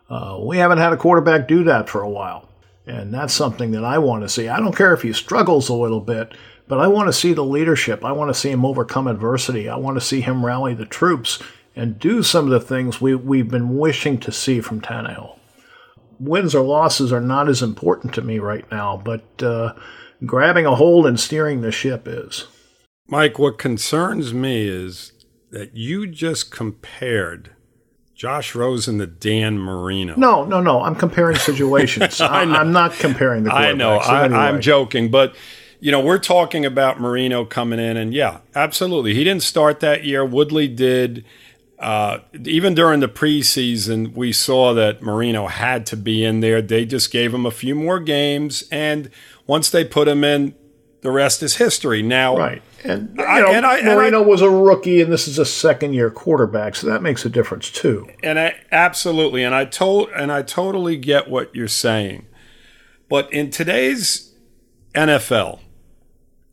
Uh, 0.10 0.38
we 0.42 0.58
haven't 0.58 0.80
had 0.80 0.94
a 0.94 0.98
quarterback 0.98 1.48
do 1.48 1.64
that 1.64 1.90
for 1.90 2.02
a 2.02 2.10
while. 2.10 2.50
And 2.86 3.14
that's 3.14 3.34
something 3.34 3.72
that 3.72 3.86
I 3.86 4.00
want 4.00 4.24
to 4.24 4.30
see. 4.30 4.50
I 4.50 4.60
don't 4.60 4.76
care 4.76 4.94
if 4.94 5.04
he 5.04 5.14
struggles 5.14 5.70
a 5.70 5.74
little 5.74 6.02
bit 6.02 6.34
but 6.72 6.80
I 6.80 6.88
want 6.88 7.10
to 7.10 7.14
see 7.14 7.34
the 7.34 7.44
leadership. 7.44 8.06
I 8.06 8.14
want 8.14 8.30
to 8.30 8.34
see 8.34 8.50
him 8.50 8.64
overcome 8.64 9.06
adversity. 9.06 9.68
I 9.68 9.76
want 9.76 9.98
to 9.98 10.02
see 10.02 10.22
him 10.22 10.46
rally 10.46 10.74
the 10.74 10.86
troops 10.86 11.38
and 11.76 12.00
do 12.00 12.24
some 12.24 12.46
of 12.46 12.52
the 12.52 12.66
things 12.66 13.02
we, 13.02 13.14
we've 13.14 13.50
been 13.50 13.78
wishing 13.78 14.18
to 14.20 14.32
see 14.32 14.62
from 14.62 14.80
Tannehill. 14.80 15.38
Wins 16.18 16.56
or 16.56 16.64
losses 16.64 17.12
are 17.12 17.20
not 17.20 17.50
as 17.50 17.62
important 17.62 18.14
to 18.14 18.22
me 18.22 18.40
right 18.40 18.64
now, 18.72 18.96
but 18.96 19.44
uh, 19.44 19.74
grabbing 20.26 20.66
a 20.66 20.76
hold 20.76 21.06
and 21.06 21.20
steering 21.20 21.62
the 21.62 21.72
ship 21.72 22.08
is. 22.08 22.48
Mike, 23.08 23.38
what 23.38 23.58
concerns 23.58 24.34
me 24.34 24.68
is 24.68 25.12
that 25.52 25.76
you 25.76 26.08
just 26.08 26.52
compared 26.52 27.52
Josh 28.16 28.54
Rosen 28.54 29.00
to 29.00 29.08
Dan 29.08 29.58
Marino. 29.58 30.16
No, 30.16 30.46
no, 30.46 30.62
no. 30.62 30.84
I'm 30.84 30.96
comparing 30.96 31.38
situations. 31.38 32.22
I 32.22 32.44
am 32.44 32.72
not 32.72 32.94
comparing 32.94 33.44
the. 33.44 33.52
I 33.52 33.74
know. 33.74 33.98
I, 33.98 34.26
anyway. 34.26 34.40
I'm 34.40 34.62
joking, 34.62 35.10
but 35.10 35.36
you 35.80 35.92
know, 35.92 36.00
we're 36.00 36.20
talking 36.20 36.64
about 36.64 37.02
Marino 37.02 37.44
coming 37.44 37.80
in, 37.80 37.98
and 37.98 38.14
yeah, 38.14 38.42
absolutely. 38.54 39.16
He 39.16 39.24
didn't 39.24 39.42
start 39.42 39.80
that 39.80 40.04
year. 40.04 40.24
Woodley 40.24 40.68
did. 40.68 41.26
Uh, 41.80 42.20
even 42.46 42.76
during 42.76 43.00
the 43.00 43.08
preseason, 43.08 44.14
we 44.14 44.32
saw 44.32 44.72
that 44.76 45.02
Marino 45.02 45.48
had 45.48 45.88
to 45.88 45.98
be 45.98 46.24
in 46.24 46.40
there. 46.40 46.62
They 46.62 46.86
just 46.86 47.12
gave 47.12 47.34
him 47.34 47.44
a 47.44 47.50
few 47.50 47.74
more 47.74 48.00
games, 48.00 48.64
and 48.72 49.10
once 49.52 49.70
they 49.70 49.84
put 49.84 50.08
him 50.08 50.24
in, 50.24 50.56
the 51.02 51.12
rest 51.12 51.44
is 51.44 51.58
history. 51.58 52.02
Now, 52.02 52.38
right, 52.38 52.62
and, 52.86 53.20
I, 53.20 53.42
know, 53.42 53.52
and 53.52 53.66
I, 53.66 53.82
Marino 53.82 54.24
I, 54.24 54.26
was 54.26 54.42
a 54.42 54.50
rookie, 54.50 55.02
and 55.02 55.12
this 55.12 55.28
is 55.28 55.38
a 55.38 55.46
second-year 55.46 56.10
quarterback, 56.10 56.74
so 56.74 56.88
that 56.88 57.02
makes 57.02 57.26
a 57.26 57.30
difference 57.30 57.70
too. 57.70 58.08
And 58.24 58.40
I 58.40 58.56
absolutely, 58.72 59.44
and 59.44 59.54
I 59.54 59.66
told, 59.66 60.10
and 60.12 60.32
I 60.32 60.42
totally 60.42 60.96
get 60.96 61.30
what 61.30 61.54
you're 61.54 61.68
saying, 61.68 62.28
but 63.10 63.32
in 63.34 63.50
today's 63.50 64.34
NFL, 64.96 65.60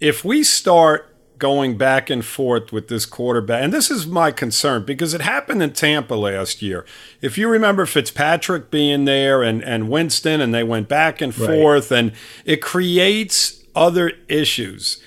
if 0.01 0.25
we 0.25 0.43
start 0.43 1.08
going 1.39 1.79
back 1.79 2.11
and 2.11 2.25
forth 2.25 2.73
with 2.73 2.89
this 2.89 3.07
quarterback, 3.07 3.63
and 3.63 3.73
this 3.73 3.91
is 3.91 4.07
my 4.07 4.31
concern 4.31 4.85
because 4.85 5.15
it 5.15 5.21
happened 5.21 5.63
in 5.63 5.73
Tampa 5.73 6.15
last 6.15 6.63
year. 6.63 6.85
If 7.21 7.39
you 7.39 7.49
remember 7.49 7.87
Fitzpatrick 7.87 8.71
being 8.71 9.05
there 9.05 9.43
and, 9.43 9.63
and 9.63 9.89
Winston, 9.89 10.41
and 10.41 10.55
they 10.55 10.65
went 10.65 10.89
back 10.89 11.21
and 11.21 11.35
forth, 11.35 11.93
and 11.93 12.13
it 12.45 12.61
creates 12.61 13.65
other 13.75 14.13
issues. 14.29 15.01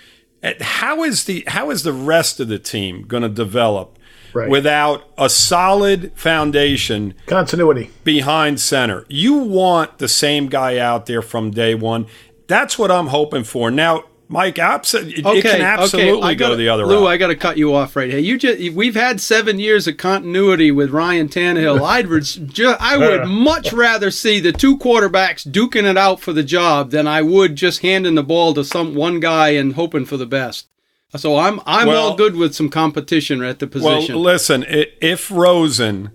How 0.62 1.04
is 1.04 1.26
the 1.26 1.44
how 1.48 1.70
is 1.70 1.84
the 1.84 1.94
rest 1.94 2.40
of 2.40 2.48
the 2.48 2.58
team 2.58 3.04
going 3.04 3.22
to 3.22 3.30
develop 3.30 4.00
right. 4.34 4.50
without 4.50 5.08
a 5.18 5.30
solid 5.30 6.14
foundation 6.16 7.14
continuity 7.28 7.92
behind 8.04 8.60
center? 8.60 9.06
You 9.08 9.36
want 9.36 10.00
the 10.00 10.08
same 10.08 10.48
guy 10.48 10.78
out 10.78 11.06
there 11.06 11.22
from 11.22 11.52
day 11.52 11.76
one. 11.76 12.08
That's 12.48 12.80
what 12.80 12.90
I'm 12.90 13.08
hoping 13.08 13.44
for. 13.44 13.70
Now, 13.70 14.06
Mike, 14.32 14.60
absolutely, 14.60 15.40
it 15.40 15.42
can 15.42 15.60
absolutely 15.60 16.22
okay. 16.22 16.36
go 16.36 16.46
gotta, 16.46 16.56
the 16.56 16.70
other 16.70 16.86
Lou, 16.86 17.02
route. 17.02 17.08
I 17.08 17.18
got 17.18 17.28
to 17.28 17.36
cut 17.36 17.58
you 17.58 17.76
off 17.76 17.98
right 17.98 18.10
here. 18.10 18.18
You 18.18 18.38
just 18.38 18.74
we've 18.74 18.96
had 18.96 19.20
seven 19.20 19.60
years 19.60 19.88
of 19.88 19.98
continuity 19.98 20.72
with 20.72 20.92
Ryan 20.92 21.28
Tannehill. 21.28 21.82
I'd 21.86 22.50
ju- 22.54 22.76
I 22.80 22.96
would 22.98 23.28
much 23.28 23.74
rather 23.74 24.10
see 24.10 24.40
the 24.40 24.54
two 24.54 24.78
quarterbacks 24.78 25.46
duking 25.46 25.84
it 25.84 25.98
out 25.98 26.22
for 26.22 26.32
the 26.32 26.44
job 26.44 26.92
than 26.92 27.08
I 27.08 27.22
would 27.22 27.58
just 27.58 27.82
handing 27.82 28.16
the 28.16 28.24
ball 28.24 28.54
to 28.54 28.64
some 28.64 28.96
one 28.96 29.20
guy 29.20 29.50
and 29.50 29.74
hoping 29.74 30.06
for 30.06 30.16
the 30.16 30.26
best. 30.26 30.70
So 31.18 31.36
I'm 31.38 31.60
I'm 31.66 31.90
Well- 31.90 32.12
all 32.12 32.16
good 32.16 32.38
with 32.38 32.56
some 32.56 32.70
competition 32.70 33.44
at 33.44 33.60
the 33.60 33.68
position. 33.68 34.16
Well, 34.16 34.24
listen, 34.24 34.64
if 34.70 35.30
Rosen 35.30 36.12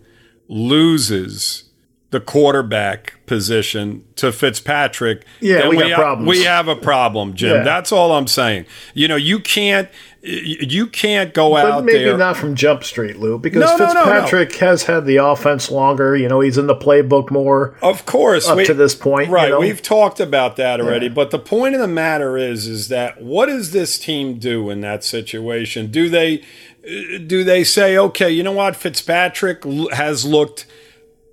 loses 0.49 1.65
the 2.11 2.21
quarterback 2.21 3.15
position 3.27 4.05
to 4.15 4.31
Fitzpatrick, 4.33 5.25
Yeah, 5.41 5.69
we 5.69 5.77
got 5.77 5.91
ha- 5.91 5.97
problems. 5.97 6.29
we 6.29 6.45
have 6.45 6.69
a 6.69 6.77
problem, 6.77 7.35
Jim. 7.35 7.57
Yeah. 7.57 7.63
That's 7.63 7.91
all 7.91 8.13
I'm 8.13 8.29
saying. 8.29 8.67
You 8.95 9.09
know, 9.09 9.17
you 9.17 9.41
can't 9.41 9.89
you 10.23 10.89
can't 10.89 11.33
go 11.35 11.53
But 11.53 11.65
out 11.67 11.85
maybe 11.85 12.01
there. 12.05 12.17
not 12.19 12.37
from 12.37 12.57
Jump 12.57 12.83
Street, 12.83 13.17
Lou, 13.19 13.39
because 13.39 13.61
No, 13.61 13.77
no, 13.77 13.93
no, 13.93 13.93
no. 13.93 14.05
Fitzpatrick 14.07 14.57
has 14.57 14.83
had 14.85 15.05
the 15.05 15.17
offense 15.19 15.71
longer. 15.71 16.17
You 16.17 16.29
know, 16.29 16.41
he's 16.41 16.59
in 16.59 16.67
the 16.67 16.75
playbook 16.75 17.31
more. 17.31 17.77
Of 17.81 18.07
course, 18.07 18.49
up 18.49 18.59
to 18.67 18.75
this 18.75 18.95
point, 18.97 19.29
you 19.29 19.35
right? 19.35 19.51
know? 19.51 19.61
We've 19.61 19.81
talked 19.83 20.19
about 20.19 20.57
that 20.57 20.81
already. 20.81 21.09
But 21.09 21.31
the 21.31 21.39
point 21.39 21.75
of 21.77 21.81
the 21.81 21.87
matter 21.87 22.37
is, 22.37 22.67
is 22.67 22.89
that 22.89 23.23
what 23.23 23.47
does 23.47 23.71
this 23.71 23.99
team 24.01 24.39
do 24.41 24.69
in 24.71 24.81
that 24.81 25.05
situation? 25.05 25.93
Do 25.93 26.09
they 26.09 26.43
do 27.27 27.45
they 27.45 27.63
say, 27.65 27.97
okay, 27.99 28.31
you 28.31 28.43
know 28.43 28.53
what, 28.53 28.75
Fitzpatrick 28.77 29.65
has 29.93 30.25
looked 30.25 30.67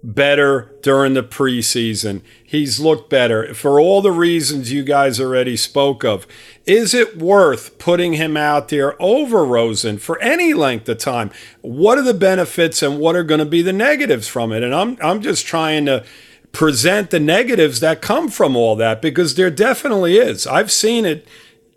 better 0.04 0.70
during 0.82 1.14
the 1.14 1.24
preseason. 1.24 2.22
He's 2.44 2.80
looked 2.80 3.10
better 3.10 3.54
for 3.54 3.80
all 3.80 4.02
the 4.02 4.12
reasons 4.12 4.72
you 4.72 4.84
guys 4.84 5.20
already 5.20 5.56
spoke 5.56 6.04
of. 6.04 6.28
Is 6.66 6.94
it 6.94 7.18
worth 7.18 7.78
putting 7.78 8.14
him 8.14 8.36
out 8.36 8.68
there 8.68 9.02
over 9.02 9.46
Rosen 9.46 9.98
for 9.98 10.22
any 10.22 10.54
length 10.54 10.90
of 10.90 10.98
time? 10.98 11.32
What 11.62 11.98
are 11.98 12.04
the 12.04 12.14
benefits 12.14 12.84
and 12.84 13.00
what 13.00 13.16
are 13.16 13.24
going 13.24 13.40
to 13.40 13.46
be 13.46 13.62
the 13.62 13.74
negatives 13.74 14.28
from 14.28 14.52
it? 14.52 14.62
And 14.62 14.76
I'm 14.76 14.98
I'm 15.02 15.22
just 15.22 15.46
trying 15.46 15.86
to 15.86 16.04
present 16.52 17.10
the 17.10 17.20
negatives 17.20 17.80
that 17.80 18.02
come 18.02 18.30
from 18.30 18.56
all 18.56 18.76
that 18.76 19.02
because 19.02 19.36
there 19.36 19.50
definitely 19.50 20.18
is. 20.18 20.46
I've 20.46 20.72
seen 20.72 21.06
it 21.06 21.28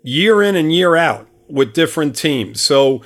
year 0.03 0.43
in 0.43 0.55
and 0.55 0.71
year 0.71 0.95
out 0.95 1.27
with 1.49 1.73
different 1.73 2.15
teams. 2.15 2.61
So 2.61 3.01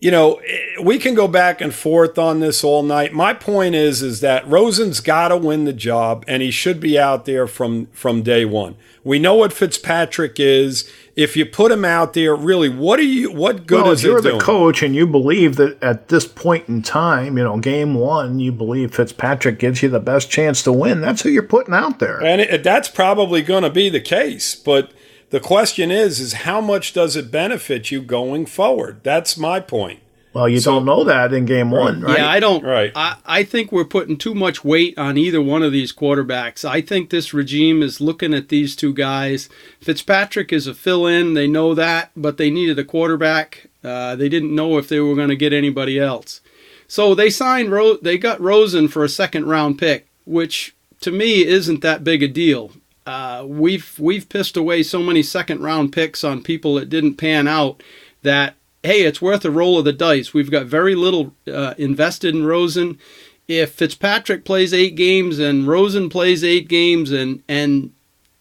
you 0.00 0.10
know, 0.10 0.34
eh, 0.46 0.80
we 0.82 0.98
can 0.98 1.14
go 1.14 1.28
back 1.28 1.60
and 1.60 1.74
forth 1.74 2.18
on 2.18 2.40
this 2.40 2.64
all 2.64 2.82
night. 2.82 3.12
My 3.12 3.34
point 3.34 3.74
is, 3.74 4.02
is 4.02 4.20
that 4.20 4.48
Rosen's 4.48 5.00
got 5.00 5.28
to 5.28 5.36
win 5.36 5.64
the 5.66 5.74
job, 5.74 6.24
and 6.26 6.42
he 6.42 6.50
should 6.50 6.80
be 6.80 6.98
out 6.98 7.26
there 7.26 7.46
from 7.46 7.86
from 7.92 8.22
day 8.22 8.44
one. 8.44 8.76
We 9.04 9.18
know 9.18 9.34
what 9.34 9.52
Fitzpatrick 9.52 10.40
is. 10.40 10.90
If 11.16 11.36
you 11.36 11.44
put 11.44 11.70
him 11.70 11.84
out 11.84 12.14
there, 12.14 12.34
really, 12.34 12.70
what 12.70 12.98
are 12.98 13.02
you? 13.02 13.30
What 13.30 13.66
good 13.66 13.82
well, 13.82 13.92
is 13.92 14.00
if 14.00 14.08
you're 14.08 14.18
it 14.18 14.22
the 14.22 14.30
doing? 14.30 14.40
coach 14.40 14.82
and 14.82 14.94
you 14.96 15.06
believe 15.06 15.56
that 15.56 15.82
at 15.82 16.08
this 16.08 16.26
point 16.26 16.68
in 16.68 16.80
time, 16.80 17.36
you 17.36 17.44
know, 17.44 17.58
game 17.58 17.94
one, 17.94 18.38
you 18.38 18.52
believe 18.52 18.94
Fitzpatrick 18.94 19.58
gives 19.58 19.82
you 19.82 19.90
the 19.90 20.00
best 20.00 20.30
chance 20.30 20.62
to 20.62 20.72
win. 20.72 21.02
That's 21.02 21.22
who 21.22 21.28
you're 21.28 21.42
putting 21.42 21.74
out 21.74 21.98
there. 21.98 22.22
And 22.22 22.40
it, 22.40 22.62
that's 22.62 22.88
probably 22.88 23.42
going 23.42 23.64
to 23.64 23.70
be 23.70 23.90
the 23.90 24.00
case. 24.00 24.54
But 24.54 24.92
the 25.30 25.40
question 25.40 25.90
is, 25.90 26.20
is 26.20 26.32
how 26.32 26.60
much 26.60 26.92
does 26.92 27.16
it 27.16 27.30
benefit 27.30 27.90
you 27.90 28.02
going 28.02 28.46
forward? 28.46 29.00
That's 29.02 29.36
my 29.36 29.60
point. 29.60 30.00
Well, 30.32 30.48
you 30.48 30.60
don't 30.60 30.84
know 30.84 31.02
that 31.04 31.32
in 31.32 31.44
game 31.44 31.72
one, 31.72 32.02
right? 32.02 32.18
Yeah, 32.18 32.28
I 32.28 32.38
don't. 32.38 32.64
Right. 32.64 32.92
I, 32.94 33.16
I 33.26 33.42
think 33.42 33.72
we're 33.72 33.84
putting 33.84 34.16
too 34.16 34.34
much 34.34 34.64
weight 34.64 34.96
on 34.96 35.18
either 35.18 35.42
one 35.42 35.64
of 35.64 35.72
these 35.72 35.92
quarterbacks. 35.92 36.64
I 36.64 36.82
think 36.82 37.10
this 37.10 37.34
regime 37.34 37.82
is 37.82 38.00
looking 38.00 38.32
at 38.32 38.48
these 38.48 38.76
two 38.76 38.94
guys. 38.94 39.48
Fitzpatrick 39.80 40.52
is 40.52 40.68
a 40.68 40.74
fill 40.74 41.04
in. 41.06 41.34
They 41.34 41.48
know 41.48 41.74
that, 41.74 42.12
but 42.14 42.36
they 42.36 42.48
needed 42.48 42.78
a 42.78 42.84
quarterback. 42.84 43.70
Uh, 43.82 44.14
they 44.14 44.28
didn't 44.28 44.54
know 44.54 44.78
if 44.78 44.88
they 44.88 45.00
were 45.00 45.16
going 45.16 45.30
to 45.30 45.36
get 45.36 45.52
anybody 45.52 45.98
else. 45.98 46.40
So 46.86 47.14
they 47.14 47.30
signed, 47.30 47.72
Ro- 47.72 47.98
they 48.00 48.16
got 48.16 48.40
Rosen 48.40 48.86
for 48.86 49.02
a 49.02 49.08
second 49.08 49.46
round 49.46 49.78
pick, 49.78 50.06
which 50.26 50.76
to 51.00 51.10
me 51.10 51.44
isn't 51.44 51.80
that 51.80 52.04
big 52.04 52.22
a 52.22 52.28
deal. 52.28 52.70
Uh, 53.06 53.44
we've 53.46 53.98
we've 53.98 54.28
pissed 54.28 54.56
away 54.56 54.82
so 54.82 55.00
many 55.00 55.22
second 55.22 55.62
round 55.62 55.92
picks 55.92 56.22
on 56.22 56.42
people 56.42 56.74
that 56.74 56.88
didn't 56.88 57.16
pan 57.16 57.48
out 57.48 57.82
that 58.22 58.54
hey, 58.82 59.02
it's 59.02 59.22
worth 59.22 59.44
a 59.44 59.50
roll 59.50 59.78
of 59.78 59.84
the 59.84 59.92
dice. 59.92 60.32
We've 60.32 60.50
got 60.50 60.66
very 60.66 60.94
little 60.94 61.34
uh, 61.52 61.74
invested 61.76 62.34
in 62.34 62.46
Rosen. 62.46 62.98
If 63.46 63.72
Fitzpatrick 63.72 64.44
plays 64.44 64.72
eight 64.72 64.94
games 64.94 65.38
and 65.38 65.66
Rosen 65.66 66.08
plays 66.08 66.44
eight 66.44 66.68
games, 66.68 67.10
and 67.10 67.42
and 67.48 67.92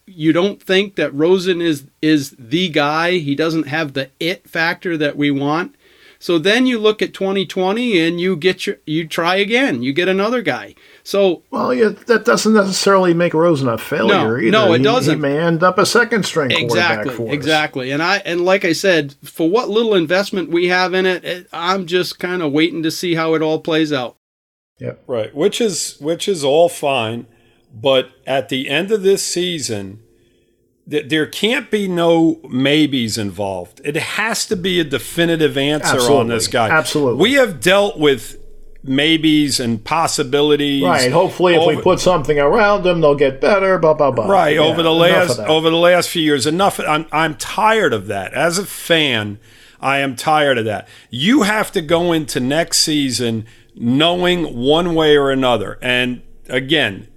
you 0.06 0.34
don't 0.34 0.62
think 0.62 0.96
that 0.96 1.14
Rosen 1.14 1.62
is 1.62 1.86
is 2.02 2.36
the 2.38 2.70
guy, 2.70 3.14
he 3.14 3.36
doesn't 3.36 3.68
have 3.68 3.94
the 3.94 4.10
it 4.20 4.48
factor 4.48 4.98
that 4.98 5.18
we 5.18 5.32
want. 5.32 5.76
So 6.22 6.38
then 6.38 6.66
you 6.66 6.80
look 6.80 7.02
at 7.02 7.14
2020 7.14 7.98
and 8.06 8.20
you 8.20 8.36
get 8.36 8.68
your 8.68 8.76
you 8.86 9.08
try 9.08 9.38
again. 9.38 9.82
You 9.82 9.94
get 9.94 10.10
another 10.10 10.42
guy. 10.42 10.76
So 11.02 11.44
Well, 11.50 11.74
yeah, 11.74 11.90
that 12.08 12.26
doesn't 12.26 12.54
necessarily 12.54 13.14
make 13.14 13.34
Rosen 13.34 13.70
a 13.70 13.78
failure 13.78 14.14
No, 14.14 14.38
either. 14.38 14.52
no, 14.52 14.74
it 14.74 14.80
He- 14.80 14.84
doesn't. 14.84 15.16
He 15.16 15.22
may 15.22 15.40
end 15.40 15.64
up 15.64 15.78
a 15.78 15.86
second 15.86 16.26
string 16.26 16.50
quarterback 16.50 17.00
exactly 17.06 17.14
for 17.16 17.28
us. 17.30 17.34
exactly 17.34 17.92
and 17.92 18.04
i 18.04 18.18
and 18.26 18.44
like 18.44 18.66
i 18.66 18.74
said 18.74 19.16
for 19.24 19.50
what 19.50 19.70
little 19.70 19.96
investment 19.96 20.50
we 20.50 20.68
have 20.68 20.94
in 20.94 21.06
it, 21.06 21.24
it 21.24 21.48
i'm 21.54 21.86
just 21.86 22.20
kind 22.20 22.42
of 22.42 22.52
waiting 22.52 22.84
to 22.84 22.92
see 22.92 23.16
how 23.16 23.34
it 23.34 23.42
all 23.42 23.60
plays 23.60 23.94
out 23.94 24.16
Yep. 24.80 25.04
Right, 25.08 25.34
which 25.36 25.60
is 25.62 25.96
which 26.00 26.28
is 26.30 26.44
all 26.44 26.70
fine, 26.70 27.28
but 27.74 28.12
at 28.26 28.48
the 28.50 28.70
end 28.70 28.92
of 28.92 29.04
this 29.04 29.22
season, 29.24 29.86
th- 29.98 30.00
there 30.90 31.28
can't 31.28 31.70
be 31.70 31.88
no 31.88 32.40
maybes 32.50 33.18
involved. 33.18 33.80
It 33.84 33.96
has 33.96 34.46
to 34.48 34.56
be 34.56 34.80
a 34.80 34.84
definitive 34.84 35.58
answer 35.58 36.00
on 36.00 36.28
this 36.28 36.48
guy. 36.48 36.70
Absolutely. 36.70 37.22
we 37.22 37.34
have 37.34 37.62
dealt 37.62 38.00
with 38.00 38.38
maybes 38.84 39.60
and 39.60 39.84
possibilities. 39.84 40.84
Right. 40.84 41.12
Hopefully, 41.12 41.56
if 41.56 41.68
we 41.68 41.82
put 41.82 42.00
something 42.00 42.40
around 42.40 42.84
them, 42.84 43.02
they'll 43.02 43.16
get 43.16 43.40
better. 43.42 43.78
Blah 43.78 43.94
blah 43.94 44.12
blah. 44.12 44.28
right 44.28 44.56
Yeah, 44.56 44.62
over 44.62 44.82
the 44.82 44.94
last 44.94 45.40
over 45.40 45.70
the 45.70 45.78
last 45.78 46.10
few 46.10 46.22
years 46.22 46.48
enough 46.48 46.80
I'm 46.80 47.06
I'm 47.12 47.36
tired 47.36 47.94
of 47.94 48.08
that 48.08 48.34
as 48.34 48.58
a 48.58 48.66
fan 48.66 49.40
I 49.80 50.00
am 50.00 50.16
tired 50.16 50.58
of 50.58 50.66
that 50.66 50.88
you 51.10 51.44
have 51.44 51.72
to 51.74 51.82
go 51.82 52.12
into 52.14 52.40
next 52.40 52.80
season 52.80 53.46
knowing 53.76 54.58
one 54.58 54.96
way 54.96 55.16
or 55.16 55.30
another 55.32 55.78
and 55.82 56.22
again 56.48 57.08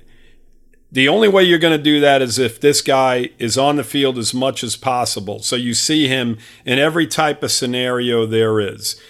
the 0.92 1.08
only 1.08 1.26
way 1.26 1.42
you're 1.42 1.58
going 1.58 1.76
to 1.76 1.82
do 1.82 2.00
that 2.00 2.20
is 2.20 2.38
if 2.38 2.60
this 2.60 2.82
guy 2.82 3.30
is 3.38 3.56
on 3.56 3.76
the 3.76 3.84
field 3.84 4.18
as 4.18 4.34
much 4.34 4.62
as 4.62 4.76
possible 4.76 5.40
so 5.40 5.56
you 5.56 5.74
see 5.74 6.06
him 6.06 6.38
in 6.64 6.78
every 6.78 7.06
type 7.06 7.42
of 7.42 7.50
scenario 7.50 8.26
there 8.26 8.60
is 8.60 9.00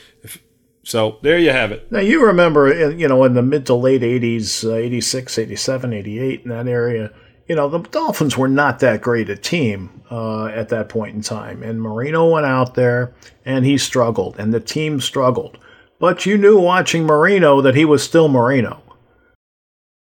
so 0.85 1.19
there 1.23 1.39
you 1.39 1.51
have 1.51 1.71
it 1.73 1.91
Now 1.93 2.01
you 2.01 2.25
remember, 2.25 2.91
you 2.93 3.07
know, 3.07 3.25
in 3.25 3.35
the 3.35 3.43
mid 3.43 3.67
to 3.67 3.75
late 3.75 4.03
'80s, 4.03 4.65
uh, 4.65 4.75
'86, 4.75 5.39
'87, 5.39 5.93
'88, 5.93 6.43
in 6.43 6.51
that 6.51 6.67
area, 6.67 7.13
you 7.47 7.55
know, 7.55 7.69
the 7.69 7.79
Dolphins 7.79 8.37
were 8.37 8.49
not 8.49 8.81
that 8.81 9.01
great 9.01 9.29
a 9.29 9.37
team 9.37 10.03
uh, 10.11 10.47
at 10.47 10.71
that 10.71 10.89
point 10.89 11.15
in 11.15 11.23
time, 11.23 11.63
and 11.63 11.81
Marino 11.81 12.29
went 12.29 12.47
out 12.47 12.75
there 12.75 13.13
and 13.45 13.65
he 13.65 13.79
struggled, 13.79 14.39
and 14.39 14.53
the 14.53 14.61
team 14.61 15.01
struggled. 15.01 15.59
But 15.99 16.27
you 16.27 16.37
knew 16.37 16.59
watching 16.59 17.05
Marino 17.05 17.61
that 17.61 17.77
he 17.77 17.85
was 17.85 18.03
still 18.03 18.29
Marino. 18.29 18.83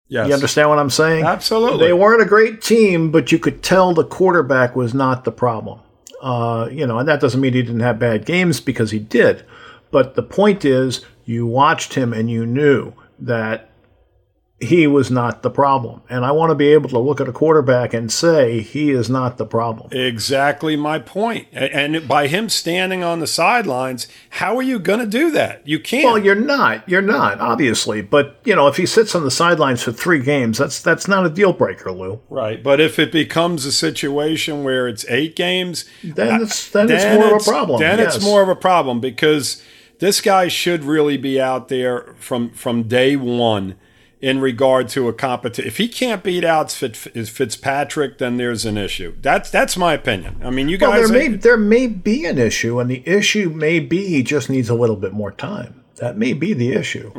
Yes 0.07 0.27
You 0.27 0.33
understand 0.33 0.69
what 0.69 0.79
I'm 0.79 0.89
saying? 0.89 1.25
absolutely 1.25 1.87
They 1.87 1.93
weren't 1.93 2.21
a 2.21 2.25
great 2.25 2.61
team, 2.61 3.11
but 3.11 3.31
you 3.31 3.39
could 3.39 3.63
tell 3.63 3.93
the 3.93 4.03
quarterback 4.05 4.75
was 4.75 4.93
not 4.93 5.23
the 5.23 5.31
problem. 5.31 5.79
Uh, 6.21 6.67
you 6.71 6.87
know, 6.87 6.97
and 6.97 7.07
that 7.07 7.19
doesn't 7.21 7.39
mean 7.39 7.53
he 7.53 7.61
didn't 7.61 7.81
have 7.81 7.99
bad 7.99 8.25
games 8.25 8.59
because 8.59 8.91
he 8.91 8.99
did. 8.99 9.45
But 9.91 10.15
the 10.15 10.23
point 10.23 10.65
is, 10.65 11.05
you 11.25 11.45
watched 11.45 11.93
him 11.93 12.11
and 12.13 12.29
you 12.29 12.45
knew 12.45 12.93
that 13.19 13.69
he 14.59 14.87
was 14.87 15.11
not 15.11 15.43
the 15.43 15.51
problem. 15.51 16.01
And 16.09 16.25
I 16.25 16.31
want 16.31 16.49
to 16.49 16.55
be 16.55 16.67
able 16.69 16.89
to 16.89 16.97
look 16.97 17.21
at 17.21 17.27
a 17.27 17.31
quarterback 17.31 17.93
and 17.93 18.11
say 18.11 18.61
he 18.61 18.89
is 18.89 19.07
not 19.07 19.37
the 19.37 19.45
problem. 19.45 19.89
Exactly 19.91 20.75
my 20.75 20.97
point. 20.97 21.47
And 21.51 22.07
by 22.07 22.25
him 22.27 22.49
standing 22.49 23.03
on 23.03 23.19
the 23.19 23.27
sidelines, 23.27 24.07
how 24.31 24.57
are 24.57 24.63
you 24.63 24.79
going 24.79 24.99
to 24.99 25.05
do 25.05 25.29
that? 25.31 25.67
You 25.67 25.79
can't. 25.79 26.05
Well, 26.05 26.17
you're 26.17 26.33
not. 26.33 26.89
You're 26.89 27.03
not, 27.03 27.39
obviously. 27.39 28.01
But 28.01 28.39
you 28.45 28.55
know, 28.55 28.67
if 28.67 28.77
he 28.77 28.87
sits 28.87 29.13
on 29.13 29.23
the 29.23 29.31
sidelines 29.31 29.83
for 29.83 29.91
three 29.91 30.23
games, 30.23 30.57
that's 30.57 30.81
that's 30.81 31.07
not 31.07 31.25
a 31.25 31.29
deal 31.29 31.53
breaker, 31.53 31.91
Lou. 31.91 32.19
right. 32.29 32.61
But 32.63 32.81
if 32.81 32.97
it 32.97 33.11
becomes 33.11 33.65
a 33.65 33.71
situation 33.71 34.63
where 34.63 34.87
it's 34.87 35.05
eight 35.07 35.35
games, 35.35 35.85
Then 36.03 36.41
it's 36.41 36.71
then, 36.71 36.89
it's 36.89 37.03
more 37.05 37.35
of 37.35 37.41
a 37.41 37.45
problem. 37.45 37.79
Then 37.79 37.99
yes. 37.99 38.15
it's 38.15 38.25
more 38.25 38.41
of 38.41 38.49
a 38.49 38.55
problem 38.55 38.99
because 38.99 39.61
this 39.99 40.19
guy 40.19 40.47
should 40.47 40.83
really 40.83 41.17
be 41.17 41.39
out 41.39 41.67
there 41.67 42.15
from 42.17 42.49
from 42.49 42.83
day 42.83 43.15
one 43.15 43.75
in 44.19 44.39
regard 44.41 44.89
to 44.89 45.07
a 45.07 45.13
competition. 45.13 45.67
If 45.67 45.77
he 45.77 45.87
can't 45.87 46.23
beat 46.23 46.43
out 46.43 46.71
Fitz, 46.71 47.29
Fitzpatrick, 47.29 48.17
then 48.17 48.37
there's 48.37 48.65
an 48.65 48.77
issue. 48.77 49.15
That's 49.21 49.49
that's 49.49 49.77
my 49.77 49.93
opinion. 49.93 50.41
I 50.43 50.49
mean, 50.49 50.69
you 50.69 50.77
Well, 50.81 50.91
guys. 50.91 51.09
there 51.09 51.19
may 51.19 51.27
there 51.35 51.57
may 51.57 51.87
be 51.87 52.25
an 52.25 52.37
issue, 52.37 52.79
and 52.79 52.89
the 52.89 53.07
issue 53.07 53.49
may 53.49 53.79
be 53.79 54.07
he 54.07 54.23
just 54.23 54.49
needs 54.49 54.69
a 54.69 54.75
little 54.75 54.95
bit 54.95 55.13
more 55.13 55.31
time. 55.31 55.83
That 55.97 56.17
may 56.17 56.33
be 56.33 56.53
the 56.53 56.73
issue. 56.73 57.11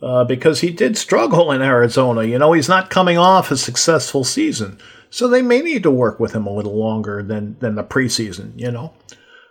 Uh, 0.00 0.24
because 0.24 0.60
he 0.60 0.70
did 0.70 0.96
struggle 0.96 1.50
in 1.50 1.60
Arizona. 1.60 2.22
You 2.24 2.38
know, 2.38 2.52
he's 2.52 2.68
not 2.68 2.88
coming 2.90 3.18
off 3.18 3.50
a 3.50 3.56
successful 3.56 4.22
season. 4.24 4.78
So 5.10 5.28
they 5.28 5.42
may 5.42 5.60
need 5.60 5.82
to 5.82 5.90
work 5.90 6.18
with 6.20 6.32
him 6.32 6.46
a 6.46 6.52
little 6.52 6.76
longer 6.76 7.22
than, 7.22 7.56
than 7.58 7.74
the 7.74 7.84
preseason, 7.84 8.52
you 8.58 8.70
know? 8.70 8.94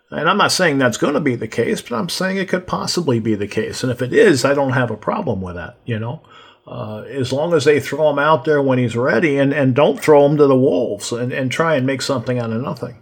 And 0.09 0.27
I'm 0.27 0.37
not 0.37 0.51
saying 0.51 0.77
that's 0.77 0.97
going 0.97 1.13
to 1.13 1.19
be 1.19 1.35
the 1.35 1.47
case, 1.47 1.81
but 1.81 1.95
I'm 1.95 2.09
saying 2.09 2.37
it 2.37 2.49
could 2.49 2.65
possibly 2.65 3.19
be 3.19 3.35
the 3.35 3.47
case. 3.47 3.83
And 3.83 3.91
if 3.91 4.01
it 4.01 4.11
is, 4.11 4.43
I 4.43 4.53
don't 4.53 4.71
have 4.71 4.89
a 4.89 4.97
problem 4.97 5.39
with 5.41 5.55
that, 5.55 5.77
you 5.85 5.99
know? 5.99 6.21
Uh, 6.68 7.01
as 7.09 7.34
long 7.34 7.53
as 7.53 7.66
they 7.66 7.80
throw 7.80 8.09
him 8.12 8.20
out 8.20 8.45
there 8.45 8.62
when 8.62 8.78
he's 8.78 8.95
ready 8.95 9.38
and, 9.38 9.51
and 9.53 9.74
don't 9.76 9.99
throw 9.99 10.26
him 10.26 10.38
to 10.38 10.45
the 10.47 10.55
wolves 10.55 11.12
and, 11.12 11.34
and 11.34 11.51
try 11.51 11.76
and 11.76 11.86
make 11.88 12.01
something 12.01 12.38
out 12.39 12.51
of 12.51 12.62
nothing. 12.62 13.01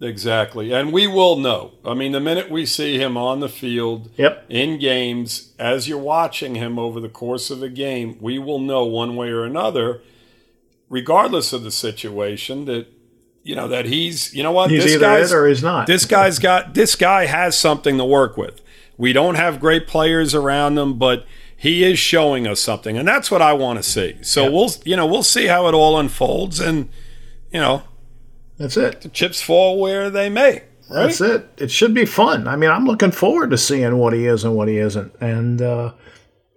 Exactly. 0.00 0.70
And 0.72 0.92
we 0.92 1.06
will 1.06 1.36
know. 1.36 1.72
I 1.84 1.94
mean, 1.94 2.12
the 2.12 2.20
minute 2.20 2.50
we 2.50 2.66
see 2.66 2.98
him 2.98 3.16
on 3.16 3.40
the 3.40 3.48
field 3.48 4.10
Yep. 4.16 4.46
in 4.50 4.78
games, 4.78 5.54
as 5.58 5.88
you're 5.88 5.98
watching 5.98 6.56
him 6.56 6.78
over 6.78 7.00
the 7.00 7.08
course 7.08 7.50
of 7.50 7.62
a 7.62 7.68
game, 7.70 8.18
we 8.20 8.38
will 8.38 8.58
know 8.58 8.84
one 8.84 9.16
way 9.16 9.28
or 9.30 9.44
another, 9.44 10.02
regardless 10.90 11.52
of 11.52 11.62
the 11.62 11.70
situation, 11.70 12.64
that 12.66 12.86
you 13.42 13.54
know 13.54 13.68
that 13.68 13.86
he's 13.86 14.34
you 14.34 14.42
know 14.42 14.52
what 14.52 14.70
He's 14.70 14.84
this 14.84 14.92
either 14.94 15.00
guy's 15.06 15.32
it 15.32 15.36
or 15.36 15.46
he's 15.46 15.62
not. 15.62 15.86
this 15.86 16.04
guy's 16.06 16.38
got 16.38 16.74
this 16.74 16.96
guy 16.96 17.26
has 17.26 17.56
something 17.58 17.98
to 17.98 18.04
work 18.04 18.36
with. 18.36 18.60
We 18.96 19.12
don't 19.12 19.34
have 19.34 19.60
great 19.60 19.86
players 19.86 20.34
around 20.34 20.78
him, 20.78 20.98
but 20.98 21.26
he 21.64 21.82
is 21.82 21.98
showing 21.98 22.46
us 22.46 22.60
something, 22.60 22.96
and 22.98 23.08
that's 23.08 23.30
what 23.30 23.40
I 23.42 23.54
want 23.54 23.78
to 23.78 23.82
see. 23.82 24.16
So 24.22 24.42
Yeah. 24.44 24.48
we'll 24.50 24.70
you 24.84 24.96
know 24.96 25.06
we'll 25.06 25.22
see 25.22 25.46
how 25.46 25.66
it 25.68 25.74
all 25.74 25.98
unfolds, 25.98 26.60
and 26.60 26.88
you 27.50 27.58
know 27.60 27.82
That's 28.58 28.76
it. 28.76 29.00
the 29.00 29.08
chips 29.08 29.40
fall 29.42 29.80
where 29.80 30.10
they 30.10 30.28
may. 30.28 30.62
Right? 30.90 31.06
That's 31.06 31.20
it. 31.22 31.48
It 31.56 31.70
should 31.70 31.94
be 31.94 32.04
fun. 32.04 32.46
I 32.46 32.56
mean, 32.56 32.70
I'm 32.70 32.84
looking 32.84 33.10
forward 33.10 33.50
to 33.52 33.58
seeing 33.58 33.96
what 33.96 34.12
he 34.12 34.26
is 34.26 34.44
and 34.44 34.54
what 34.54 34.68
he 34.68 34.76
isn't. 34.76 35.12
And 35.20 35.62
uh, 35.62 35.92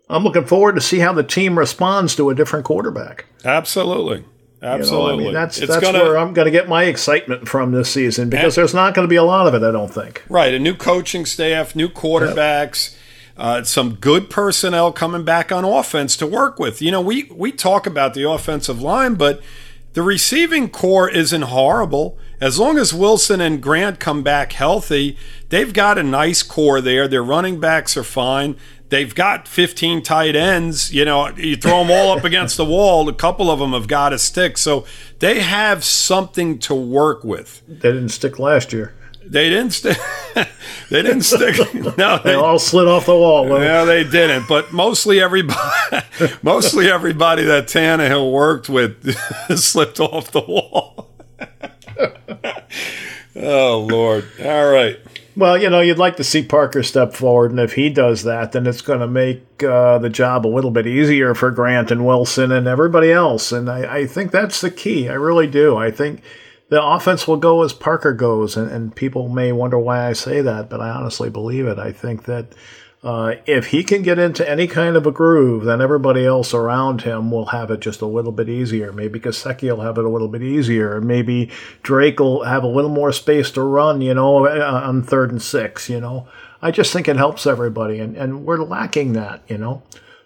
I'm 0.10 0.24
looking 0.26 0.46
forward 0.46 0.76
to 0.76 0.82
see 0.82 1.00
how 1.00 1.14
the 1.14 1.24
team 1.24 1.58
responds 1.58 2.14
to 2.18 2.30
a 2.30 2.36
different 2.36 2.66
quarterback. 2.66 3.26
Absolutely. 3.46 4.18
You 4.18 4.24
know, 4.64 4.68
Absolutely. 4.74 5.14
I 5.14 5.26
mean, 5.28 5.34
that's 5.34 5.60
it's 5.60 5.68
that's 5.72 5.82
gonna, 5.82 6.00
where 6.04 6.18
I'm 6.18 6.34
going 6.34 6.46
to 6.48 6.52
get 6.52 6.68
my 6.68 6.84
excitement 6.86 7.48
from 7.48 7.72
this 7.72 7.90
season 7.92 8.30
because 8.30 8.56
there's 8.56 8.74
not 8.74 8.94
going 8.94 9.08
to 9.08 9.10
be 9.10 9.16
a 9.16 9.24
lot 9.24 9.48
of 9.48 9.54
it, 9.54 9.64
I 9.66 9.72
don't 9.72 9.94
think. 9.94 10.24
right. 10.30 10.54
A 10.54 10.60
new 10.60 10.76
coaching 10.76 11.26
staff, 11.26 11.74
new 11.76 11.88
quarterbacks, 11.88 12.97
uh, 13.38 13.64
some 13.64 13.96
good 13.96 14.30
personnel 14.30 14.92
coming 14.92 15.24
back 15.24 15.52
on 15.52 15.64
offense 15.64 16.18
to 16.18 16.28
work 16.28 16.60
with. 16.60 16.82
You 16.82 16.92
know, 16.92 17.02
we 17.02 17.24
we 17.26 17.52
talk 17.52 17.86
about 17.86 18.14
the 18.14 18.30
offensive 18.30 18.82
line, 18.82 19.16
but 19.16 19.42
the 19.94 20.02
receiving 20.02 20.70
core 20.70 21.10
isn't 21.10 21.44
horrible. 21.44 22.18
As 22.40 22.60
long 22.60 22.78
as 22.78 22.94
Wilson 22.94 23.42
and 23.42 23.62
Grant 23.62 24.00
come 24.00 24.22
back 24.22 24.52
healthy, 24.52 25.18
they've 25.50 25.74
got 25.74 25.98
a 25.98 26.04
nice 26.04 26.44
core 26.44 26.82
there. 26.82 27.08
Their 27.08 27.24
running 27.24 27.60
backs 27.60 27.98
are 27.98 28.04
fine. 28.04 28.58
They've 28.90 29.14
got 29.14 29.48
15 29.48 30.04
tight 30.04 30.36
ends. 30.36 30.94
You 30.94 31.04
know, 31.04 31.30
you 31.30 31.56
throw 31.56 31.84
them 31.84 31.92
all 31.92 32.16
up 32.16 32.24
against 32.24 32.58
the 32.58 32.66
wall, 32.66 33.10
a 33.10 33.14
couple 33.14 33.50
of 33.50 33.60
them 33.60 33.74
have 33.74 33.88
got 33.88 34.10
to 34.10 34.20
stick. 34.20 34.58
So 34.58 34.86
they 35.20 35.42
have 35.42 35.84
something 35.84 36.60
to 36.60 36.76
work 36.76 37.24
with. 37.24 37.64
They 37.68 37.92
didn't 37.92 38.10
stick 38.10 38.40
last 38.40 38.72
year. 38.72 38.94
They 39.32 39.50
didn't 39.50 39.72
stick. 39.72 39.98
they 40.90 41.02
didn't 41.02 41.24
stick. 41.24 41.58
No, 41.98 42.18
They 42.18 42.32
they, 42.32 42.34
all 42.34 42.60
slid 42.60 42.88
off 42.88 43.06
the 43.06 43.16
wall. 43.16 43.46
Lou. 43.48 43.60
no, 43.60 43.86
they 43.86 44.04
didn't. 44.04 44.48
But 44.48 44.72
mostly 44.72 45.20
everybody, 45.20 45.60
mostly 46.42 46.90
everybody 46.90 47.44
that 47.44 47.66
Tannehill 47.68 48.32
worked 48.32 48.70
with 48.70 49.14
slipped 49.58 50.00
off 50.00 50.32
the 50.32 50.42
wall. 50.42 51.10
oh 53.36 53.86
Lord! 53.90 54.26
All 54.44 54.72
right. 54.72 54.98
Well, 55.36 55.58
you 55.62 55.70
know, 55.70 55.82
you'd 55.82 56.00
like 56.00 56.16
to 56.18 56.24
see 56.24 56.42
Parker 56.42 56.82
step 56.82 57.14
forward, 57.14 57.52
and 57.52 57.60
if 57.60 57.74
he 57.74 57.90
does 57.92 58.24
that, 58.24 58.54
then 58.54 58.66
it's 58.66 58.82
going 58.82 59.02
to 59.02 59.08
make 59.08 59.62
uh, 59.64 60.00
the 60.00 60.10
job 60.10 60.48
a 60.48 60.50
little 60.50 60.72
bit 60.72 60.88
easier 60.88 61.36
for 61.36 61.52
Grant 61.52 61.92
and 61.92 62.08
Wilson 62.08 62.52
and 62.52 62.66
everybody 62.68 63.12
else. 63.12 63.52
And 63.52 63.70
I, 63.70 63.98
I 63.98 64.08
think 64.08 64.32
that's 64.32 64.62
the 64.62 64.72
key. 64.72 65.08
I 65.08 65.14
really 65.14 65.46
do. 65.46 65.78
I 65.78 65.92
think 65.92 66.24
the 66.70 66.84
offense 66.84 67.28
will 67.28 67.38
go 67.38 67.64
as 67.64 67.74
Parker 67.74 68.14
goes, 68.14 68.58
and, 68.58 68.70
and 68.70 68.96
people 68.96 69.30
may 69.30 69.52
wonder 69.52 69.80
why 69.80 70.08
I 70.08 70.14
say 70.14 70.42
that, 70.42 70.70
but 70.70 70.82
I 70.82 70.90
honestly 70.90 71.30
believe 71.30 71.66
it. 71.66 71.80
I 71.80 71.92
think 71.92 72.26
that 72.26 72.54
uh, 73.04 73.36
if 73.46 73.68
he 73.68 73.84
can 73.84 74.02
get 74.02 74.20
into 74.20 74.48
any 74.50 74.68
kind 74.68 74.98
of 74.98 75.06
a 75.06 75.12
groove, 75.12 75.64
then 75.64 75.82
everybody 75.82 76.26
else 76.26 76.54
around 76.54 77.04
him 77.04 77.32
will 77.32 77.46
have 77.48 77.72
it 77.72 77.80
just 77.80 78.02
a 78.02 78.08
little 78.08 78.32
bit 78.32 78.50
easier. 78.50 78.92
Maybe 78.92 79.20
Gesicki 79.20 79.70
will 79.70 79.84
have 79.84 79.98
it 79.98 80.04
a 80.04 80.10
little 80.10 80.28
bit 80.28 80.42
easier. 80.42 81.00
Maybe 81.00 81.52
Drake 81.84 82.20
will 82.20 82.44
have 82.44 82.64
a 82.64 82.68
little 82.68 82.90
more 82.90 83.14
space 83.14 83.52
to 83.52 83.62
run, 83.62 84.02
you 84.02 84.14
know, 84.14 84.48
uh, 84.48 84.82
on 84.84 85.04
third 85.04 85.32
and 85.32 85.42
six, 85.42 85.90
you 85.90 86.02
know. 86.02 86.28
I 86.62 86.72
just 86.72 86.92
think 86.92 87.08
it 87.08 87.18
helps 87.18 87.46
everybody, 87.46 88.00
and, 88.00 88.18
and 88.18 88.44
we're 88.46 88.58
lacking 88.58 89.14
that, 89.14 89.44
you 89.48 89.60
know. 89.60 89.84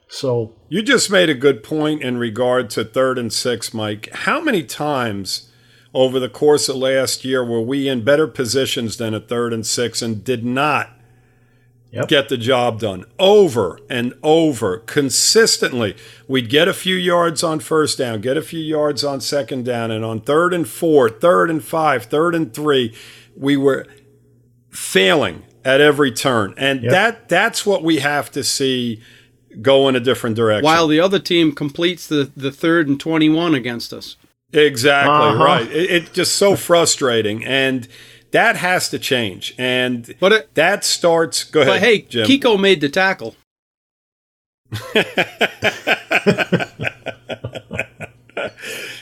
So, 0.07 0.55
You 0.69 0.81
just 0.81 1.11
made 1.11 1.29
a 1.29 1.33
good 1.33 1.63
point 1.63 2.01
in 2.01 2.17
regard 2.17 2.69
to 2.71 2.83
third 2.83 3.17
and 3.17 3.31
six, 3.31 3.73
Mike. 3.73 4.09
How 4.11 4.41
many 4.41 4.63
times 4.63 5.51
over 5.93 6.19
the 6.19 6.29
course 6.29 6.69
of 6.69 6.75
last 6.77 7.25
year 7.25 7.43
were 7.43 7.61
we 7.61 7.87
in 7.87 8.03
better 8.03 8.27
positions 8.27 8.97
than 8.97 9.13
a 9.13 9.19
third 9.19 9.51
and 9.53 9.65
six 9.65 10.01
and 10.01 10.23
did 10.23 10.45
not 10.45 10.89
Yep. 11.93 12.07
get 12.07 12.29
the 12.29 12.37
job 12.37 12.79
done 12.79 13.03
over 13.19 13.77
and 13.89 14.13
over 14.23 14.77
consistently? 14.77 15.95
We'd 16.25 16.49
get 16.49 16.69
a 16.69 16.73
few 16.73 16.95
yards 16.95 17.43
on 17.43 17.59
first 17.59 17.97
down, 17.97 18.21
get 18.21 18.37
a 18.37 18.41
few 18.41 18.61
yards 18.61 19.03
on 19.03 19.19
second 19.19 19.65
down, 19.65 19.91
and 19.91 20.05
on 20.05 20.21
third 20.21 20.53
and 20.53 20.65
four, 20.65 21.09
third 21.09 21.49
and 21.49 21.61
five, 21.61 22.05
third 22.05 22.33
and 22.33 22.53
three, 22.53 22.95
we 23.35 23.57
were 23.57 23.85
failing 24.69 25.43
at 25.65 25.81
every 25.81 26.11
turn. 26.13 26.53
And 26.57 26.83
Yep. 26.83 26.91
that 26.91 27.27
that's 27.29 27.65
what 27.65 27.83
we 27.83 27.97
have 27.99 28.31
to 28.31 28.43
see 28.43 29.01
go 29.61 29.89
in 29.89 29.95
a 29.97 29.99
different 29.99 30.37
direction. 30.37 30.63
While 30.63 30.87
the 30.87 31.01
other 31.01 31.19
team 31.19 31.51
completes 31.51 32.07
the, 32.07 32.31
the 32.37 32.51
third 32.53 32.87
and 32.87 32.97
21 32.97 33.53
against 33.53 33.91
us. 33.91 34.15
Exactly 34.54 35.12
Uh-huh. 35.14 35.43
right. 35.43 35.72
It, 35.72 35.89
it's 35.91 36.10
just 36.12 36.36
so 36.36 36.56
frustrating, 36.56 37.43
and 37.45 37.88
that 38.32 38.56
has 38.58 38.89
to 38.89 38.99
change. 38.99 39.54
And 39.58 40.14
But 40.20 40.32
it, 40.32 40.56
that 40.56 40.84
starts. 40.84 41.43
Go 41.43 41.62
ahead, 41.62 41.74
but 41.74 41.80
hey, 41.82 42.02
Jim. 42.02 42.28
Kiko 42.28 42.60
made 42.60 42.82
the 42.82 42.89
tackle. 42.89 43.36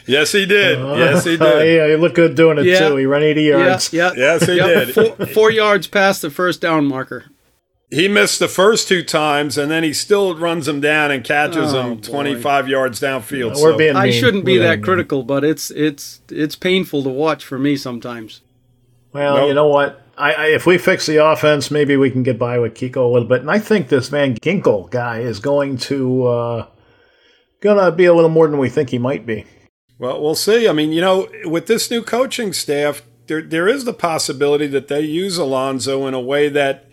yes, 0.08 0.32
he 0.32 0.46
did. 0.46 0.80
yes, 0.80 1.24
he 1.26 1.36
uh, 1.36 1.38
did. 1.60 1.76
yeah, 1.76 1.88
he 1.88 1.96
looked 1.96 2.16
good 2.16 2.36
doing 2.36 2.58
it 2.58 2.66
Yeah. 2.66 2.88
too. 2.90 2.96
He 2.98 3.06
ran 3.06 3.24
80 3.24 3.42
Yeah, 3.44 3.58
yards. 3.58 3.94
yeah. 3.94 4.12
Yes, 4.16 4.46
he 4.46 4.56
yeah. 4.58 4.68
did. 4.68 4.94
Four, 4.94 5.26
four 5.28 5.52
yards 5.52 5.88
past 5.88 6.22
the 6.22 6.30
first 6.30 6.62
down 6.62 6.86
marker. 6.86 7.26
He 7.92 8.08
missed 8.08 8.38
the 8.38 8.48
first 8.48 8.88
two 8.88 9.02
times, 9.04 9.58
and 9.58 9.72
then 9.72 9.84
he 9.84 9.94
still 9.94 10.36
runs 10.36 10.68
him 10.68 10.80
down 10.80 11.10
and 11.10 11.24
catches 11.24 11.74
Oh, 11.74 11.82
him 11.82 11.96
boy. 11.96 12.02
25 12.02 12.68
yards 12.68 13.00
downfield. 13.00 13.50
We're 13.62 13.72
so- 13.72 13.78
being 13.78 13.96
I 13.96 14.12
shouldn't 14.12 14.46
be 14.46 14.58
We're 14.60 14.64
that 14.66 14.68
being 14.70 14.80
mean. 14.82 14.86
critical, 14.86 15.24
but 15.24 15.44
it's 15.44 15.72
it's 15.72 16.22
it's 16.30 16.56
painful 16.56 17.02
to 17.04 17.10
watch 17.10 17.44
for 17.44 17.58
me 17.58 17.76
sometimes. 17.76 18.42
Well, 19.12 19.38
Nope. 19.38 19.48
you 19.48 19.54
know 19.56 19.68
what? 19.68 20.02
I, 20.20 20.34
I, 20.34 20.46
if 20.48 20.66
we 20.68 20.78
fix 20.78 21.06
the 21.08 21.26
offense, 21.26 21.72
maybe 21.72 21.96
we 21.98 22.12
can 22.12 22.22
get 22.24 22.38
by 22.38 22.60
with 22.60 22.74
Kiko 22.76 22.98
a 22.98 23.12
little 23.12 23.28
bit. 23.28 23.40
And 23.42 23.50
I 23.50 23.58
think 23.58 23.88
this 23.88 24.10
Van 24.10 24.36
Ginkel 24.36 24.92
guy 24.92 25.20
is 25.22 25.40
going 25.40 25.78
to 25.78 26.28
uh, 26.28 26.66
gonna 27.62 27.92
be 27.92 28.06
a 28.06 28.14
little 28.14 28.30
more 28.30 28.48
than 28.48 28.60
we 28.60 28.70
think 28.70 28.90
he 28.90 28.98
might 29.00 29.26
be. 29.26 29.46
Well, 29.98 30.22
we'll 30.22 30.36
see. 30.36 30.68
I 30.68 30.74
mean, 30.74 30.92
you 30.92 31.02
know, 31.02 31.28
with 31.46 31.68
this 31.68 31.90
new 31.90 32.04
coaching 32.04 32.54
staff, 32.54 33.02
there 33.28 33.42
there 33.42 33.68
is 33.68 33.86
the 33.86 33.94
possibility 33.94 34.68
that 34.68 34.90
they 34.90 35.02
use 35.02 35.38
Alonso 35.38 36.06
in 36.06 36.14
a 36.14 36.20
way 36.22 36.50
that 36.50 36.89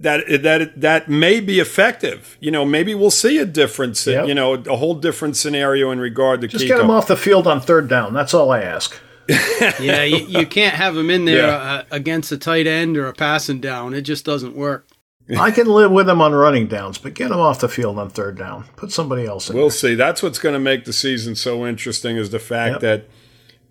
that 0.00 0.42
that 0.42 0.80
that 0.80 1.08
may 1.08 1.40
be 1.40 1.58
effective. 1.60 2.36
You 2.40 2.50
know, 2.50 2.64
maybe 2.64 2.94
we'll 2.94 3.10
see 3.10 3.38
a 3.38 3.44
difference. 3.44 4.06
Yep. 4.06 4.28
You 4.28 4.34
know, 4.34 4.54
a 4.54 4.76
whole 4.76 4.94
different 4.94 5.36
scenario 5.36 5.90
in 5.90 5.98
regard 6.00 6.40
to 6.42 6.48
Just 6.48 6.64
Kiko. 6.64 6.68
get 6.68 6.80
him 6.80 6.90
off 6.90 7.06
the 7.08 7.16
field 7.16 7.46
on 7.46 7.60
third 7.60 7.88
down. 7.88 8.14
That's 8.14 8.34
all 8.34 8.50
I 8.50 8.62
ask. 8.62 8.98
Yeah, 9.80 10.04
you, 10.04 10.18
you 10.26 10.46
can't 10.46 10.74
have 10.74 10.96
him 10.96 11.10
in 11.10 11.24
there 11.26 11.48
Yeah. 11.48 11.56
uh, 11.56 11.82
against 11.90 12.32
a 12.32 12.38
tight 12.38 12.66
end 12.66 12.96
or 12.96 13.06
a 13.08 13.12
passing 13.12 13.60
down. 13.60 13.92
It 13.92 14.02
just 14.02 14.24
doesn't 14.24 14.54
work. 14.56 14.86
I 15.38 15.50
can 15.50 15.66
live 15.66 15.90
with 15.90 16.08
him 16.08 16.22
on 16.22 16.32
running 16.32 16.66
downs, 16.68 16.96
but 16.96 17.12
get 17.12 17.30
him 17.30 17.36
off 17.38 17.60
the 17.60 17.68
field 17.68 17.98
on 17.98 18.08
third 18.08 18.38
down. 18.38 18.64
Put 18.76 18.90
somebody 18.92 19.26
else 19.26 19.50
in. 19.50 19.56
We'll 19.56 19.68
see. 19.70 19.94
That's 19.94 20.22
what's 20.22 20.38
going 20.38 20.54
to 20.54 20.58
make 20.58 20.86
the 20.86 20.92
season 20.94 21.34
so 21.34 21.66
interesting 21.66 22.16
is 22.16 22.30
the 22.30 22.38
fact 22.38 22.74
Yep. 22.74 22.80
that 22.80 23.04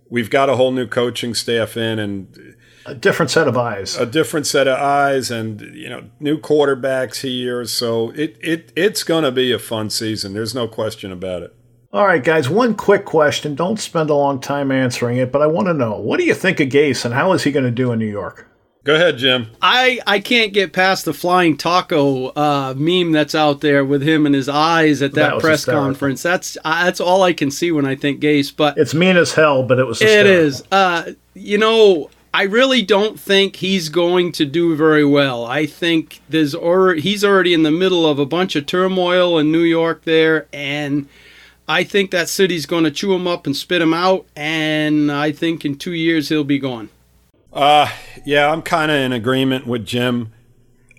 we've 0.09 0.29
got 0.29 0.49
a 0.49 0.55
whole 0.57 0.71
new 0.71 0.85
coaching 0.87 1.33
staff 1.33 1.75
in 1.75 1.97
and 1.97 2.55
a 2.87 2.95
different 2.95 3.29
set 3.29 3.47
of 3.47 3.57
eyes. 3.57 3.95
a 3.97 4.05
different 4.05 4.47
set 4.47 4.67
of 4.67 4.77
eyes 4.79 5.29
and 5.29 5.61
you 5.75 5.89
know 5.89 6.03
new 6.19 6.37
quarterbacks 6.39 7.21
here. 7.21 7.65
So 7.65 8.11
it 8.11 8.37
it 8.41 8.71
it's 8.75 9.03
going 9.03 9.23
to 9.23 9.31
be 9.31 9.51
a 9.51 9.59
fun 9.59 9.89
season. 9.89 10.33
There's 10.33 10.55
no 10.55 10.67
question 10.67 11.11
about 11.11 11.43
it. 11.43 11.53
All 11.93 12.05
right, 12.05 12.23
guys, 12.23 12.49
one 12.49 12.75
quick 12.75 13.05
question. 13.05 13.55
Don't 13.55 13.79
spend 13.79 14.09
a 14.09 14.13
long 14.15 14.39
time 14.41 14.71
answering 14.71 15.17
it, 15.17 15.31
but 15.31 15.41
I 15.41 15.47
want 15.47 15.67
to 15.67 15.73
know 15.73 15.99
what 15.99 16.19
do 16.19 16.25
you 16.25 16.33
think 16.33 16.59
of 16.59 16.69
Gase 16.69 17.05
and 17.05 17.13
how 17.13 17.31
is 17.33 17.43
he 17.43 17.51
going 17.51 17.65
to 17.65 17.71
do 17.71 17.91
in 17.91 17.99
New 17.99 18.05
York? 18.09 18.45
Go 18.83 18.95
ahead, 18.95 19.17
Jim. 19.17 19.47
I 19.61 19.99
I 20.07 20.19
can't 20.21 20.53
get 20.53 20.71
past 20.71 21.03
the 21.03 21.13
flying 21.13 21.57
taco 21.57 22.27
uh, 22.27 22.73
meme 22.77 23.11
that's 23.11 23.35
out 23.35 23.59
there 23.59 23.83
with 23.83 24.01
him 24.01 24.25
and 24.25 24.33
his 24.33 24.47
eyes 24.47 25.01
at 25.01 25.13
That 25.13 25.31
that, 25.31 25.39
press 25.41 25.59
hysterical. 25.59 25.83
conference. 25.87 26.23
That's 26.23 26.57
uh, 26.63 26.85
that's 26.85 27.01
all 27.01 27.21
I 27.23 27.33
can 27.33 27.51
see 27.51 27.71
when 27.71 27.85
I 27.85 27.95
think 27.95 28.21
Gase. 28.21 28.55
But 28.55 28.77
It's 28.77 28.93
mean 28.93 29.17
as 29.17 29.33
hell, 29.33 29.63
but 29.63 29.77
it 29.79 29.85
was 29.87 30.01
it 30.01 30.05
hysterical. 30.05 30.31
is. 30.45 30.63
Uh, 30.71 31.11
you 31.33 31.57
know, 31.57 32.09
I 32.37 32.43
really 32.43 32.83
don't 32.83 33.19
think 33.19 33.55
he's 33.55 33.89
going 33.89 34.31
to 34.33 34.45
do 34.45 34.75
very 34.75 35.03
well. 35.03 35.43
I 35.43 35.65
think 35.65 36.21
there's 36.29 36.53
he's 36.53 37.23
already 37.23 37.51
in 37.51 37.63
the 37.63 37.71
middle 37.71 38.05
of 38.05 38.19
a 38.19 38.27
bunch 38.27 38.55
of 38.55 38.67
turmoil 38.67 39.39
in 39.39 39.51
New 39.51 39.63
York 39.63 40.03
there, 40.03 40.47
and 40.53 41.09
I 41.67 41.83
think 41.83 42.11
that 42.11 42.29
city's 42.29 42.67
going 42.67 42.83
to 42.83 42.91
chew 42.91 43.11
him 43.15 43.25
up 43.25 43.47
and 43.47 43.57
spit 43.57 43.81
him 43.81 43.91
out, 43.91 44.27
and 44.35 45.11
I 45.11 45.31
think 45.31 45.65
in 45.65 45.79
two 45.79 45.93
years 45.93 46.29
he'll 46.29 46.43
be 46.43 46.59
gone. 46.59 46.89
Uh, 47.51 47.89
yeah, 48.23 48.51
I'm 48.51 48.61
kind 48.61 48.91
of 48.91 48.97
in 48.97 49.13
agreement 49.13 49.65
with 49.65 49.83
Jim. 49.83 50.31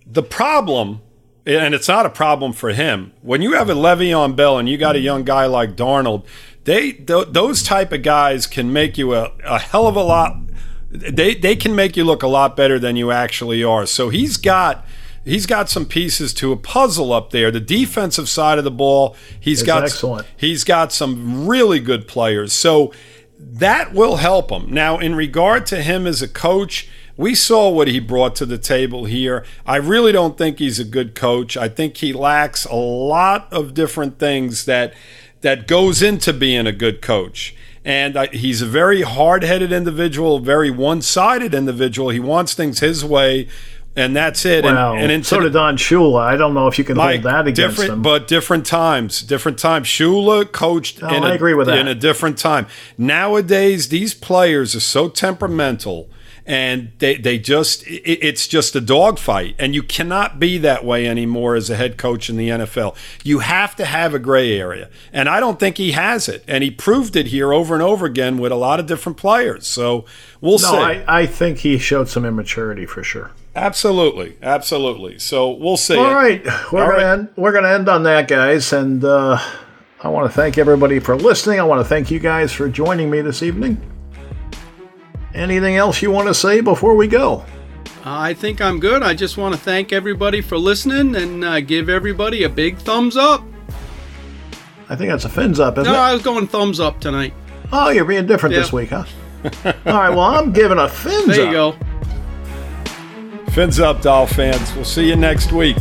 The 0.05 0.25
problem, 0.25 1.03
and 1.47 1.73
it's 1.73 1.87
not 1.87 2.05
a 2.05 2.11
problem 2.11 2.53
for 2.53 2.71
him, 2.71 3.13
when 3.23 3.43
you 3.43 3.53
have 3.53 3.71
a 3.71 3.75
Le'Veon 3.75 4.35
Bell 4.35 4.59
and 4.59 4.69
you 4.69 4.77
got 4.77 4.97
a 4.97 5.01
young 5.01 5.23
guy 5.23 5.47
like 5.47 5.77
Darnold, 5.77 6.25
they 6.65 6.91
th- 6.91 7.29
those 7.31 7.63
type 7.63 7.93
of 7.93 8.03
guys 8.03 8.49
can 8.49 8.73
make 8.73 8.99
you 8.99 9.15
a, 9.15 9.33
a 9.45 9.61
hell 9.61 9.87
of 9.87 9.95
a 9.95 10.03
lot. 10.03 10.37
They 10.91 11.35
they 11.35 11.57
can 11.57 11.75
make 11.75 11.97
you 11.97 12.05
look 12.05 12.23
a 12.23 12.29
lot 12.29 12.57
better 12.57 12.79
than 12.79 12.97
you 12.97 13.11
actually 13.11 13.63
are. 13.63 13.85
So 13.87 14.09
he's 14.09 14.37
got 14.37 14.87
he's 15.25 15.47
got 15.47 15.69
some 15.69 15.85
pieces 15.85 16.33
to 16.35 16.53
a 16.53 16.57
puzzle 16.57 17.13
up 17.13 17.31
there. 17.31 17.51
The 17.51 17.61
defensive 17.61 18.29
side 18.29 18.59
of 18.59 18.65
the 18.65 18.71
ball, 18.71 19.15
he's 19.39 19.61
It's 19.61 19.67
got 19.67 19.85
excellent. 19.85 20.27
he's 20.37 20.65
got 20.65 20.93
some 20.93 21.47
really 21.47 21.81
good 21.81 22.09
players. 22.09 22.53
So 22.53 22.93
that 23.39 23.93
will 23.93 24.17
help 24.17 24.51
him. 24.51 24.73
Now, 24.73 24.99
in 24.99 25.15
regard 25.15 25.67
to 25.67 25.83
him 25.83 26.07
as 26.07 26.23
a 26.23 26.29
coach, 26.29 26.89
we 27.17 27.35
saw 27.35 27.69
what 27.69 27.89
he 27.89 28.01
brought 28.01 28.35
to 28.37 28.47
the 28.47 28.59
table 28.59 29.05
here. 29.05 29.45
I 29.67 29.77
really 29.77 30.13
don't 30.13 30.39
think 30.39 30.59
he's 30.59 30.79
a 30.81 30.85
good 30.85 31.15
coach. 31.15 31.57
I 31.57 31.69
think 31.69 31.99
he 31.99 32.13
lacks 32.13 32.65
a 32.65 32.75
lot 32.75 33.53
of 33.53 33.75
different 33.75 34.19
things 34.19 34.65
that 34.65 34.95
that 35.41 35.69
goes 35.69 36.03
into 36.03 36.33
being 36.33 36.67
a 36.67 36.73
good 36.73 37.01
coach. 37.01 37.55
And 37.89 38.19
I, 38.19 38.27
he's 38.27 38.61
a 38.61 38.67
very 38.67 39.01
hard-headed 39.01 39.73
individual, 39.73 40.41
very 40.41 40.71
one-sided 40.71 41.55
individual. 41.55 42.11
He 42.11 42.21
wants 42.21 42.53
things 42.53 42.81
his 42.81 43.03
way, 43.03 43.49
and 43.97 44.15
that's 44.15 44.45
it. 44.45 44.67
And, 44.67 44.77
and 44.77 45.11
into 45.11 45.27
so 45.27 45.41
did 45.41 45.55
Don 45.55 45.79
Shula. 45.79 46.21
I 46.21 46.37
don't 46.37 46.53
know 46.53 46.69
if 46.69 46.79
you 46.79 46.85
can 46.85 46.99
Mike, 46.99 47.23
hold 47.23 47.33
that 47.33 47.47
against 47.49 47.81
him. 47.81 48.03
but 48.03 48.29
different 48.29 48.67
times, 48.67 49.23
different 49.23 49.59
times. 49.59 49.87
Shula 49.89 50.53
coached 50.53 51.01
No, 51.01 51.09
in, 51.09 51.25
I 51.25 51.31
a, 51.31 51.35
agree 51.35 51.55
with 51.55 51.67
that. 51.69 51.79
in 51.79 51.89
a 51.89 51.95
different 51.95 52.37
time. 52.37 52.67
Nowadays, 52.99 53.89
these 53.89 54.13
players 54.13 54.75
are 54.77 54.81
so 54.81 55.09
temperamental, 55.09 56.11
and 56.49 56.91
they 56.99 57.17
they 57.17 57.39
just 57.39 57.87
it, 57.87 58.19
it's 58.25 58.49
just 58.49 58.75
a 58.75 58.81
dogfight, 58.81 59.55
and 59.59 59.75
you 59.75 59.83
cannot 59.83 60.41
be 60.41 60.57
that 60.59 60.83
way 60.83 61.07
anymore 61.07 61.55
as 61.55 61.69
a 61.69 61.77
head 61.77 61.99
coach 61.99 62.31
in 62.31 62.39
the 62.39 62.49
NFL. 62.49 62.97
You 63.23 63.41
have 63.41 63.77
to 63.77 63.85
have 63.85 64.15
a 64.15 64.19
gray 64.19 64.59
area, 64.59 64.89
and 65.13 65.29
I 65.29 65.41
don't 65.41 65.61
think 65.61 65.77
he 65.77 65.93
has 65.93 66.27
it, 66.27 66.43
and 66.49 66.65
he 66.65 66.71
proved 66.71 67.17
it 67.17 67.27
here 67.27 67.53
over 67.53 67.75
and 67.75 67.83
over 67.83 68.07
again 68.07 68.39
with 68.39 68.51
a 68.51 68.57
lot 68.57 68.81
of 68.81 68.87
different 68.87 69.19
players. 69.19 69.67
So 69.67 70.07
we'll 70.41 70.59
no, 70.59 70.71
see. 70.71 70.77
I, 70.77 71.21
I 71.21 71.27
think 71.27 71.59
he 71.59 71.77
showed 71.79 72.09
some 72.09 72.25
immaturity 72.25 72.87
for 72.87 73.05
sure. 73.05 73.31
absolutely, 73.55 74.39
absolutely. 74.43 75.19
So 75.19 75.51
we'll 75.51 75.77
see. 75.77 75.97
All 75.99 76.15
right, 76.15 76.43
we're 76.73 76.83
All 76.83 76.91
gonna 76.91 76.93
right. 76.93 77.19
end. 77.19 77.29
We're 77.37 77.53
gonna 77.53 77.69
end 77.69 77.91
on 77.91 78.05
that, 78.05 78.27
guys, 78.27 78.73
and 78.73 79.05
uh, 79.05 79.39
I 80.01 80.09
want 80.09 80.31
to 80.31 80.35
thank 80.35 80.57
everybody 80.57 80.99
for 80.99 81.15
listening. 81.15 81.61
I 81.61 81.65
want 81.65 81.81
to 81.83 81.89
thank 81.89 82.11
you 82.11 82.19
guys 82.19 82.55
for 82.55 82.71
joining 82.71 83.11
me 83.11 83.21
this 83.21 83.43
evening. 83.43 83.98
Anything 85.39 85.77
else 85.77 86.03
you 86.03 86.11
want 86.11 86.27
to 86.29 86.35
say 86.35 86.61
before 86.61 86.97
we 86.97 87.07
go? 87.07 87.45
I 88.05 88.35
think 88.35 88.61
I'm 88.61 88.81
good. 88.81 89.03
I 89.03 89.15
just 89.15 89.37
want 89.37 89.55
to 89.55 89.61
thank 89.61 89.93
everybody 89.93 90.41
for 90.41 90.59
listening 90.59 91.15
and 91.15 91.45
uh, 91.45 91.61
give 91.61 91.89
everybody 91.89 92.43
a 92.43 92.49
big 92.49 92.77
thumbs 92.79 93.17
up. 93.17 93.43
I 94.89 94.97
think 94.97 95.11
that's 95.11 95.25
a 95.25 95.29
fins 95.29 95.61
up, 95.61 95.79
isn't 95.79 95.85
No, 95.85 95.91
it? 95.91 95.93
No, 95.93 96.01
I 96.03 96.13
was 96.13 96.23
going 96.23 96.47
thumbs 96.49 96.81
up 96.81 96.99
tonight. 97.01 97.35
Oh, 97.71 97.91
you're 97.91 98.05
being 98.05 98.27
different 98.27 98.55
this 98.55 98.73
week, 98.73 98.89
huh? 98.91 99.05
All 99.65 99.73
right, 99.85 100.09
well, 100.11 100.21
I'm 100.21 100.53
giving 100.53 100.79
a 100.79 100.89
fins 100.89 101.29
up. 101.29 101.37
There 101.37 101.47
up. 101.47 101.75
you 101.77 101.85
go. 103.45 103.51
Fins 103.53 103.79
up, 103.79 104.03
doll 104.03 104.27
fans. 104.27 104.75
We'll 104.75 104.85
see 104.85 105.09
you 105.09 105.17
next 105.17 105.53
week. 105.53 105.77